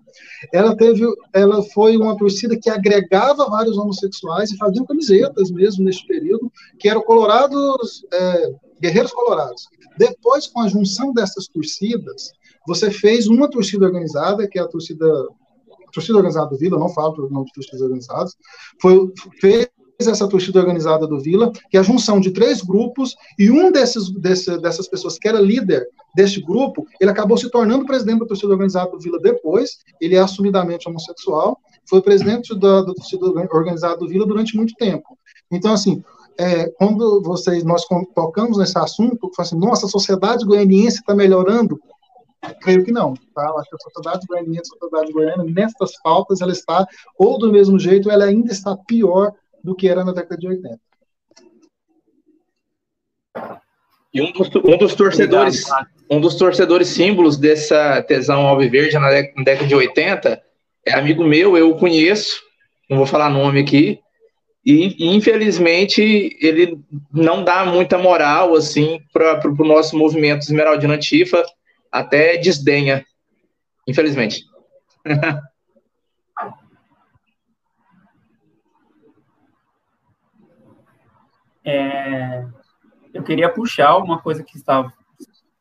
[0.51, 6.05] ela teve, ela foi uma torcida que agregava vários homossexuais e faziam camisetas mesmo neste
[6.07, 9.67] período, que eram colorados, é, guerreiros colorados.
[9.97, 12.31] Depois, com a junção dessas torcidas,
[12.67, 16.89] você fez uma torcida organizada, que é a torcida, a torcida organizada do Vila, não
[16.89, 18.33] falo pelo nome de torcidas organizadas,
[18.81, 19.69] foi, fez
[19.99, 24.09] essa torcida organizada do Vila, que é a junção de três grupos, e um desses,
[24.11, 28.51] desse, dessas pessoas que era líder deste grupo, ele acabou se tornando presidente da torcida
[28.51, 34.07] organizada do Vila depois, ele é assumidamente homossexual, foi presidente da, da torcida organizada do
[34.07, 35.17] Vila durante muito tempo.
[35.51, 36.03] Então, assim,
[36.37, 41.79] é, quando vocês, nós tocamos nesse assunto, assim, nossa, a sociedade goianiense está melhorando,
[42.61, 43.49] creio que não, tá?
[43.57, 46.85] acho que a sociedade goianiense, a sociedade goiana, nessas pautas, ela está,
[47.17, 49.33] ou do mesmo jeito, ela ainda está pior
[49.65, 50.79] do que era na década de 80.
[54.13, 55.63] E um dos, um dos torcedores,
[56.09, 60.41] um dos torcedores símbolos dessa tesão alviverde na década de 80
[60.85, 62.41] é amigo meu, eu o conheço,
[62.87, 63.99] não vou falar nome aqui,
[64.63, 66.79] e infelizmente ele
[67.11, 71.43] não dá muita moral assim para o nosso movimento Esmeraldina Antifa,
[71.91, 73.03] até desdenha,
[73.87, 74.43] infelizmente.
[81.65, 82.45] É,
[83.13, 84.93] eu queria puxar uma coisa que estava.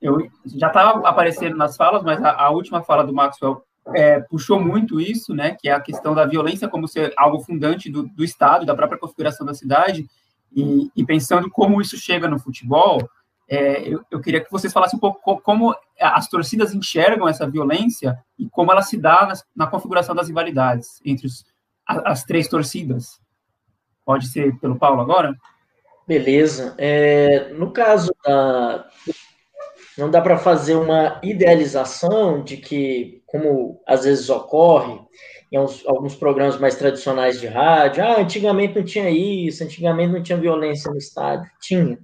[0.01, 3.65] Eu já estava aparecendo nas falas, mas a, a última fala do Maxwell
[3.95, 7.91] é, puxou muito isso, né, que é a questão da violência como ser algo fundante
[7.91, 10.07] do, do Estado, da própria configuração da cidade,
[10.55, 12.99] e, e pensando como isso chega no futebol,
[13.49, 18.19] é, eu, eu, queria que vocês falassem um pouco como as torcidas enxergam essa violência
[18.39, 21.45] e como ela se dá na, na configuração das rivalidades entre os,
[21.87, 23.21] as, as, três torcidas.
[24.05, 25.37] Pode ser pelo Paulo agora?
[26.07, 26.75] Beleza.
[26.77, 28.87] É, no caso da,
[29.97, 35.01] não dá para fazer uma idealização de que, como às vezes ocorre
[35.53, 35.57] em
[35.87, 40.91] alguns programas mais tradicionais de rádio, ah, antigamente não tinha isso, antigamente não tinha violência
[40.91, 41.49] no estádio.
[41.61, 41.99] Tinha.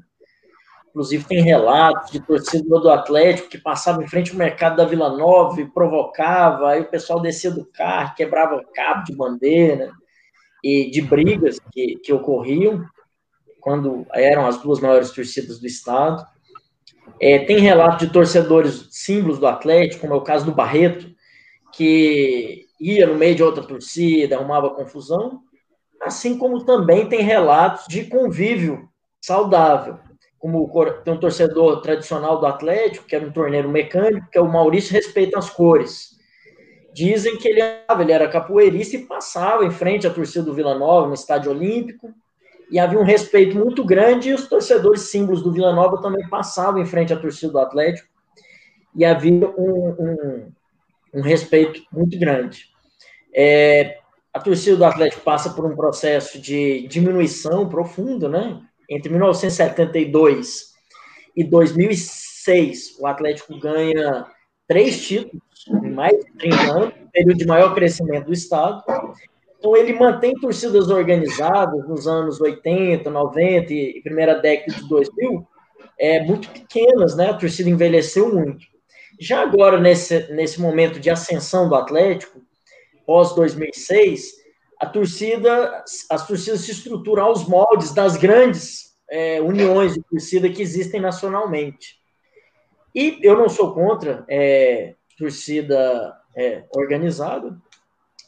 [0.88, 5.16] Inclusive, tem relatos de torcedor do Atlético que passava em frente ao mercado da Vila
[5.16, 9.92] Nova e provocava, aí o pessoal descia do carro, quebrava cabo de bandeira,
[10.62, 12.84] e de brigas que, que ocorriam
[13.60, 16.26] quando eram as duas maiores torcidas do estado.
[17.20, 21.10] É, tem relato de torcedores símbolos do Atlético, como é o caso do Barreto,
[21.72, 25.42] que ia no meio de outra torcida, arrumava confusão,
[26.02, 28.88] assim como também tem relatos de convívio
[29.20, 29.98] saudável,
[30.38, 30.70] como
[31.04, 34.94] tem um torcedor tradicional do Atlético, que era um torneiro mecânico, que é o Maurício
[34.94, 36.18] Respeita as Cores.
[36.94, 41.06] Dizem que ele, ele era capoeirista e passava em frente à torcida do Vila Nova,
[41.06, 42.12] no Estádio Olímpico,
[42.70, 46.80] e havia um respeito muito grande, e os torcedores símbolos do Vila Nova também passavam
[46.80, 48.08] em frente à torcida do Atlético,
[48.94, 50.52] e havia um, um,
[51.14, 52.66] um respeito muito grande.
[53.34, 53.98] É,
[54.32, 58.60] a torcida do Atlético passa por um processo de diminuição profundo, né?
[58.88, 60.70] Entre 1972
[61.36, 64.26] e 2006, o Atlético ganha
[64.66, 65.42] três títulos
[65.84, 68.84] em mais de 30 anos, período de maior crescimento do Estado,
[69.60, 75.46] então, ele mantém torcidas organizadas nos anos 80, 90 e primeira década de 2000,
[75.98, 77.28] é, muito pequenas, né?
[77.28, 78.64] A torcida envelheceu muito.
[79.20, 82.40] Já agora, nesse, nesse momento de ascensão do Atlético,
[83.04, 84.32] pós 2006,
[84.80, 90.62] a torcida, as torcidas se estruturam aos moldes das grandes é, uniões de torcida que
[90.62, 91.96] existem nacionalmente.
[92.94, 97.54] E eu não sou contra é, torcida é, organizada,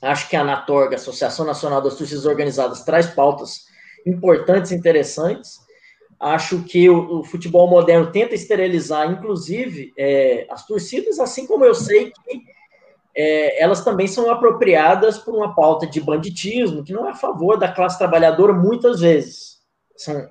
[0.03, 3.61] Acho que a Anatorga, Associação Nacional das Torcidas Organizadas, traz pautas
[4.05, 5.61] importantes e interessantes.
[6.19, 11.75] Acho que o, o futebol moderno tenta esterilizar, inclusive, é, as torcidas, assim como eu
[11.75, 12.43] sei que
[13.15, 17.59] é, elas também são apropriadas por uma pauta de banditismo, que não é a favor
[17.59, 19.59] da classe trabalhadora muitas vezes.
[19.97, 20.29] São,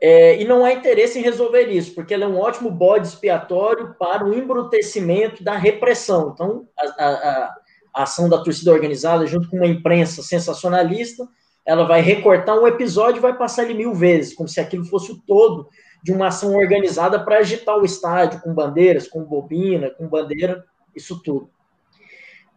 [0.00, 3.94] é, e não há interesse em resolver isso, porque ela é um ótimo bode expiatório
[3.98, 6.32] para o embrutecimento da repressão.
[6.34, 7.54] Então, a, a, a
[8.02, 11.26] ação da torcida organizada, junto com uma imprensa sensacionalista,
[11.64, 15.10] ela vai recortar um episódio e vai passar ele mil vezes, como se aquilo fosse
[15.10, 15.68] o todo
[16.02, 20.64] de uma ação organizada para agitar o estádio com bandeiras, com bobina, com bandeira,
[20.94, 21.50] isso tudo.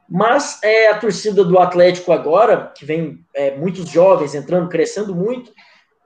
[0.08, 5.52] Mas é, a torcida do Atlético agora, que vem é, muitos jovens entrando, crescendo muito,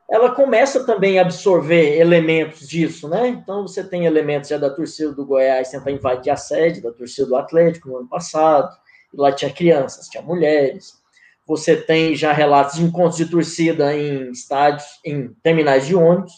[0.09, 3.27] ela começa também a absorver elementos disso, né?
[3.29, 7.27] Então você tem elementos já da torcida do Goiás tentar invadir a sede da torcida
[7.27, 8.75] do Atlético no ano passado,
[9.13, 11.01] lá tinha crianças, tinha mulheres.
[11.45, 16.33] Você tem já relatos de encontros de torcida em estádios, em terminais de ônibus,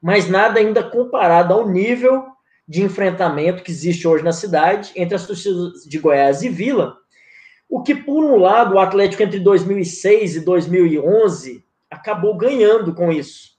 [0.00, 2.26] mas nada ainda comparado ao nível
[2.68, 6.96] de enfrentamento que existe hoje na cidade entre as torcidas de Goiás e Vila.
[7.68, 13.52] O que, por um lado, o Atlético entre 2006 e 2011 acabou ganhando com isso,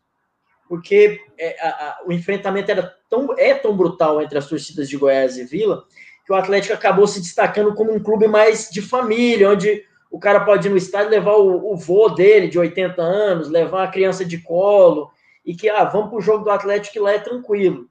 [0.69, 4.97] porque é, a, a, o enfrentamento era tão, é tão brutal entre as torcidas de
[4.97, 5.83] Goiás e Vila
[6.25, 10.45] que o Atlético acabou se destacando como um clube mais de família, onde o cara
[10.45, 14.23] pode ir no estádio levar o, o vô dele de 80 anos, levar a criança
[14.23, 15.11] de colo,
[15.45, 17.89] e que, ah, vamos para o jogo do Atlético que lá é tranquilo.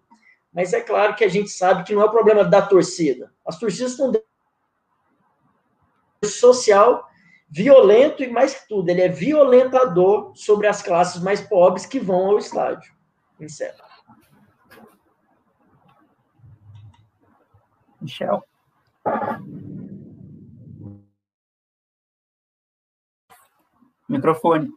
[0.52, 3.32] Mas é claro que a gente sabe que não é o problema da torcida.
[3.44, 4.12] As torcidas estão
[6.24, 7.09] social
[7.52, 12.30] violento e mais que tudo, ele é violentador sobre as classes mais pobres que vão
[12.30, 12.94] ao estádio.
[13.38, 13.91] Encerra.
[18.02, 18.42] Michel.
[24.08, 24.68] Microfone.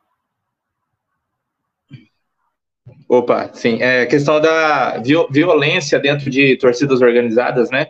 [3.09, 3.81] Opa, sim.
[3.81, 7.87] É questão da violência dentro de torcidas organizadas, né?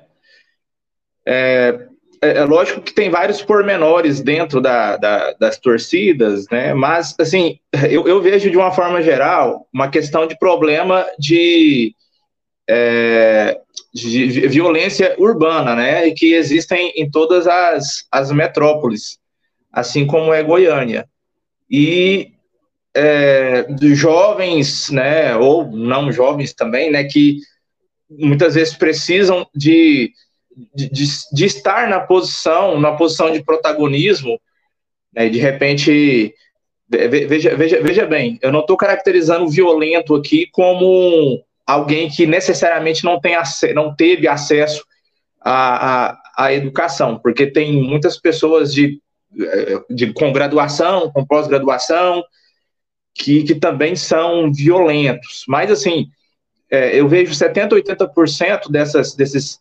[1.26, 1.88] É,
[2.22, 6.74] é, é lógico que tem vários pormenores dentro da, da, das torcidas, né?
[6.74, 7.60] Mas, assim,
[7.90, 11.94] eu, eu, vejo de uma forma geral uma questão de problema de,
[12.68, 13.60] é,
[13.94, 16.08] de violência urbana, né?
[16.08, 19.18] E que existem em todas as, as metrópoles,
[19.72, 21.08] assim como é Goiânia.
[21.70, 22.36] E
[22.96, 27.40] é, jovens, né, ou não jovens também, né, que
[28.10, 30.14] muitas vezes precisam de,
[30.74, 34.40] de, de estar na posição, na posição de protagonismo,
[35.14, 36.34] né, de repente,
[36.88, 43.04] veja, veja, veja bem, eu não estou caracterizando o violento aqui como alguém que necessariamente
[43.04, 43.36] não, tem
[43.74, 44.84] não teve acesso
[45.42, 49.02] à, à, à educação, porque tem muitas pessoas de,
[49.90, 52.24] de com graduação, com pós-graduação,
[53.14, 55.44] que, que também são violentos.
[55.48, 56.08] Mas, assim,
[56.70, 59.60] é, eu vejo 70%, 80% dessas, desses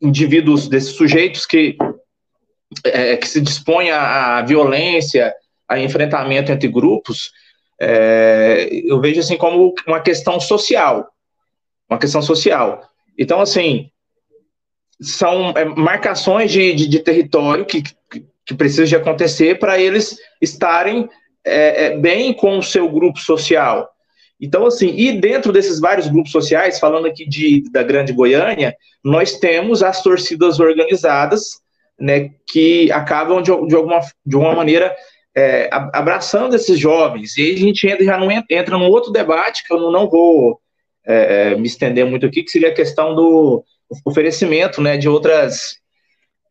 [0.00, 1.76] indivíduos, desses sujeitos que,
[2.84, 5.34] é, que se dispõem à violência,
[5.68, 7.30] a enfrentamento entre grupos,
[7.80, 11.08] é, eu vejo assim como uma questão social,
[11.90, 12.82] uma questão social.
[13.18, 13.90] Então, assim,
[15.00, 20.16] são é, marcações de, de, de território que, que, que precisam de acontecer para eles
[20.40, 21.08] estarem
[21.44, 23.90] é, é, bem com o seu grupo social.
[24.40, 29.38] Então, assim, e dentro desses vários grupos sociais, falando aqui de, da Grande Goiânia, nós
[29.38, 31.60] temos as torcidas organizadas,
[31.98, 34.94] né, que acabam de, de, alguma, de uma maneira
[35.36, 37.36] é, abraçando esses jovens.
[37.36, 40.08] E aí a gente entra, já não entra, entra num outro debate que eu não
[40.08, 40.58] vou
[41.06, 43.64] é, é, me estender muito aqui, que seria a questão do
[44.04, 45.76] oferecimento, né, de outras,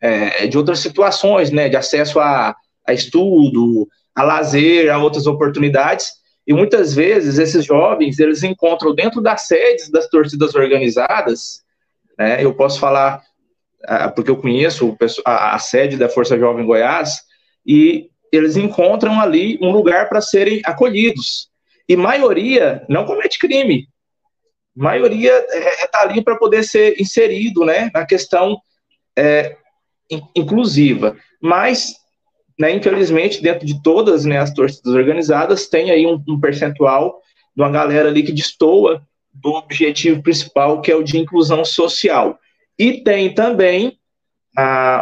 [0.02, 2.56] é, de outras situações, né, de acesso a,
[2.86, 6.12] a estudo, a lazer, a outras oportunidades.
[6.46, 11.62] E muitas vezes esses jovens eles encontram dentro das sedes das torcidas organizadas,
[12.18, 12.44] né?
[12.44, 13.22] Eu posso falar
[14.16, 17.22] porque eu conheço a, sede da Força Jovem Goiás
[17.66, 21.50] e eles encontram ali um lugar para serem acolhidos.
[21.88, 23.88] E maioria não comete crime.
[24.84, 28.60] Maioria está é, é tá ali para poder ser inserido, né, na questão
[29.18, 29.56] é,
[30.36, 31.16] inclusiva.
[31.42, 31.96] Mas
[32.60, 37.22] né, infelizmente, dentro de todas né, as torcidas organizadas, tem aí um, um, percentual
[37.56, 39.02] de uma galera ali que destoa
[39.34, 42.38] do objetivo principal, que é o de inclusão social.
[42.78, 43.98] E tem também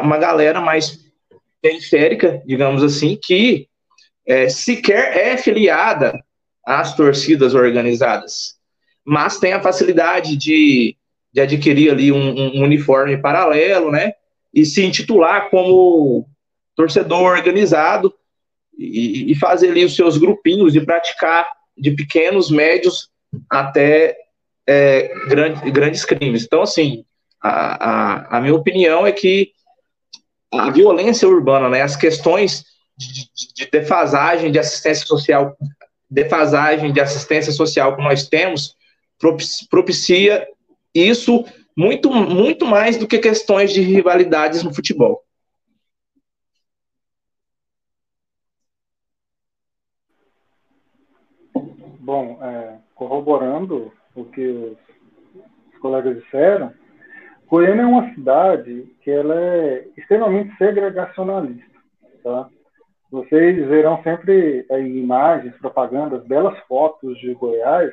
[0.03, 0.99] uma galera mais
[1.59, 3.67] periférica, digamos assim, que
[4.27, 6.13] é, sequer é filiada
[6.63, 8.56] às torcidas organizadas,
[9.07, 10.97] mas tem a facilidade de,
[11.31, 14.11] de adquirir ali um, um uniforme paralelo, né,
[14.53, 16.27] e se intitular como
[16.75, 18.13] torcedor organizado
[18.77, 21.47] e, e fazer ali os seus grupinhos e praticar
[21.77, 23.09] de pequenos, médios
[23.49, 24.17] até
[24.67, 26.43] é, grande, grandes crimes.
[26.43, 27.05] Então, assim,
[27.41, 27.89] a,
[28.29, 29.51] a, a, minha opinião é que
[30.53, 32.65] a violência urbana, né, as questões
[32.97, 35.55] de, de, de, defasagem de assistência social,
[36.09, 38.75] defasagem de assistência social que nós temos,
[39.69, 40.48] propicia
[40.94, 41.45] isso
[41.76, 45.23] muito, muito mais do que questões de rivalidades no futebol.
[51.99, 54.77] Bom, é, corroborando o que os,
[55.80, 56.73] colegas disseram,
[57.48, 61.80] Goiânia é uma cidade que ela é extremamente segregacionalista,
[62.23, 62.49] tá?
[63.10, 67.91] Vocês verão sempre aí, imagens, propagandas, belas fotos de Goiás,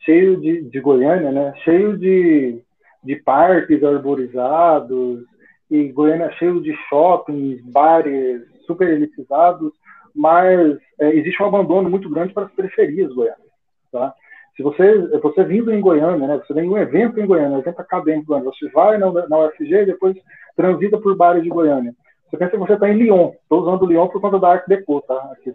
[0.00, 1.52] cheio de, de Goiânia, né?
[1.64, 2.60] Cheio de,
[3.02, 5.24] de parques arborizados
[5.70, 9.72] e Goiânia cheio de shoppings, bares super elitizados,
[10.14, 13.46] mas é, existe um abandono muito grande para as periferias goianas.
[13.92, 14.14] Tá?
[14.56, 17.80] Se você, você vindo em Goiânia, né, você vem um evento em Goiânia, um evento
[17.80, 20.16] acadêmico Goiânia, você vai na, na UFG e depois
[20.56, 21.94] transita por bares de Goiânia.
[22.28, 23.32] Você pensa que você está em Lyon.
[23.42, 25.14] Estou usando Lyon por conta da Arte Deco, tá?
[25.32, 25.54] Aqui,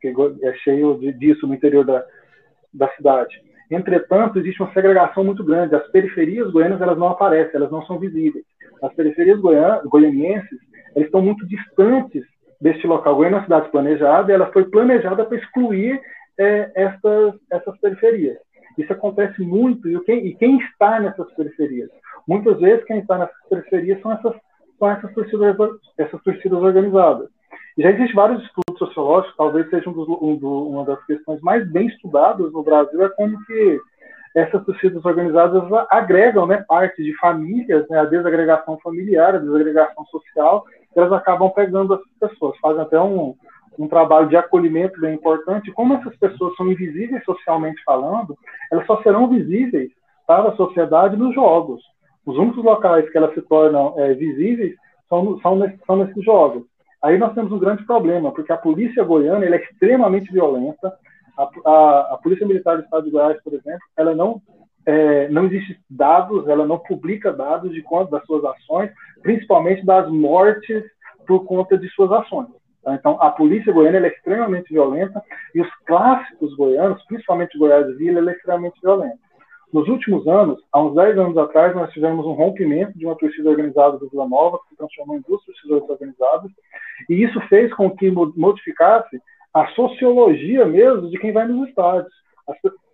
[0.00, 2.04] que é cheio de, disso no interior da,
[2.72, 3.40] da cidade.
[3.70, 5.74] Entretanto, existe uma segregação muito grande.
[5.74, 8.44] As periferias goianas elas não aparecem, elas não são visíveis.
[8.82, 10.58] As periferias goian, goianienses
[10.94, 12.24] elas estão muito distantes
[12.60, 13.16] deste local.
[13.16, 16.00] Goiânia é uma cidade planejada, ela foi planejada para excluir
[16.38, 18.38] é, essas, essas periferias.
[18.76, 21.90] Isso acontece muito, e quem, e quem está nessas periferias?
[22.26, 24.34] Muitas vezes quem está nessas periferias são essas,
[24.78, 25.56] são essas, torcidas,
[25.98, 27.28] essas torcidas organizadas.
[27.78, 31.70] Já existem vários estudos sociológicos, talvez seja um dos, um do, uma das questões mais
[31.70, 33.80] bem estudadas no Brasil, é como que
[34.34, 40.64] essas torcidas organizadas agregam né, parte de famílias, né, a desagregação familiar, a desagregação social,
[40.94, 43.34] elas acabam pegando essas pessoas, fazem até um,
[43.78, 45.72] um trabalho de acolhimento bem importante.
[45.72, 48.36] Como essas pessoas são invisíveis socialmente falando,
[48.70, 49.90] elas só serão visíveis
[50.26, 51.82] para a sociedade nos jogos.
[52.24, 54.74] Os únicos locais que elas se tornam é, visíveis
[55.08, 56.64] são, são, são nesses jogos.
[57.02, 60.92] Aí nós temos um grande problema, porque a polícia goiana é extremamente violenta.
[61.36, 64.42] A, a, a, Polícia Militar do Estado de Goiás, por exemplo, ela não
[64.84, 68.90] é, não existe dados, ela não publica dados de quanto das suas ações,
[69.22, 70.84] principalmente das mortes
[71.26, 72.48] por conta de suas ações.
[72.82, 72.94] Tá?
[72.94, 75.22] Então, a polícia goiana é extremamente violenta
[75.54, 79.18] e os clássicos goianos, principalmente Goiás Vila, é extremamente violenta.
[79.72, 83.50] Nos últimos anos, há uns 10 anos atrás, nós tivemos um rompimento de uma torcida
[83.50, 86.50] organizada do Vila Nova, que se transformou em duas torcidas organizadas,
[87.08, 89.20] e isso fez com que modificasse
[89.54, 92.12] a sociologia mesmo de quem vai nos estádios.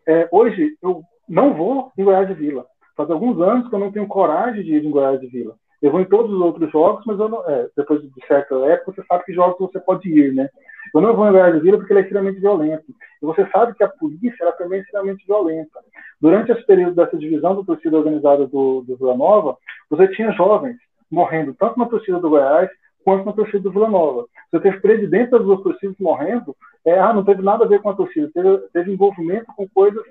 [0.07, 2.67] É, hoje, eu não vou em Goiás de Vila.
[2.97, 5.55] Faz alguns anos que eu não tenho coragem de ir em Goiás de Vila.
[5.83, 9.03] Eu vou em todos os outros jogos, mas não, é, depois de certa época, você
[9.07, 10.49] sabe que jogos você pode ir, né?
[10.95, 12.85] Eu não vou em Goiás de Vila porque ele é extremamente violento.
[13.23, 15.81] E você sabe que a polícia ela também é extremamente violenta.
[16.21, 19.57] Durante esse período dessa divisão da torcida organizada do, do Vila Nova,
[19.91, 20.77] você tinha jovens
[21.11, 22.71] morrendo tanto na torcida do Goiás
[23.05, 24.27] quanto na torcida do Vila Nova.
[24.51, 26.55] Você teve presidente das duas torcidas morrendo,
[26.85, 30.03] é, ah, não teve nada a ver com a torcida, teve, teve envolvimento com coisas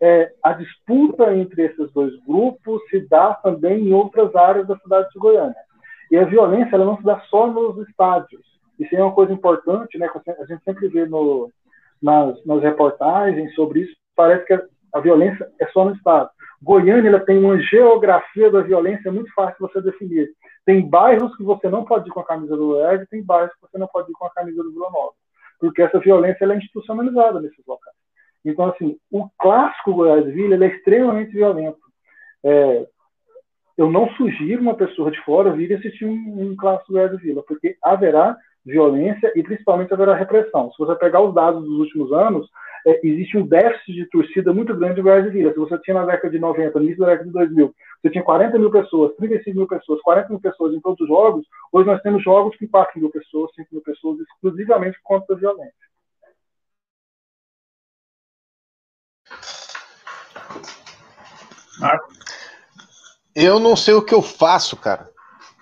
[0.00, 5.10] é, a disputa entre esses dois grupos se dá também em outras áreas da cidade
[5.10, 5.54] de Goiânia.
[6.10, 8.42] E a violência ela não se dá só nos estádios.
[8.80, 10.08] Isso é uma coisa importante, né?
[10.38, 11.52] A gente sempre vê no,
[12.02, 13.94] nas, nas reportagens sobre isso.
[14.16, 14.54] Parece que
[14.94, 16.30] a, violência é só no estado.
[16.62, 20.30] Goiânia ela tem uma geografia da violência muito fácil de você definir.
[20.64, 23.52] Tem bairros que você não pode ir com a camisa do Goiás e tem bairros
[23.54, 25.12] que você não pode ir com a camisa do Vila Nova.
[25.58, 27.96] Porque essa violência ela é institucionalizada nesses locais.
[28.44, 31.78] Então, assim, o clássico Goiás Vila é extremamente violento.
[32.42, 32.86] É,
[33.76, 37.76] eu não sugiro uma pessoa de fora vir assistir um, um clássico Goiás Vila, porque
[37.82, 40.70] haverá violência e principalmente haverá repressão.
[40.72, 42.48] Se você pegar os dados dos últimos anos,
[42.86, 45.52] é, existe um déficit de torcida muito grande em Vila.
[45.52, 48.24] Se você tinha na década de 90, no início da década de 2000, você tinha
[48.24, 52.00] 40 mil pessoas, 35 mil pessoas, 40 mil pessoas em todos os jogos, hoje nós
[52.02, 55.90] temos jogos com 4 mil pessoas, 5 mil pessoas, exclusivamente por conta da violência.
[63.34, 65.08] Eu não sei o que eu faço, cara.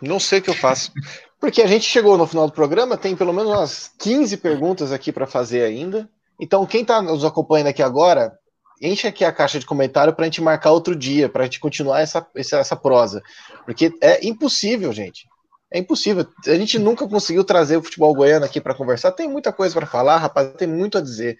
[0.01, 0.93] Não sei o que eu faço.
[1.41, 5.13] Porque a gente chegou no final do programa, tem pelo menos umas 15 perguntas aqui
[5.13, 6.09] para fazer ainda.
[6.41, 8.37] Então, quem está nos acompanhando aqui agora,
[8.81, 11.61] enche aqui a caixa de comentário para a gente marcar outro dia, para a gente
[11.61, 13.23] continuar essa, essa, prosa.
[13.65, 15.27] Porque é impossível, gente.
[15.71, 16.27] É impossível.
[16.47, 19.13] A gente nunca conseguiu trazer o futebol goiano aqui para conversar.
[19.13, 21.39] Tem muita coisa para falar, rapaz, tem muito a dizer.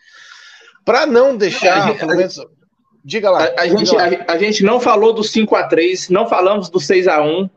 [0.85, 2.39] Para não deixar, pelo menos.
[3.05, 3.45] Diga lá.
[3.45, 4.05] A, a diga gente, lá.
[4.05, 7.49] A, a, gente não falou do 5 a 3 não falamos do 6 a 1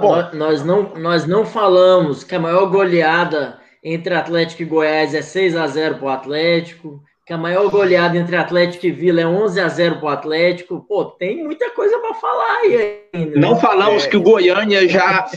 [0.00, 5.22] Bom, nós, não, nós não falamos que a maior goleada entre Atlético e Goiás é
[5.22, 9.26] 6 a 0 para o Atlético, que a maior goleada entre Atlético e Vila é
[9.26, 10.84] 11 a 0 para o Atlético.
[10.86, 13.38] Pô, tem muita coisa para falar aí ainda.
[13.38, 14.08] Não falamos é.
[14.08, 15.30] que o Goiânia já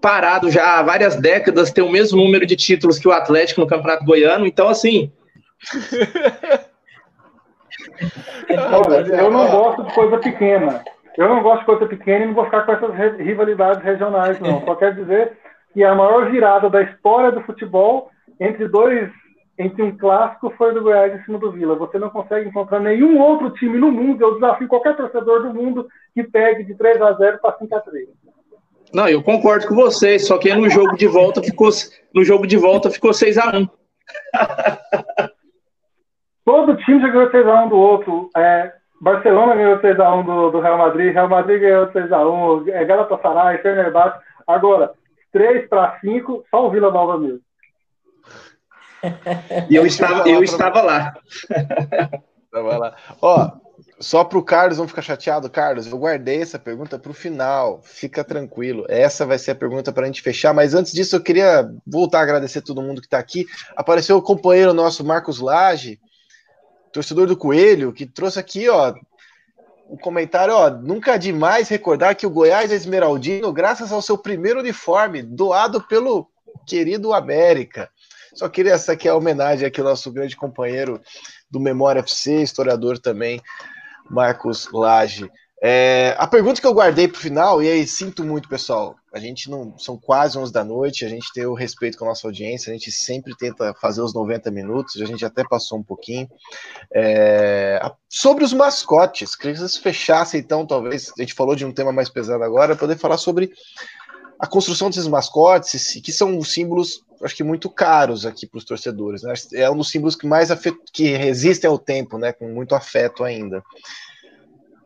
[0.00, 3.66] parado já há várias décadas tem o mesmo número de títulos que o Atlético no
[3.66, 5.12] Campeonato Goiano, então assim,
[8.48, 10.82] eu não gosto de coisa pequena.
[11.16, 14.64] Eu não gosto de coisa pequena e não vou ficar com essas rivalidades regionais, não.
[14.64, 15.36] Só quero dizer
[15.72, 19.10] que a maior virada da história do futebol entre dois,
[19.58, 21.74] entre um clássico foi do Goiás em cima do Vila.
[21.76, 25.86] Você não consegue encontrar nenhum outro time no mundo, eu desafio qualquer torcedor do mundo
[26.14, 28.08] que pegue de 3 a 0 para 5 a 3.
[28.92, 31.68] Não, eu concordo com vocês, só que no jogo de volta ficou
[32.12, 33.68] no jogo de volta ficou 6 a 1.
[36.44, 38.30] Todo time já ganhou 6x1 do outro.
[38.36, 44.20] É, Barcelona ganhou 6x1 do, do, Real Madrid, Real Madrid ganhou 6x1, é, Galatasaray, Fenerbahçe.
[44.46, 44.92] Agora,
[45.32, 47.40] 3 para 5, só o Vila Nova mesmo.
[49.70, 51.14] E eu estava, eu estava lá.
[52.44, 52.96] Estava lá.
[53.22, 53.50] Ó,
[53.98, 57.80] só para o Carlos não ficar chateado, Carlos, eu guardei essa pergunta para o final.
[57.82, 58.84] Fica tranquilo.
[58.88, 60.52] Essa vai ser a pergunta para a gente fechar.
[60.52, 63.46] Mas antes disso, eu queria voltar a agradecer todo mundo que está aqui.
[63.74, 65.98] Apareceu o companheiro nosso, Marcos Lage
[66.92, 68.94] torcedor do Coelho, que trouxe aqui, ó,
[69.88, 74.60] um comentário, ó, nunca demais recordar que o Goiás é esmeraldino graças ao seu primeiro
[74.60, 76.28] uniforme, doado pelo
[76.66, 77.90] querido América.
[78.34, 81.00] Só queria essa aqui a homenagem aqui ao nosso grande companheiro
[81.50, 83.42] do Memória FC, historiador também,
[84.08, 85.28] Marcos Lage.
[85.62, 89.18] É, a pergunta que eu guardei para o final, e aí sinto muito, pessoal, a
[89.18, 89.76] gente não.
[89.78, 92.72] São quase 11 da noite, a gente tem o respeito com a nossa audiência, a
[92.72, 96.26] gente sempre tenta fazer os 90 minutos, a gente até passou um pouquinho.
[96.94, 97.78] É,
[98.08, 101.92] sobre os mascotes, queria que vocês fechassem, então, talvez, a gente falou de um tema
[101.92, 103.52] mais pesado agora, poder falar sobre
[104.38, 109.22] a construção desses mascotes, que são símbolos, acho que muito caros aqui para os torcedores.
[109.22, 109.34] Né?
[109.52, 110.74] É um dos símbolos que mais afet...
[110.90, 112.32] que resistem ao tempo, né?
[112.32, 113.62] com muito afeto ainda.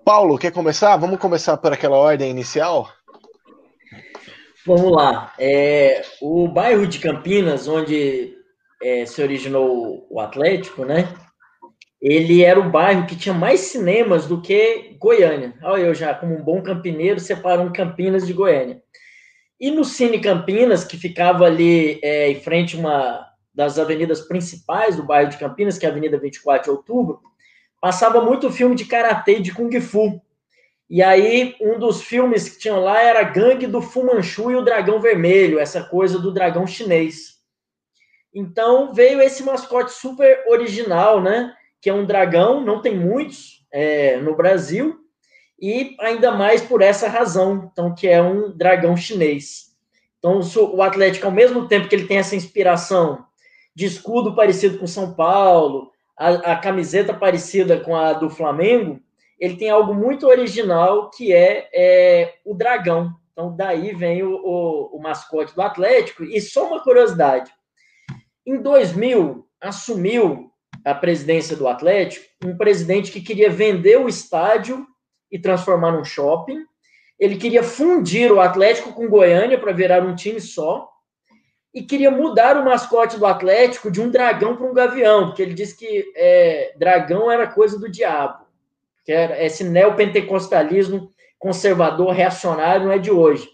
[0.05, 0.95] Paulo, quer começar?
[0.99, 2.91] Vamos começar por aquela ordem inicial?
[4.67, 5.33] Vamos lá.
[5.39, 8.37] É, o bairro de Campinas, onde
[8.83, 11.09] é, se originou o Atlético, né?
[12.03, 15.55] Ele era o bairro que tinha mais cinemas do que Goiânia.
[15.63, 18.83] Olha, eu já, como um bom campineiro, separando Campinas de Goiânia.
[19.59, 24.97] E no Cine Campinas, que ficava ali é, em frente a uma das avenidas principais
[24.97, 27.21] do bairro de Campinas, que é a Avenida 24 de Outubro,
[27.85, 30.19] passava muito filme de karatê de kung fu.
[30.89, 34.63] E aí, um dos filmes que tinham lá era Gangue do Fu Manchu e o
[34.63, 37.35] Dragão Vermelho, essa coisa do dragão chinês.
[38.33, 41.53] Então, veio esse mascote super original, né?
[41.79, 44.99] Que é um dragão, não tem muitos é, no Brasil,
[45.61, 49.77] e ainda mais por essa razão, então, que é um dragão chinês.
[50.19, 50.41] Então,
[50.73, 53.27] o Atlético, ao mesmo tempo que ele tem essa inspiração
[53.75, 59.01] de escudo parecido com São Paulo, a, a, camiseta parecida com a do Flamengo,
[59.39, 63.15] ele tem algo muito original que é, é o dragão.
[63.33, 66.23] Então, daí vem o, o, o, mascote do Atlético.
[66.23, 67.51] E só uma curiosidade:
[68.47, 70.51] em 2000, assumiu
[70.85, 74.87] a presidência do Atlético um presidente que queria vender o estádio
[75.33, 76.65] e transformar num shopping.
[77.19, 80.94] Ele queria fundir o Atlético com Goiânia para virar um time só
[81.75, 85.55] e queria mudar o mascote do Atlético de um dragão para um gavião, porque ele
[85.55, 88.47] disse que é, dragão era coisa do diabo,
[89.05, 93.49] que era esse neopentecostalismo conservador reacionário não é de hoje.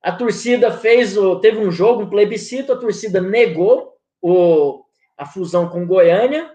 [0.00, 4.84] A torcida fez, teve um jogo, um plebiscito, a torcida negou o,
[5.18, 6.50] a fusão com Goiânia,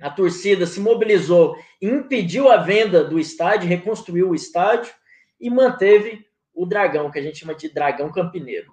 [0.00, 4.92] a torcida se mobilizou, impediu a venda do estádio, reconstruiu o estádio
[5.40, 6.24] e manteve
[6.54, 8.72] o dragão, que a gente chama de dragão campineiro.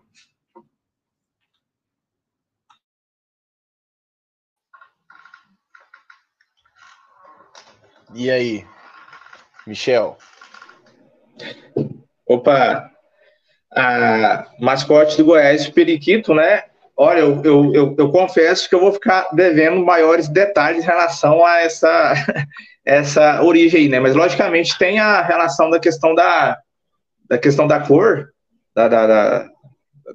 [8.14, 8.66] E aí,
[9.68, 10.18] Michel?
[12.26, 12.90] Opa,
[13.72, 16.64] a mascote do Goiás, Periquito, né?
[16.98, 21.46] Olha, eu, eu, eu, eu, confesso que eu vou ficar devendo maiores detalhes em relação
[21.46, 22.14] a essa,
[22.84, 24.00] essa origem aí, né?
[24.00, 26.60] Mas logicamente tem a relação da questão da,
[27.30, 28.30] da questão da cor,
[28.76, 29.50] da, da, da,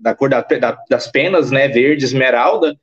[0.02, 1.68] da cor da, da, das penas, né?
[1.68, 2.76] Verde, esmeralda,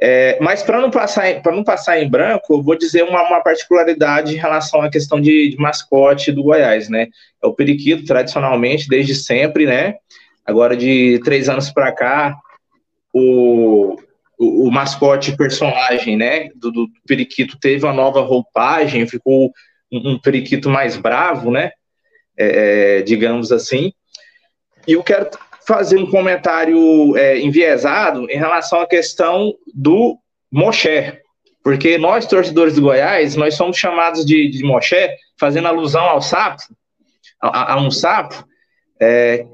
[0.00, 3.40] é, mas para não passar para não passar em branco, eu vou dizer uma, uma
[3.42, 7.08] particularidade em relação à questão de, de, mascote do Goiás, né?
[7.42, 9.96] É o periquito tradicionalmente desde sempre, né?
[10.46, 12.38] Agora de três anos para cá,
[13.12, 13.96] o,
[14.38, 16.48] o, o, mascote personagem, né?
[16.54, 19.52] Do, do, periquito teve uma nova roupagem, ficou
[19.90, 21.72] um, um periquito mais bravo, né?
[22.38, 23.92] É, é digamos assim.
[24.86, 25.28] E eu quero
[25.68, 30.18] fazer um comentário é, enviesado em relação à questão do
[30.50, 31.20] Moché,
[31.62, 36.62] porque nós, torcedores do Goiás, nós somos chamados de, de Moché, fazendo alusão ao sapo,
[37.38, 38.42] a, a um sapo,
[38.98, 39.44] é,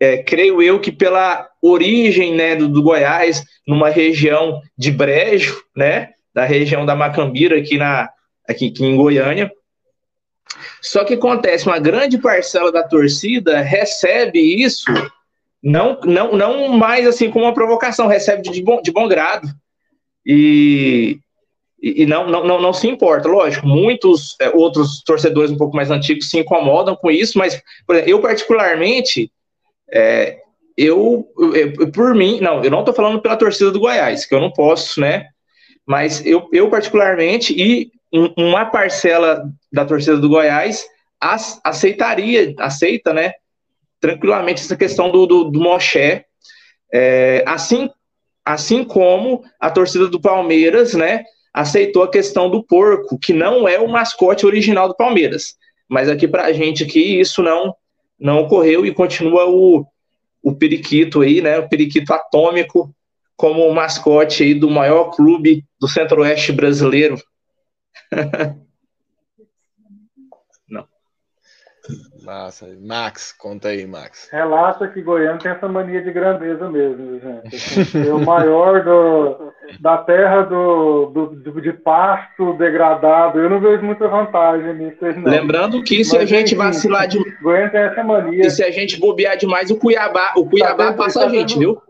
[0.00, 6.14] é, creio eu que pela origem né, do, do, Goiás, numa região de Brejo, né,
[6.34, 8.10] da região da Macambira, aqui, na,
[8.48, 9.52] aqui, aqui em Goiânia,
[10.82, 14.92] só que acontece, uma grande parcela da torcida recebe isso
[15.62, 19.48] não, não, não mais assim como uma provocação, recebe de bom, de bom grado.
[20.24, 21.18] E,
[21.80, 23.28] e não, não, não, não se importa.
[23.28, 27.60] Lógico, muitos é, outros torcedores um pouco mais antigos se incomodam com isso, mas
[27.90, 29.30] exemplo, eu particularmente,
[29.90, 30.38] é,
[30.76, 34.40] eu, eu, por mim, não, eu não estou falando pela torcida do Goiás, que eu
[34.40, 35.26] não posso, né?
[35.86, 37.90] Mas eu, eu particularmente, e
[38.36, 40.86] uma parcela da torcida do Goiás
[41.64, 43.32] aceitaria, aceita, né?
[44.00, 46.24] Tranquilamente essa questão do, do, do Moché,
[46.92, 47.90] é, assim,
[48.44, 53.78] assim como a torcida do Palmeiras, né, aceitou a questão do porco, que não é
[53.78, 55.56] o mascote original do Palmeiras,
[55.88, 57.74] mas aqui para a gente aqui isso não
[58.20, 59.86] não ocorreu e continua o,
[60.42, 62.92] o periquito aí, né, o periquito atômico
[63.36, 67.16] como o mascote aí do maior clube do Centro-Oeste brasileiro.
[72.28, 72.68] Massa.
[72.78, 74.28] Max, conta aí, Max.
[74.30, 77.56] Relaxa que Goiânia tem essa mania de grandeza mesmo, gente.
[77.56, 83.40] Assim, o maior do, da terra do, do, de pasto degradado.
[83.40, 84.98] Eu não vejo muita vantagem nisso.
[85.16, 85.30] Não.
[85.30, 87.18] Lembrando que se Mas, a gente vacilar de.
[87.40, 88.46] Goiânia tem essa mania.
[88.46, 91.58] E se a gente bobear demais, o Cuiabá, o Cuiabá tá passa tá a gente,
[91.58, 91.80] viu?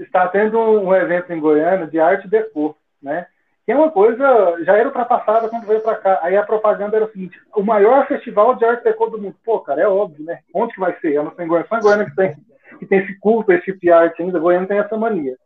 [0.00, 3.28] Está tendo um evento em Goiânia de arte decor, né?
[3.68, 6.20] Que é uma coisa, já era ultrapassada quando veio para cá.
[6.22, 9.36] Aí a propaganda era o seguinte: o maior festival de arte deco do mundo.
[9.44, 10.38] Pô, cara, é óbvio, né?
[10.54, 11.12] Onde que vai ser?
[11.12, 12.34] Eu não sei em Goiânia, só em Goiânia que tem,
[12.78, 14.38] que tem esse culto, esse tipo de arte ainda.
[14.38, 15.36] Goiânia tem essa mania.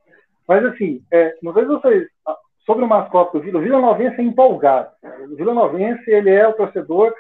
[0.47, 2.09] Mas assim, é, não sei se vocês.
[2.24, 4.90] Ah, sobre o mascote do Vila, o Vila Novense é empolgado.
[5.28, 7.12] O Vila Novense, ele é o torcedor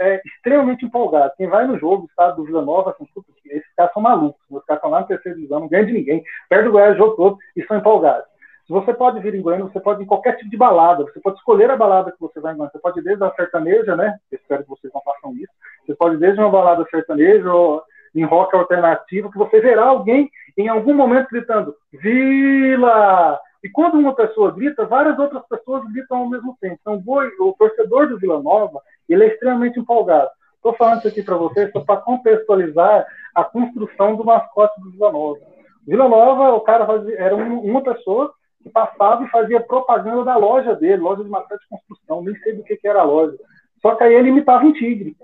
[0.00, 1.32] é, extremamente empolgado.
[1.36, 3.06] Quem vai no jogo, estado do Vila Nova, assim,
[3.46, 4.42] esses caras são malucos.
[4.50, 6.98] Os caras estão lá no terceiro divisão, não ganham de ninguém, perde o Goiás o
[6.98, 8.28] jogo todo e são empolgados.
[8.70, 11.38] Você pode vir em Goiânia, você pode ir em qualquer tipo de balada, você pode
[11.38, 12.70] escolher a balada que você vai em Goiânia.
[12.72, 14.16] Você pode ir desde a sertaneja, né?
[14.30, 15.52] Eu espero que vocês não façam isso.
[15.84, 17.82] Você pode ir desde uma balada sertaneja ou
[18.14, 23.40] em rock alternativo, que você verá alguém em algum momento gritando Vila!
[23.62, 26.78] E quando uma pessoa grita, várias outras pessoas gritam ao mesmo tempo.
[26.80, 27.02] Então,
[27.40, 30.30] o torcedor do Vila Nova, ele é extremamente empolgado.
[30.54, 35.10] Estou falando isso aqui para vocês só para contextualizar a construção do mascote do Vila
[35.10, 35.40] Nova.
[35.86, 36.86] Vila Nova, o cara
[37.16, 38.32] era uma pessoa
[38.62, 42.54] que passava e fazia propaganda da loja dele, loja de material de construção, nem sei
[42.54, 43.36] do que, que era a loja.
[43.80, 45.16] Só que aí ele imitava um tigre,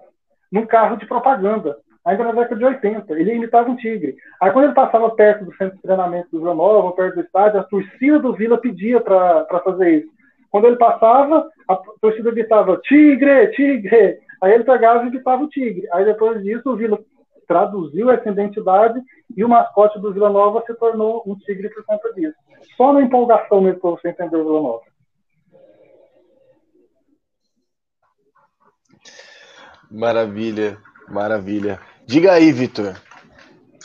[0.50, 3.12] num carro de propaganda, ainda na década de 80.
[3.18, 4.16] Ele imitava um tigre.
[4.40, 7.60] Aí quando ele passava perto do centro de treinamento do Vila Nova, perto do estádio,
[7.60, 10.16] a torcida do Vila pedia para fazer isso.
[10.50, 14.18] Quando ele passava, a torcida gritava, tigre, tigre!
[14.40, 15.86] Aí ele pegava e gritava o tigre.
[15.92, 16.98] Aí depois disso, o Vila
[17.46, 19.00] traduziu essa identidade
[19.36, 22.36] e o mascote do Vila Nova se tornou um tigre por conta disso.
[22.76, 24.82] Só na empolgação mesmo para você entender o Vila Nova.
[29.90, 30.78] Maravilha,
[31.08, 31.80] maravilha.
[32.04, 32.96] Diga aí, Vitor.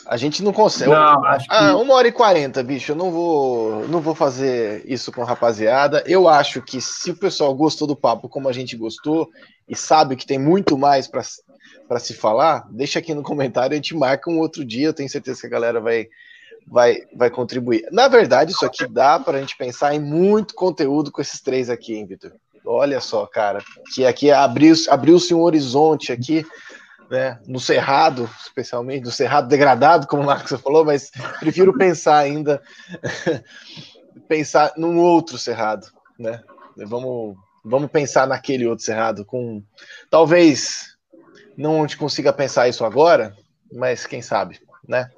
[0.04, 0.90] A gente não consegue.
[0.90, 1.54] Não, acho que...
[1.54, 2.90] Ah, uma hora e quarenta, bicho.
[2.92, 6.02] Eu não vou, não vou fazer isso com a rapaziada.
[6.06, 9.30] Eu acho que se o pessoal gostou do papo como a gente gostou
[9.68, 11.22] e sabe que tem muito mais para
[11.88, 15.08] para se falar, deixa aqui no comentário, a gente marca um outro dia, eu tenho
[15.08, 16.08] certeza que a galera vai,
[16.66, 17.86] vai, vai contribuir.
[17.90, 21.68] Na verdade, isso aqui dá para a gente pensar em muito conteúdo com esses três
[21.68, 22.32] aqui, hein, Vitor?
[22.64, 26.46] Olha só, cara, que aqui abriu-se abriu um horizonte aqui,
[27.10, 31.10] né, no Cerrado, especialmente, no Cerrado degradado, como o Marcos falou, mas
[31.40, 32.62] prefiro pensar ainda,
[34.28, 35.88] pensar num outro Cerrado,
[36.18, 36.40] né?
[36.76, 39.62] Vamos, vamos pensar naquele outro Cerrado, com
[40.08, 40.91] talvez
[41.56, 43.34] não te consiga pensar isso agora,
[43.72, 45.10] mas quem sabe, né?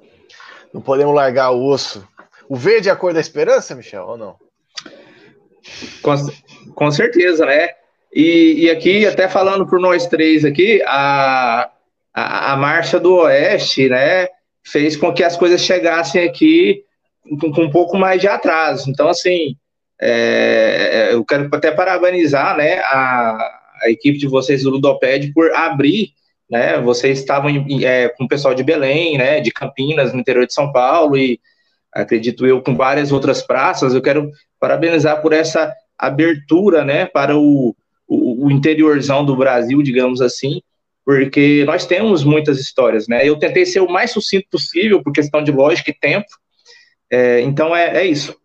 [0.73, 2.07] Não podemos largar o osso.
[2.49, 4.35] O verde é a cor da esperança, Michel, ou não?
[6.01, 6.13] Com,
[6.73, 7.69] com certeza, né?
[8.13, 11.69] E, e, aqui, até falando por nós três aqui, a,
[12.13, 14.29] a, a, marcha do Oeste, né,
[14.63, 16.83] fez com que as coisas chegassem aqui
[17.41, 18.89] com, com um pouco mais de atraso.
[18.89, 19.57] Então, assim,
[19.99, 23.37] é, eu quero até parabenizar, né, a,
[23.83, 26.13] a equipe de vocês do Ludoped por abrir
[26.49, 26.79] né?
[26.79, 27.49] Vocês estavam
[27.83, 29.39] é, com o pessoal de Belém, né?
[29.39, 31.39] De Campinas, no interior de São Paulo e
[31.91, 33.93] acredito eu com várias outras praças.
[33.93, 37.05] Eu quero parabenizar por essa abertura, né?
[37.05, 37.75] Para o,
[38.07, 40.61] o, o interiorzão do Brasil, digamos assim,
[41.05, 43.27] porque nós temos muitas histórias, né?
[43.27, 46.27] Eu tentei ser o mais sucinto possível por questão de lógica e tempo.
[47.11, 48.35] É, então é, é isso.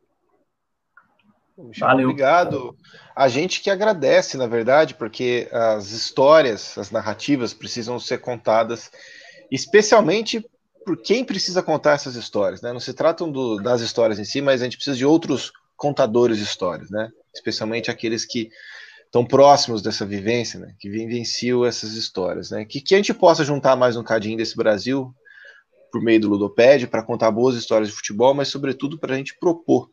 [1.78, 2.08] Valeu.
[2.08, 2.76] Obrigado.
[3.14, 8.90] A gente que agradece, na verdade, porque as histórias, as narrativas precisam ser contadas,
[9.50, 10.44] especialmente
[10.84, 12.72] por quem precisa contar essas histórias, né?
[12.72, 16.38] Não se tratam do, das histórias em si, mas a gente precisa de outros contadores
[16.38, 17.10] de histórias, né?
[17.34, 18.50] Especialmente aqueles que
[19.04, 20.74] estão próximos dessa vivência, né?
[20.78, 22.64] Que vivenciam essas histórias, né?
[22.64, 25.14] Que, que a gente possa juntar mais um cadinho desse Brasil
[25.90, 29.36] por meio do Ludopédio para contar boas histórias de futebol, mas sobretudo para a gente
[29.38, 29.90] propor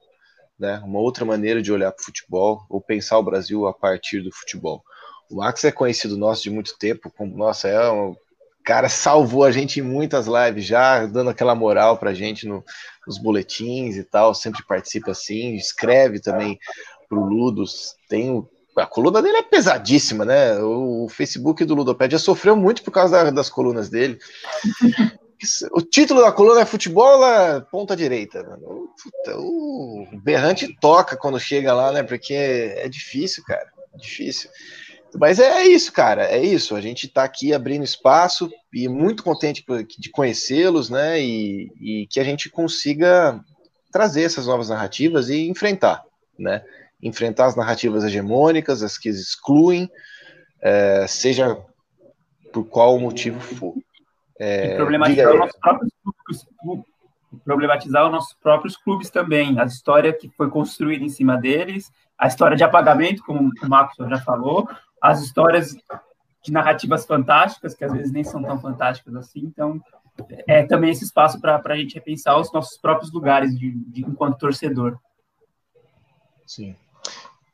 [0.60, 0.82] né?
[0.84, 4.32] Uma outra maneira de olhar para o futebol ou pensar o Brasil a partir do
[4.32, 4.84] futebol.
[5.30, 8.16] O Max é conhecido nosso de muito tempo, como nossa, é um
[8.64, 12.62] cara salvou a gente em muitas lives já, dando aquela moral para a gente no,
[13.06, 16.60] nos boletins e tal, sempre participa assim, escreve também
[17.08, 20.60] pro Ludos, tem o a coluna dele é pesadíssima, né?
[20.60, 24.20] O Facebook do Ludopédia sofreu muito por causa da, das colunas dele.
[25.72, 28.44] O título da coluna é Futebol é ponta direita.
[28.44, 28.90] Mano.
[29.02, 32.02] Puta, o Berrante toca quando chega lá, né?
[32.02, 33.72] Porque é difícil, cara.
[33.94, 34.50] É difícil.
[35.16, 36.26] Mas é, isso, cara.
[36.26, 36.76] É isso.
[36.76, 39.64] A gente está aqui abrindo espaço e muito contente
[39.98, 41.22] de conhecê-los, né?
[41.22, 43.40] E, e que a gente consiga
[43.92, 46.04] trazer essas novas narrativas e enfrentar,
[46.38, 46.64] né?
[47.02, 49.90] Enfrentar as narrativas hegemônicas, as que excluem,
[50.62, 51.58] é, seja
[52.52, 53.76] por qual motivo for.
[54.40, 55.94] É, problematizar, os nossos próprios
[56.60, 56.86] clubes,
[57.44, 62.28] problematizar os nossos próprios clubes também, a história que foi construída em cima deles, a
[62.28, 64.68] história de apagamento, como o Marcos já falou,
[65.02, 65.76] as histórias
[66.44, 69.82] de narrativas fantásticas, que às vezes nem são tão fantásticas assim, então
[70.48, 74.40] é também esse espaço para a gente repensar os nossos próprios lugares de, de, enquanto
[74.40, 74.98] torcedor.
[76.46, 76.76] Sim.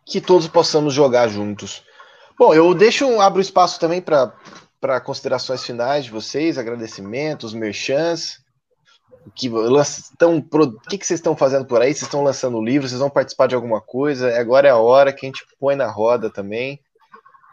[0.05, 1.83] Que todos possamos jogar juntos.
[2.37, 4.33] Bom, eu deixo, abro espaço também para
[4.99, 8.41] considerações finais de vocês, agradecimentos, merchants.
[9.35, 11.93] Que, estão, o que, que vocês estão fazendo por aí?
[11.93, 12.91] Vocês estão lançando livros?
[12.91, 14.37] Vocês vão participar de alguma coisa?
[14.37, 16.77] Agora é a hora que a gente põe na roda também.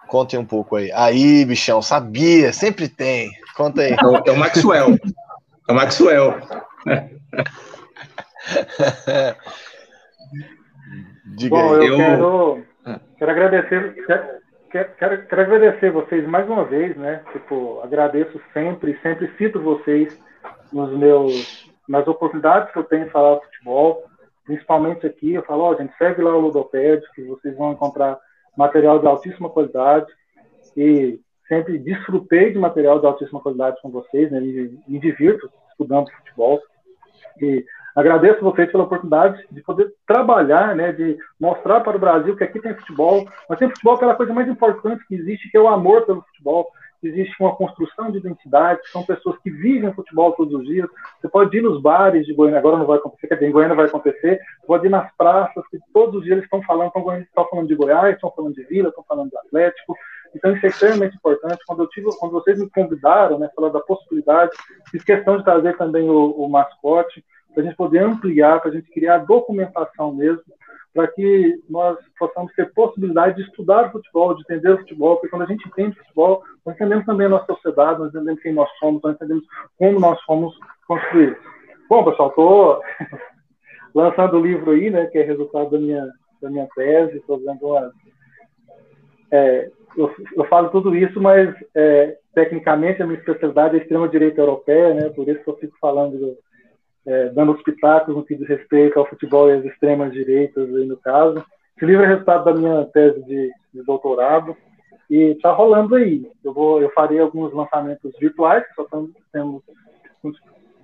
[0.09, 0.91] Contem um pouco aí.
[0.93, 3.31] Aí, bichão, sabia, sempre tem.
[3.57, 3.93] Conta aí.
[3.93, 4.99] É o, é o Maxwell.
[5.69, 6.41] É o Maxwell.
[11.37, 11.87] Diga Bom, aí.
[11.87, 12.67] eu, eu...
[12.85, 13.95] Quero, quero agradecer.
[14.71, 17.25] Quero, quero, quero, agradecer vocês mais uma vez, né?
[17.33, 20.17] Tipo, agradeço sempre, sempre cito vocês
[20.73, 24.05] nos meus, nas oportunidades que eu tenho de falar de futebol,
[24.45, 25.35] principalmente aqui.
[25.35, 28.17] Eu falo, ó, oh, gente, segue lá o Ludopédio, que vocês vão encontrar
[28.57, 30.07] material de altíssima qualidade
[30.77, 34.39] e sempre desfrutei de material de altíssima qualidade com vocês, né?
[34.39, 36.63] me, me divirto estudando futebol
[37.41, 37.65] e
[38.01, 42.61] agradeço vocês pela oportunidade de poder trabalhar, né, de mostrar para o Brasil que aqui
[42.61, 46.07] tem futebol, mas tem futebol pela coisa mais importante que existe, que é o amor
[46.07, 46.71] pelo futebol,
[47.03, 50.89] existe uma construção de identidade, são pessoas que vivem futebol todos os dias.
[51.21, 53.77] Você pode ir nos bares de Goiânia, agora não vai acontecer, quer dizer, em Goiânia
[53.77, 57.69] vai acontecer, pode ir nas praças, que todos os dias eles estão falando, estão falando
[57.69, 59.97] de Goiás, estão falando de Vila, estão falando de Atlético.
[60.35, 61.63] Então isso é extremamente importante.
[61.67, 64.53] Quando, eu tive, quando vocês me convidaram, né, falar da possibilidade,
[64.91, 68.75] fiz questão de trazer também o, o mascote, para a gente poder ampliar, para a
[68.75, 70.43] gente criar documentação mesmo,
[70.93, 75.29] para que nós possamos ter possibilidade de estudar o futebol, de entender o futebol, porque
[75.29, 78.69] quando a gente entende futebol, nós entendemos também a nossa sociedade, nós entendemos quem nós
[78.79, 79.45] somos, nós entendemos
[79.79, 80.57] como nós fomos
[80.87, 81.39] construídos.
[81.89, 82.83] Bom, pessoal, estou
[83.95, 86.09] lançando o livro aí, né, que é resultado da minha,
[86.43, 87.93] da minha tese, estou vendo uma...
[89.33, 94.95] É, eu, eu, falo tudo isso, mas é, tecnicamente a minha especialidade é extrema-direita europeia,
[94.95, 96.37] né, por isso que eu fico falando do,
[97.07, 100.87] é, dando os pitacos no que diz respeito ao futebol e às extremas direitas, aí
[100.87, 101.45] no caso.
[101.77, 104.57] Esse livro é resultado da minha tese de, de doutorado
[105.09, 106.31] e está rolando aí.
[106.45, 108.87] Eu, vou, eu farei alguns lançamentos virtuais, só
[109.33, 109.63] temos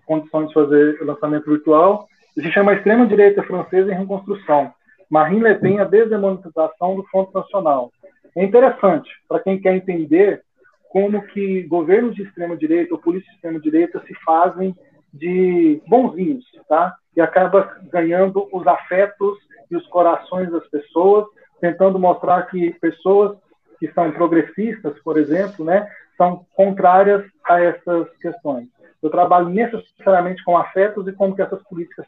[0.06, 2.08] condições de fazer lançamento virtual.
[2.34, 4.72] Se chama Extrema Direita Francesa em Reconstrução.
[5.08, 7.92] Marine Le Pen, a desdemonização do Front Nacional.
[8.34, 10.42] É interessante para quem quer entender
[10.90, 14.74] como que governos de extrema direita ou políticos de extrema direita se fazem
[15.16, 16.94] de bonzinhos, tá?
[17.16, 19.38] E acaba ganhando os afetos
[19.70, 21.26] e os corações das pessoas,
[21.60, 23.36] tentando mostrar que pessoas
[23.78, 28.68] que são progressistas, por exemplo, né, são contrárias a essas questões.
[29.02, 32.06] Eu trabalho necessariamente com afetos e como que essas políticas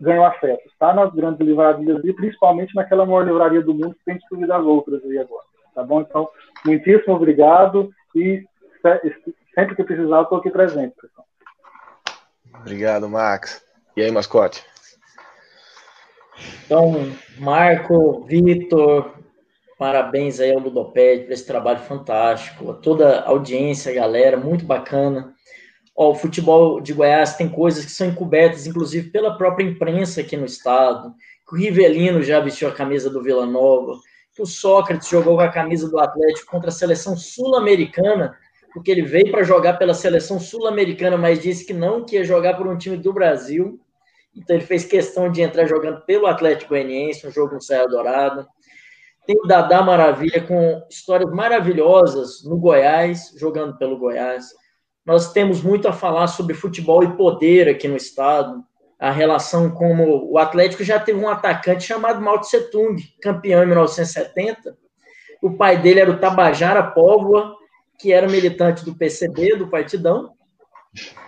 [0.00, 0.92] ganham afetos, tá?
[0.92, 5.02] Nas grandes livrarias e principalmente naquela maior livraria do mundo que tem destruído as outras
[5.04, 6.02] aí agora, tá bom?
[6.02, 6.28] Então,
[6.64, 8.44] muitíssimo obrigado e
[9.54, 11.25] sempre que precisar, estou aqui presente, pessoal.
[12.60, 13.62] Obrigado, Max.
[13.96, 14.64] E aí, mascote?
[16.64, 19.14] Então, Marco, Vitor,
[19.78, 24.64] parabéns aí ao Ludoped por esse trabalho fantástico, a toda a audiência, a galera, muito
[24.64, 25.32] bacana.
[25.96, 30.36] Ó, o futebol de Goiás tem coisas que são encobertas, inclusive pela própria imprensa aqui
[30.36, 31.14] no estado,
[31.48, 33.98] que o Rivelino já vestiu a camisa do Vila Nova,
[34.34, 38.36] que o Sócrates jogou com a camisa do Atlético contra a seleção sul-americana
[38.76, 42.58] porque ele veio para jogar pela seleção sul-americana, mas disse que não que ia jogar
[42.58, 43.80] por um time do Brasil.
[44.36, 48.46] Então ele fez questão de entrar jogando pelo Atlético Goianiense, um jogo no Serra Dourada.
[49.26, 54.44] Tem o Dadá Maravilha com histórias maravilhosas no Goiás, jogando pelo Goiás.
[55.06, 58.62] Nós temos muito a falar sobre futebol e poder aqui no estado.
[59.00, 63.68] A relação como o Atlético já teve um atacante chamado Mao Tse Tung, campeão em
[63.68, 64.76] 1970.
[65.40, 67.56] O pai dele era o Tabajara Póvoa,
[67.98, 70.32] que era militante do PCB, do Partidão,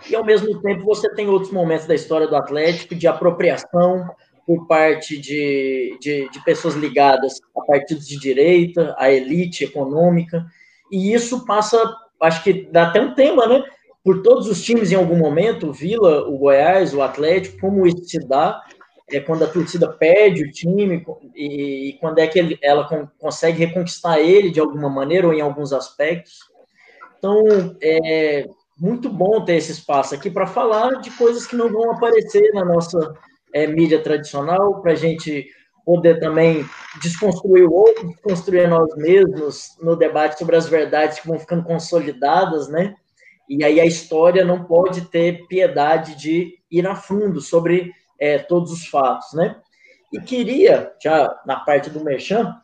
[0.09, 4.09] e ao mesmo tempo você tem outros momentos da história do Atlético de apropriação
[4.47, 10.47] por parte de, de, de pessoas ligadas a partidos de direita, a elite econômica,
[10.91, 11.79] e isso passa,
[12.23, 13.63] acho que dá até um tema, né?
[14.03, 18.05] Por todos os times em algum momento, o Vila, o Goiás, o Atlético, como isso
[18.05, 18.63] se dá,
[19.11, 21.05] é quando a torcida perde o time
[21.35, 22.89] e, e quando é que ele, ela
[23.19, 26.48] consegue reconquistar ele de alguma maneira ou em alguns aspectos.
[27.19, 27.43] Então,
[27.83, 32.53] é muito bom ter esse espaço aqui para falar de coisas que não vão aparecer
[32.55, 33.13] na nossa
[33.53, 35.49] é, mídia tradicional, para a gente
[35.85, 36.65] poder também
[37.03, 42.69] desconstruir o outro, desconstruir nós mesmos no debate sobre as verdades que vão ficando consolidadas,
[42.69, 42.95] né?
[43.49, 48.71] E aí a história não pode ter piedade de ir a fundo sobre é, todos
[48.71, 49.57] os fatos, né?
[50.13, 52.55] E queria, já na parte do Merchan,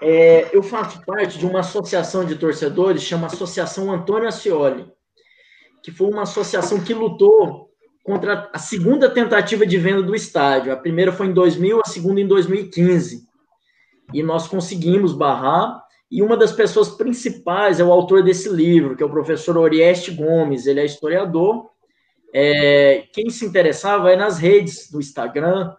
[0.00, 4.86] é, eu faço parte de uma associação de torcedores, chama Associação Antônio Ascioli,
[5.82, 7.68] que foi uma associação que lutou
[8.04, 10.72] contra a segunda tentativa de venda do estádio.
[10.72, 13.26] A primeira foi em 2000, a segunda em 2015.
[14.14, 15.82] E nós conseguimos barrar.
[16.10, 20.10] E uma das pessoas principais é o autor desse livro, que é o professor Orieste
[20.10, 20.66] Gomes.
[20.66, 21.68] Ele é historiador.
[22.32, 25.74] É, quem se interessar vai nas redes do Instagram,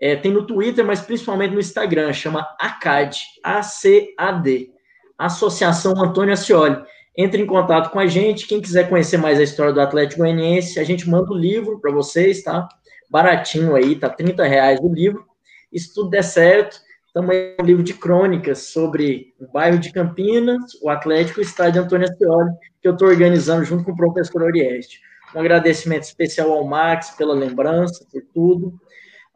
[0.00, 4.70] é, tem no Twitter, mas principalmente no Instagram, chama ACAD, A-C-A-D,
[5.18, 6.82] Associação Antônio Ascioli.
[7.16, 10.78] Entre em contato com a gente, quem quiser conhecer mais a história do Atlético Goianiense,
[10.78, 12.68] a gente manda o livro para vocês, tá?
[13.08, 15.24] Baratinho aí, tá 30 reais o livro.
[15.72, 16.78] E se tudo der certo,
[17.14, 21.82] também um livro de crônicas sobre o bairro de Campinas, o Atlético e o estádio
[21.82, 22.50] Antônio Ascioli,
[22.82, 25.00] que eu estou organizando junto com o professor Orieste.
[25.34, 28.78] Um agradecimento especial ao Max pela lembrança, por tudo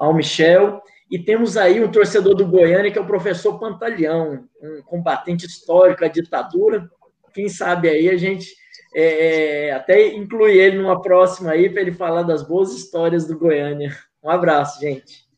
[0.01, 0.81] ao Michel.
[1.11, 6.05] E temos aí um torcedor do Goiânia, que é o professor Pantaleão, um combatente histórico
[6.05, 6.89] à ditadura.
[7.35, 8.55] Quem sabe aí a gente
[8.95, 13.39] é, é até inclui ele numa próxima aí para ele falar das boas histórias do
[13.39, 13.95] Goiânia.
[14.23, 15.29] Um abraço, gente.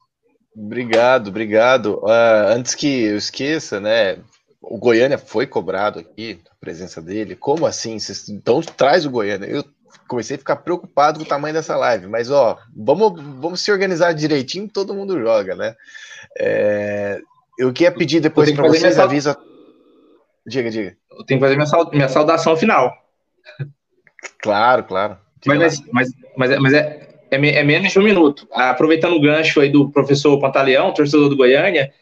[0.55, 2.01] Obrigado, obrigado.
[2.03, 4.19] Uh, antes que eu esqueça, né?
[4.61, 7.35] O Goiânia foi cobrado aqui, a presença dele.
[7.35, 7.97] Como assim?
[8.29, 9.47] Então traz o Goiânia.
[9.47, 9.65] Eu
[10.09, 14.12] comecei a ficar preocupado com o tamanho dessa live, mas ó, vamos, vamos se organizar
[14.12, 15.74] direitinho, todo mundo joga, né?
[16.39, 17.20] É,
[17.59, 19.05] eu queria pedir depois para vocês minha...
[19.05, 19.39] avisa.
[20.47, 20.97] Diga, diga.
[21.10, 22.93] Eu tenho que fazer minha, minha saudação final.
[24.39, 25.19] Claro, claro.
[25.47, 28.47] Mas, mas, mas, é, mas é, é, é, menos de um minuto.
[28.52, 31.93] Aproveitando o gancho aí do professor Pantaleão, torcedor do Goiânia,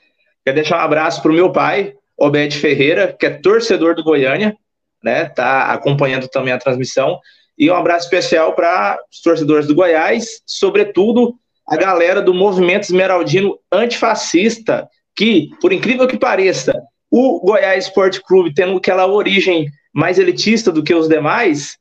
[0.44, 4.56] quero deixar um abraço para o meu pai, Obed Ferreira, que é torcedor do Goiânia,
[5.02, 5.26] né?
[5.26, 7.18] Tá acompanhando também a transmissão.
[7.60, 11.34] E um abraço especial para os torcedores do Goiás, sobretudo
[11.68, 16.72] a galera do movimento esmeraldino antifascista, que, por incrível que pareça,
[17.10, 21.76] o Goiás Esporte Clube, tendo aquela origem mais elitista do que os demais,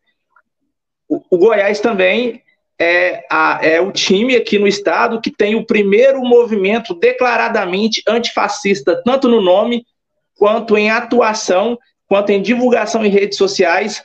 [1.07, 2.43] o, o Goiás também
[2.77, 9.01] é, a, é o time aqui no estado que tem o primeiro movimento declaradamente antifascista,
[9.05, 9.85] tanto no nome,
[10.37, 14.03] quanto em atuação, quanto em divulgação em redes sociais,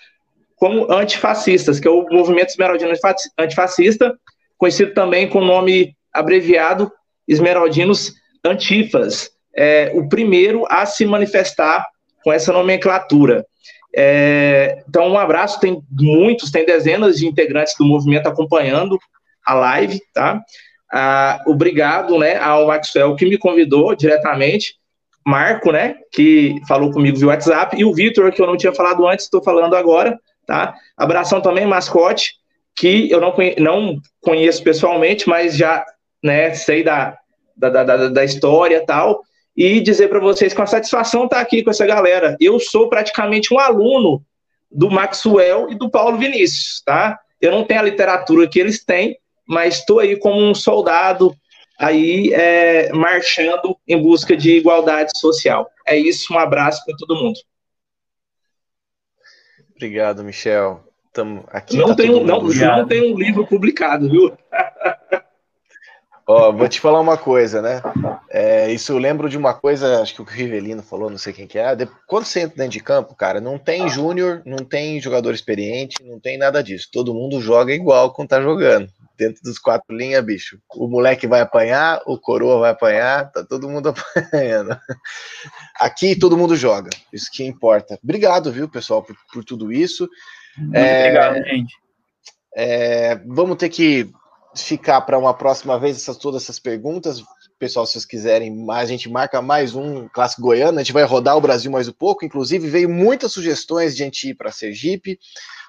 [0.64, 2.90] como antifascistas, que é o movimento esmeraldino
[3.38, 4.18] antifascista,
[4.56, 6.90] conhecido também com o nome abreviado
[7.28, 11.86] Esmeraldinos Antifas, é, o primeiro a se manifestar
[12.22, 13.44] com essa nomenclatura.
[13.94, 18.98] É, então, um abraço, tem muitos, tem dezenas de integrantes do movimento acompanhando
[19.44, 20.42] a live, tá?
[20.90, 24.76] Ah, obrigado, né, ao Maxwell que me convidou diretamente,
[25.26, 29.06] Marco, né, que falou comigo via WhatsApp, e o Vitor, que eu não tinha falado
[29.06, 30.74] antes, estou falando agora, tá?
[30.96, 32.34] Abração também, mascote,
[32.74, 35.84] que eu não, conhe não conheço pessoalmente, mas já
[36.22, 37.16] né, sei da,
[37.56, 39.22] da, da, da história tal,
[39.56, 42.36] e dizer para vocês com a satisfação estar tá aqui com essa galera.
[42.40, 44.24] Eu sou praticamente um aluno
[44.70, 47.20] do Maxwell e do Paulo Vinícius, tá?
[47.40, 49.16] Eu não tenho a literatura que eles têm,
[49.46, 51.34] mas estou aí como um soldado
[51.78, 55.68] aí é, marchando em busca de igualdade social.
[55.86, 57.38] É isso, um abraço para todo mundo.
[59.84, 60.82] Obrigado, Michel.
[61.12, 61.76] Tamo aqui.
[61.76, 64.32] Não, tá tem, um, não, não tem um livro publicado, viu?
[66.26, 67.82] Ó, vou te falar uma coisa, né?
[68.30, 71.46] É, isso eu lembro de uma coisa, acho que o Rivelino falou, não sei quem
[71.46, 71.76] que é.
[72.06, 76.18] Quando você entra dentro de campo, cara, não tem júnior, não tem jogador experiente, não
[76.18, 76.88] tem nada disso.
[76.90, 80.58] Todo mundo joga igual quando tá jogando dentro dos quatro linhas, bicho.
[80.74, 84.78] O moleque vai apanhar, o coroa vai apanhar, tá todo mundo apanhando.
[85.78, 87.98] Aqui todo mundo joga, isso que importa.
[88.02, 90.08] Obrigado, viu, pessoal, por, por tudo isso.
[90.56, 91.74] Muito é, obrigado, gente.
[92.56, 94.10] É, vamos ter que
[94.56, 97.22] ficar para uma próxima vez essas, todas essas perguntas.
[97.58, 100.78] Pessoal, se vocês quiserem, a gente marca mais um clássico goiano.
[100.78, 102.24] A gente vai rodar o Brasil mais um pouco.
[102.24, 105.18] Inclusive, veio muitas sugestões de a gente ir para Sergipe,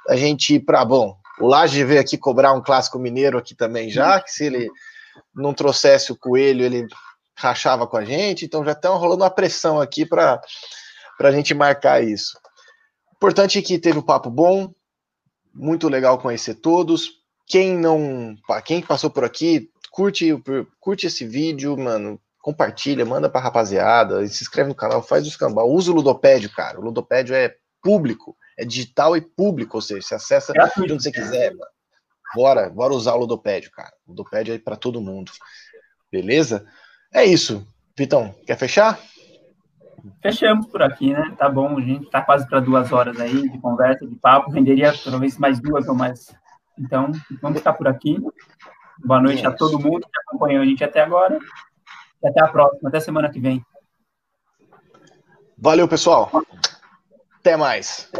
[0.10, 3.90] a gente ir para, bom, o Laje veio aqui cobrar um clássico mineiro aqui também
[3.90, 4.70] já, que se ele
[5.34, 6.88] não trouxesse o coelho, ele
[7.36, 10.42] rachava com a gente, então já estão rolando uma pressão aqui para
[11.20, 12.38] a gente marcar isso.
[13.16, 14.72] Importante é que teve um papo bom,
[15.54, 17.12] muito legal conhecer todos.
[17.48, 20.32] Quem não, quem passou por aqui, curte,
[20.80, 25.70] curte esse vídeo, mano, compartilha, manda para rapaziada, se inscreve no canal, faz o escambau,
[25.70, 26.80] usa o Ludopédio, cara.
[26.80, 31.12] O Ludopédio é público é digital e público, ou seja, você acessa de onde você
[31.12, 31.52] quiser.
[31.52, 31.72] Mano.
[32.36, 33.94] Bora, bora usar o Ludopédio, cara.
[34.06, 35.32] O Ludopédio aí para todo mundo.
[36.12, 36.66] Beleza?
[37.14, 37.66] É isso.
[37.98, 39.00] Vitão, quer fechar?
[40.22, 41.34] Fechamos por aqui, né?
[41.38, 44.52] Tá bom, a gente tá quase para duas horas aí de conversa, de papo.
[44.52, 46.36] Renderia talvez mais duas ou mais.
[46.78, 47.12] Então,
[47.42, 48.18] vamos ficar por aqui.
[49.04, 51.40] Boa noite a todo mundo que acompanhou a gente até agora.
[52.22, 53.66] E até a próxima, até semana que vem.
[55.58, 56.30] Valeu, pessoal.
[57.40, 58.12] Até mais.